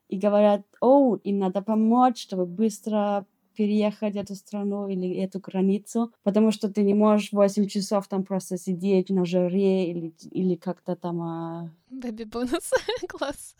[0.08, 3.26] и говорят, о, им надо помочь, чтобы быстро
[3.56, 8.56] переехать эту страну или эту границу, потому что ты не можешь 8 часов там просто
[8.56, 11.20] сидеть на жаре или, или как-то там...
[11.20, 11.70] А...
[11.90, 12.70] Бэби-бонус,
[13.08, 13.54] класс.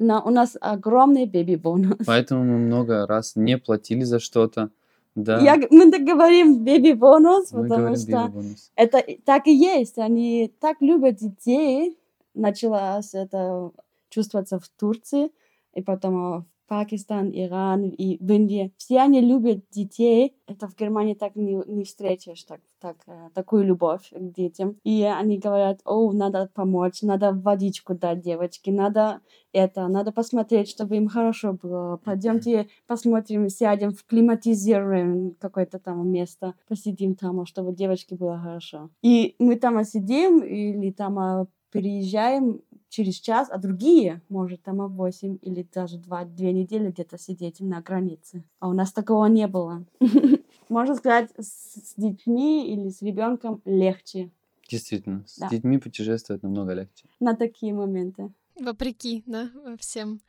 [0.00, 2.04] Но у нас огромный бэби-бонус.
[2.04, 4.70] Поэтому мы много раз не платили за что-то,
[5.14, 5.40] да.
[5.40, 8.72] Я, мы так говорим бэби-бонус, потому говорим что baby-бонус.
[8.74, 9.98] это так и есть.
[9.98, 11.98] Они так любят детей.
[12.34, 13.70] Началось это
[14.08, 15.30] чувствоваться в Турции,
[15.72, 18.72] и потом в Пакистан, Иран и в Индии.
[18.76, 20.34] Все они любят детей.
[20.46, 24.76] Это в Германии так не, не встретишь, так, так, э, такую любовь к детям.
[24.84, 29.20] И они говорят, о, надо помочь, надо водичку дать девочке, надо
[29.52, 31.98] это, надо посмотреть, чтобы им хорошо было.
[32.04, 38.90] Пойдемте посмотрим, сядем, климатизируем какое-то там место, посидим там, чтобы девочке было хорошо.
[39.02, 42.62] И мы там сидим или там а, переезжаем
[42.94, 47.60] через час, а другие, может, там а 8 или даже 2, 2 недели где-то сидеть
[47.60, 48.44] на границе.
[48.60, 49.84] А у нас такого не было.
[50.68, 54.30] Можно сказать, с детьми или с ребенком легче
[54.70, 55.48] Действительно, с Да.
[55.48, 57.04] детьми путешествовать намного легче.
[57.20, 58.32] на такие моменты.
[58.58, 60.20] Вопреки, да, всем,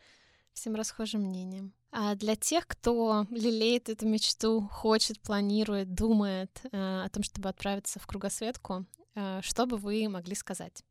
[0.54, 1.72] всем расхожим мнениям.
[1.92, 8.00] А для тех, кто лелеет эту мечту, хочет, планирует, думает э, о том, чтобы отправиться
[8.00, 8.86] в кругосветку,
[9.16, 10.84] э, что бы вы могли сказать?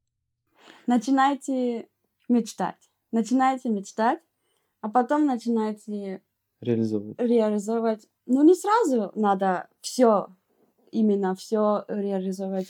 [0.86, 1.88] Начинайте
[2.28, 2.90] мечтать.
[3.12, 4.20] Начинайте мечтать,
[4.80, 6.22] а потом начинайте
[6.60, 7.18] Реализовывать.
[7.18, 8.08] реализовывать.
[8.26, 10.28] Ну, не сразу надо все,
[10.90, 12.68] именно все реализовать.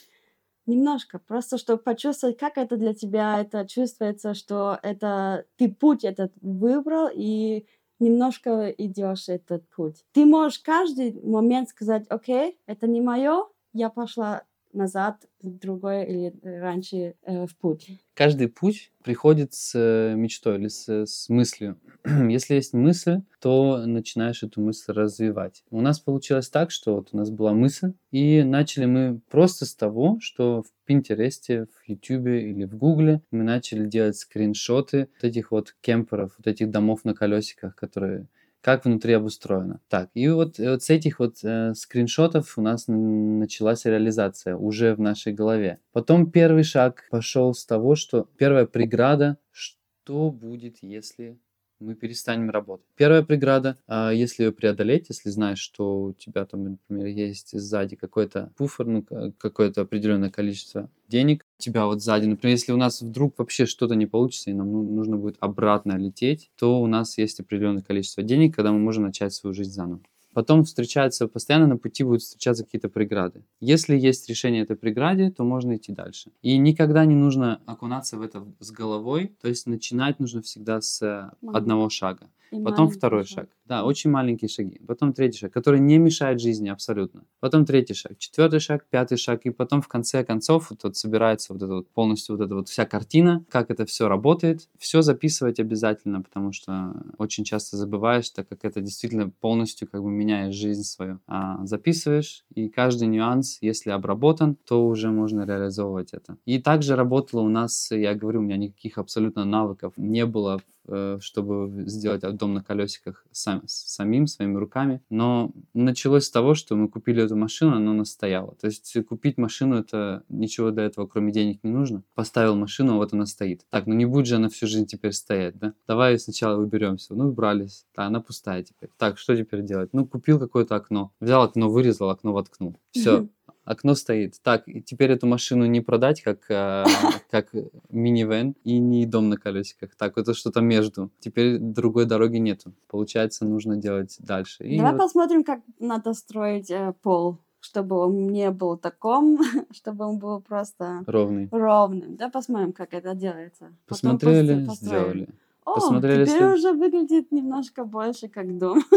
[0.67, 6.33] Немножко, просто чтобы почувствовать, как это для тебя, это чувствуется, что это ты путь этот
[6.41, 7.67] выбрал и
[7.99, 10.05] немножко идешь этот путь.
[10.13, 14.45] Ты можешь каждый момент сказать, окей, это не мое, я пошла
[14.75, 17.89] назад другой или раньше э, в путь.
[18.15, 21.79] Каждый путь приходит с э, мечтой или с, с мыслью.
[22.05, 25.65] Если есть мысль, то начинаешь эту мысль развивать.
[25.71, 29.75] У нас получилось так, что вот у нас была мысль, и начали мы просто с
[29.75, 35.51] того, что в Пинтересте, в Ютубе или в Гугле мы начали делать скриншоты вот этих
[35.51, 38.29] вот кемперов, вот этих домов на колесиках, которые
[38.65, 39.81] как внутри обустроено.
[39.89, 44.95] Так, и вот, э, вот с этих вот э, скриншотов у нас началась реализация уже
[44.95, 45.81] в нашей голове.
[45.93, 51.39] Потом первый шаг пошел с того, что первая преграда, что будет, если
[51.81, 52.87] мы перестанем работать.
[52.97, 57.97] Первая преграда, а, если ее преодолеть, если знаешь, что у тебя там, например, есть сзади
[57.97, 62.77] какой-то пуфер, ну, ка- какое-то определенное количество денег, у тебя вот сзади, например, если у
[62.77, 66.87] нас вдруг вообще что-то не получится, и нам ну- нужно будет обратно лететь, то у
[66.87, 70.01] нас есть определенное количество денег, когда мы можем начать свою жизнь заново.
[70.35, 73.43] Потом встречаются, постоянно на пути будут встречаться какие-то преграды.
[73.61, 76.31] Если есть решение этой преграде, то можно идти дальше.
[76.43, 81.01] И никогда не нужно окунаться в это с головой, то есть начинать нужно всегда с
[81.41, 81.57] Мгм.
[81.57, 82.29] одного шага.
[82.51, 83.49] И Потом второй шаг.
[83.67, 84.79] Да, очень маленькие шаги.
[84.87, 87.25] Потом третий шаг, который не мешает жизни абсолютно.
[87.41, 89.47] Потом третий шаг, четвертый шаг, пятый шаг.
[89.47, 92.69] И потом в конце концов вот, вот собирается вот эта вот полностью вот эта вот
[92.69, 94.69] вся картина, как это все работает.
[94.79, 100.11] Все записывать обязательно, потому что очень часто забываешь, так как это действительно полностью как бы
[100.11, 101.21] меняет жизнь свою.
[101.27, 106.37] А, записываешь, и каждый нюанс, если обработан, то уже можно реализовывать это.
[106.45, 111.19] И также работало у нас, я говорю, у меня никаких абсолютно навыков не было э,
[111.21, 113.25] чтобы сделать дом на колесиках
[113.67, 115.01] сам, самим, своими руками.
[115.11, 118.55] Но началось с того, что мы купили эту машину, она у нас стояла.
[118.57, 122.03] То есть купить машину, это ничего для этого, кроме денег, не нужно.
[122.15, 123.65] Поставил машину, вот она стоит.
[123.71, 125.75] Так, ну не будет же она всю жизнь теперь стоять, да?
[125.87, 127.15] Давай сначала уберемся.
[127.15, 127.87] Ну, убрались.
[127.97, 128.91] Да, она пустая теперь.
[128.99, 129.91] Так, что теперь делать?
[129.93, 131.13] Ну, купил какое-то окно.
[131.21, 132.77] Взял окно, вырезал, окно воткнул.
[132.91, 133.29] Все.
[133.65, 134.41] Окно стоит.
[134.43, 136.85] Так, и теперь эту машину не продать, как, э,
[137.31, 137.51] как
[137.91, 139.95] минивэн, и не дом на колесиках.
[139.97, 141.11] Так, это что-то между.
[141.21, 142.73] Теперь другой дороги нету.
[142.89, 144.65] Получается, нужно делать дальше.
[144.65, 149.39] И Давай вот посмотрим, как надо строить э, пол, чтобы он не был таком,
[149.73, 151.49] чтобы он был просто ровный.
[151.51, 152.17] ровным.
[152.17, 153.65] Да, посмотрим, как это делается.
[153.87, 155.01] Потом Посмотрели, пос- построим.
[155.03, 155.29] сделали.
[155.65, 158.83] О, Посмотрели, теперь след- уже выглядит немножко больше как дом.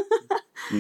[0.72, 0.78] Да.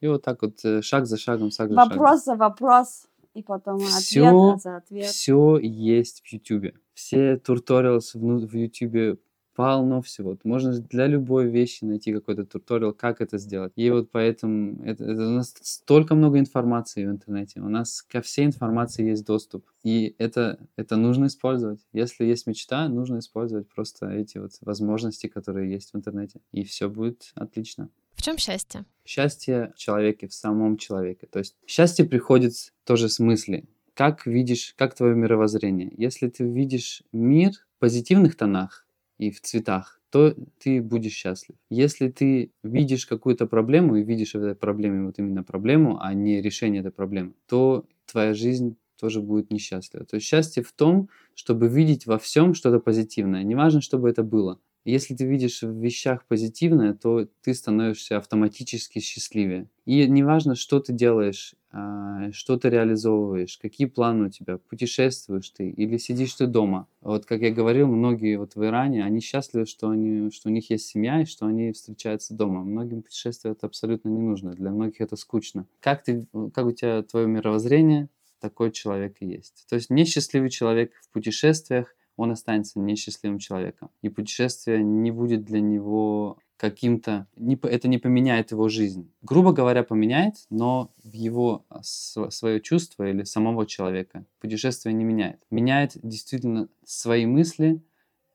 [0.00, 1.90] И вот так вот э, шаг за шагом, шаг за шагом.
[1.96, 5.06] Вопрос за вопрос, и потом Всё- ответ за ответ.
[5.06, 6.74] Все есть в Ютубе.
[6.94, 9.18] Все туториалс в в Ютубе
[9.54, 10.38] полно всего.
[10.44, 13.72] Можно для любой вещи найти какой-то туториал, как это сделать.
[13.76, 17.60] И вот поэтому это, это у нас столько много информации в интернете.
[17.60, 19.66] У нас ко всей информации есть доступ.
[19.84, 21.80] И это, это нужно использовать.
[21.92, 26.40] Если есть мечта, нужно использовать просто эти вот возможности, которые есть в интернете.
[26.52, 27.90] И все будет отлично.
[28.22, 28.84] Чем счастье?
[29.04, 31.26] Счастье в человеке, в самом человеке.
[31.26, 32.52] То есть счастье приходит
[32.84, 33.64] тоже с мысли.
[33.94, 35.92] Как видишь, как твое мировоззрение.
[35.96, 38.86] Если ты видишь мир в позитивных тонах
[39.18, 41.56] и в цветах, то ты будешь счастлив.
[41.68, 46.40] Если ты видишь какую-то проблему и видишь в этой проблеме вот именно проблему, а не
[46.40, 50.04] решение этой проблемы, то твоя жизнь тоже будет несчастлива.
[50.04, 53.42] То есть счастье в том, чтобы видеть во всем что-то позитивное.
[53.42, 54.60] Неважно, чтобы это было.
[54.84, 59.68] Если ты видишь в вещах позитивное, то ты становишься автоматически счастливее.
[59.84, 65.70] И неважно, что ты делаешь, а, что ты реализовываешь, какие планы у тебя, путешествуешь ты
[65.70, 66.88] или сидишь ты дома.
[67.00, 70.68] Вот как я говорил, многие вот в Иране, они счастливы, что, они, что у них
[70.70, 72.62] есть семья и что они встречаются дома.
[72.62, 75.66] Многим путешествие это абсолютно не нужно, для многих это скучно.
[75.80, 78.08] Как, ты, как у тебя твое мировоззрение,
[78.40, 79.64] такой человек и есть.
[79.68, 83.90] То есть несчастливый человек в путешествиях, он останется несчастливым человеком.
[84.00, 87.26] И путешествие не будет для него каким-то...
[87.36, 89.10] не это не поменяет его жизнь.
[89.22, 95.40] Грубо говоря, поменяет, но в его свое чувство или самого человека путешествие не меняет.
[95.50, 97.82] Меняет действительно свои мысли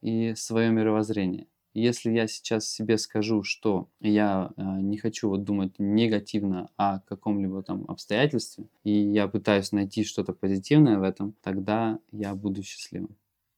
[0.02, 1.48] и свое мировоззрение.
[1.74, 7.62] Если я сейчас себе скажу, что я э, не хочу вот думать негативно о каком-либо
[7.62, 13.16] там обстоятельстве, и я пытаюсь найти что-то позитивное в этом, тогда я буду счастливым.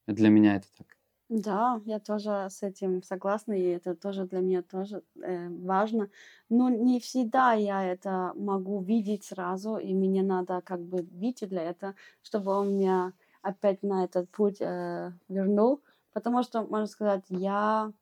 [0.10, 0.98] Для меня это так.
[1.30, 6.10] Да, я тоже с этим согласна, и это тоже для меня тоже э, важно.
[6.50, 11.62] Но не всегда я это могу видеть сразу, и мне надо как бы видеть для
[11.62, 13.14] этого, чтобы он меня
[13.44, 15.84] опять на этот путь э, вернул.
[16.14, 17.94] Потому что, можно сказать, я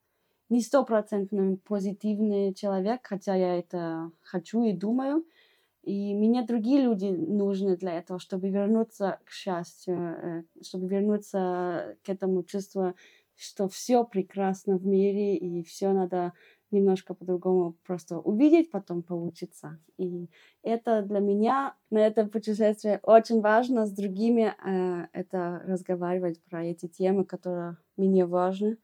[0.50, 5.24] не стопроцентный позитивный человек, хотя я это хочу и думаю.
[5.88, 12.10] И мне другие люди нужны для этого, чтобы вернуться к счастью, э, чтобы вернуться к
[12.10, 12.92] этому чувству,
[13.34, 16.34] что все прекрасно в мире, и все надо
[16.70, 19.80] немножко по-другому просто увидеть, потом получится.
[19.96, 20.28] И
[20.62, 26.86] это для меня на этом путешествии очень важно с другими э, это разговаривать про эти
[26.86, 28.76] темы, которые мне важны.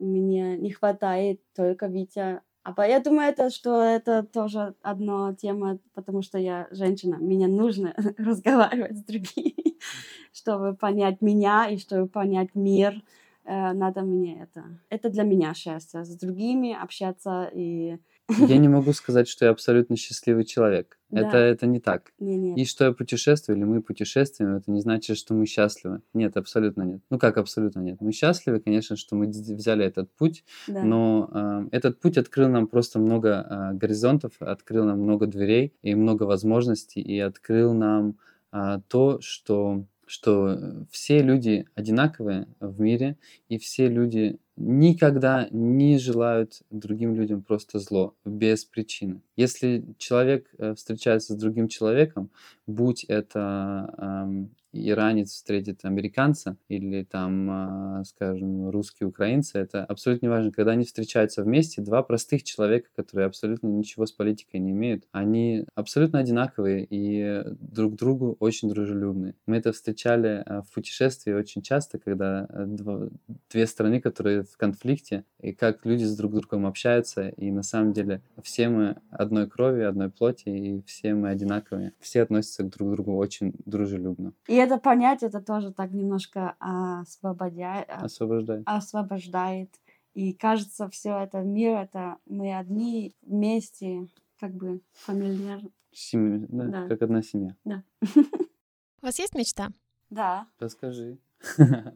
[0.00, 2.40] Мне не хватает только Витя.
[2.76, 7.16] А я думаю, это, что это тоже одна тема, потому что я женщина.
[7.18, 9.78] Мне нужно разговаривать с другими,
[10.32, 13.02] чтобы понять меня и чтобы понять мир.
[13.44, 14.64] Э, Надо мне это.
[14.90, 16.04] Это для меня счастье.
[16.04, 17.98] С другими общаться и...
[18.28, 20.98] Я не могу сказать, что я абсолютно счастливый человек.
[21.10, 21.20] Да.
[21.20, 22.12] Это, это не так.
[22.18, 22.60] Не, не.
[22.60, 26.02] И что я путешествую, или мы путешествуем, это не значит, что мы счастливы.
[26.12, 27.00] Нет, абсолютно нет.
[27.10, 28.00] Ну как абсолютно нет?
[28.00, 30.82] Мы счастливы, конечно, что мы взяли этот путь, Да.
[30.82, 35.94] но э, этот путь открыл нам просто много э, горизонтов, открыл нам много дверей и
[35.94, 38.16] много возможностей, и открыл нам
[38.50, 43.16] а, то, что, что э, все люди одинаковые в мире,
[43.48, 49.22] и все люди никогда не желают другим людям просто зло, без причины.
[49.36, 52.30] Если человек э, встречается с другим человеком,
[52.66, 60.30] будь это ам, иранец встретит американца или там, а, скажем, русские украинцы, это абсолютно не
[60.30, 60.52] важно.
[60.52, 65.64] Когда они встречаются вместе, два простых человека, которые абсолютно ничего с политикой не имеют, они
[65.74, 69.34] абсолютно одинаковые и друг другу очень дружелюбны.
[69.46, 73.10] Мы это встречали а, в путешествии очень часто, когда дво-
[73.50, 77.92] две страны, которые в конфликте, и как люди с друг другом общаются, и на самом
[77.92, 81.92] деле все мы одной крови, одной плоти, и все мы одинаковые.
[82.00, 84.32] Все относятся к друг другу очень дружелюбно.
[84.46, 88.62] И это понять, это тоже так немножко освободяет, Освобождает.
[88.66, 89.70] освобождает.
[90.14, 94.08] И кажется, все это мир, это мы одни вместе,
[94.38, 95.60] как бы фамильяр.
[95.92, 96.88] Семья, да, Да.
[96.88, 97.54] как одна семья.
[97.64, 99.68] У вас есть мечта?
[100.10, 101.18] Да, Расскажи.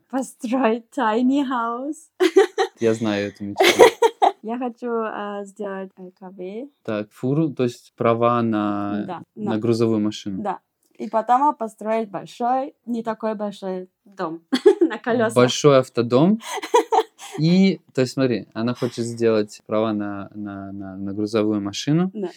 [0.08, 2.10] построить tiny house.
[2.80, 3.64] Я знаю эту мечту.
[4.42, 6.68] Я хочу а, сделать ЛКВ.
[6.82, 10.42] Так, фуру, то есть права на, Да, на на- грузовую машину.
[10.42, 10.60] да.
[11.02, 14.42] И потом построить большой, не такой большой дом
[14.80, 15.34] на колесах.
[15.34, 16.38] Большой автодом.
[17.40, 22.30] И, то есть смотри, она хочет сделать права на, на, на, на грузовую машину, Да.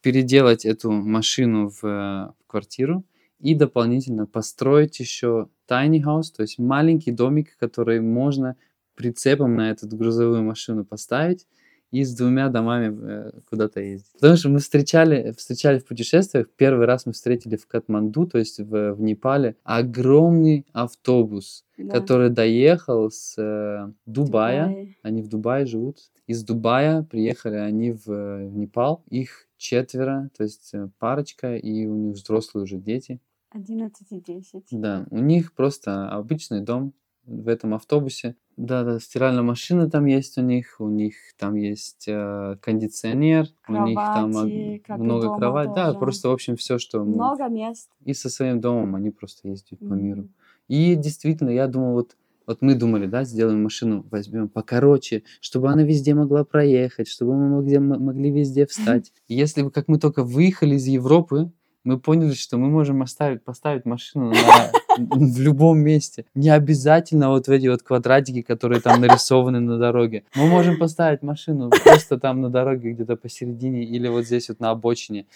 [0.00, 3.04] переделать эту машину в, э, в квартиру
[3.38, 8.56] и дополнительно построить еще tiny house, то есть маленький домик, который можно
[8.96, 11.46] прицепом на эту грузовую машину поставить
[11.90, 14.12] и с двумя домами э, куда-то ездить.
[14.14, 18.60] Потому что мы встречали, встречали в путешествиях, первый раз мы встретили в Катманду, то есть
[18.60, 21.92] в, в Непале, огромный автобус, Да.
[21.98, 24.98] который доехал с э, Дубая, Дубай.
[25.02, 25.98] они в Дубае живут.
[26.26, 29.02] Из Дубая приехали они в, э, в Непал.
[29.10, 33.20] Их четверо, то есть э, парочка, и у них взрослые уже дети.
[33.50, 34.62] 11 и 10.
[34.70, 36.92] Да, у них просто обычный дом
[37.26, 38.36] в этом автобусе.
[38.56, 43.84] Да, да, стиральная машина там есть у них, у них там есть э, кондиционер, у
[43.86, 45.72] них там Кровати, много кровать.
[45.74, 47.02] Да, просто, в общем, все, что...
[47.02, 47.88] Много мест.
[48.04, 50.28] И со своим домом они просто ездят по миру.
[50.68, 52.16] И действительно, я думал, вот,
[52.46, 57.48] вот мы думали, да, сделаем машину, возьмем покороче, чтобы она везде могла проехать, чтобы мы
[57.48, 59.12] могли, могли везде встать.
[59.28, 61.50] И Если бы, как мы только выехали из Европы,
[61.82, 66.24] мы поняли, что мы можем оставить, поставить машину на- в любом месте.
[66.34, 70.24] Не обязательно вот в эти вот квадратики, которые там нарисованы на дороге.
[70.34, 74.70] Мы можем поставить машину просто там на дороге где-то посередине или вот здесь вот на
[74.70, 75.26] обочине.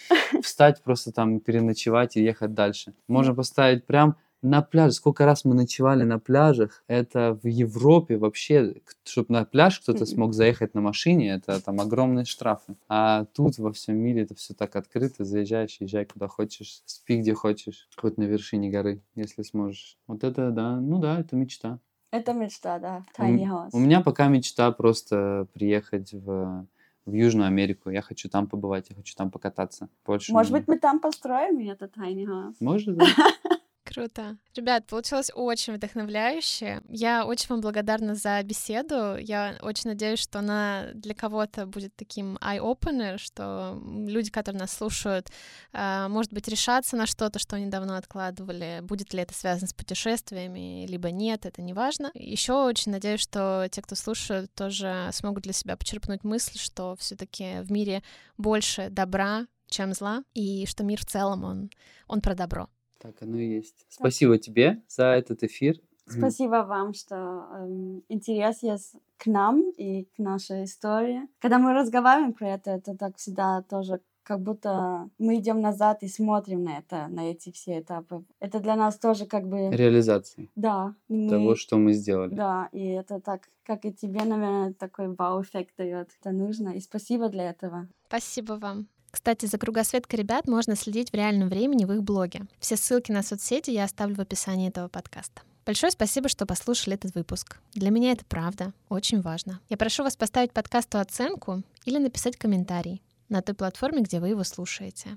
[0.43, 2.93] Встать просто там, переночевать и ехать дальше.
[3.09, 4.93] Можем поставить прям на пляже.
[4.93, 10.35] Сколько раз мы ночевали на пляжах, это в Европе вообще, чтобы на пляж кто-то смог
[10.35, 12.77] заехать на машине, это там огромные штрафы.
[12.89, 17.35] А тут во всем мире это все так открыто, заезжаешь, езжай куда хочешь, спи где
[17.35, 19.99] хочешь, хоть на вершине горы, если сможешь.
[20.07, 21.79] Вот это, да, ну да, это мечта.
[22.11, 23.03] Это мечта, да.
[23.19, 23.71] У Tiny house.
[23.73, 26.65] У меня пока мечта просто приехать в,
[27.07, 27.91] в Южную Америку.
[27.91, 29.89] Я хочу там побывать, я хочу там покататься.
[30.07, 32.55] Больше Может быть, мы там построим этот tiny house.
[32.61, 33.07] Может, да.
[33.95, 34.37] Круто.
[34.57, 36.81] Ребят, получилось очень вдохновляюще.
[36.89, 39.17] Я очень вам благодарна за беседу.
[39.17, 45.31] Я очень надеюсь, что она для кого-то будет таким eye-opener, что люди, которые нас слушают,
[45.73, 48.81] а, может быть, решатся на что-то, что они давно откладывали.
[48.83, 52.11] Будет ли это связано с путешествиями, либо нет, это не важно.
[52.15, 57.15] Еще очень надеюсь, что те, кто слушают, тоже смогут для себя почерпнуть мысль, что все
[57.15, 58.03] таки в мире
[58.39, 61.71] больше добра, чем зла, и что мир в целом, он,
[62.09, 62.69] он про добро.
[63.05, 63.85] Так оно и есть.
[63.91, 65.79] Спасибо тебе за этот эфир.
[66.07, 67.15] Спасибо вам, что
[67.55, 71.29] эм, интерес есть к нам и к нашей истории.
[71.39, 76.09] Когда мы разговариваем про это, это так всегда тоже как будто мы идем назад и
[76.09, 78.25] смотрим на это, на эти все этапы.
[78.41, 79.69] Это для нас тоже как бы...
[79.71, 80.95] Реализации Да.
[81.09, 82.35] мы- того, что мы сделали.
[82.35, 86.09] Да, и это так, как и тебе, наверное, такой вау-эффект дает.
[86.21, 87.87] Это нужно, и спасибо для этого.
[88.09, 88.89] Спасибо вам.
[89.15, 92.47] Кстати, за кругосветкой ребят можно следить в реальном времени в их блоге.
[92.59, 95.43] Все ссылки на соцсети я оставлю в описании этого подкаста.
[95.65, 97.59] Большое спасибо, что послушали этот выпуск.
[97.75, 99.61] Для меня это правда очень важно.
[99.69, 104.43] Я прошу вас поставить подкасту оценку или написать комментарий на той платформе, где вы его
[104.43, 105.17] слушаете.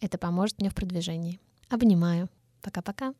[0.00, 1.38] Это поможет мне в продвижении.
[1.68, 2.30] Обнимаю.
[2.62, 3.12] Пока-пока.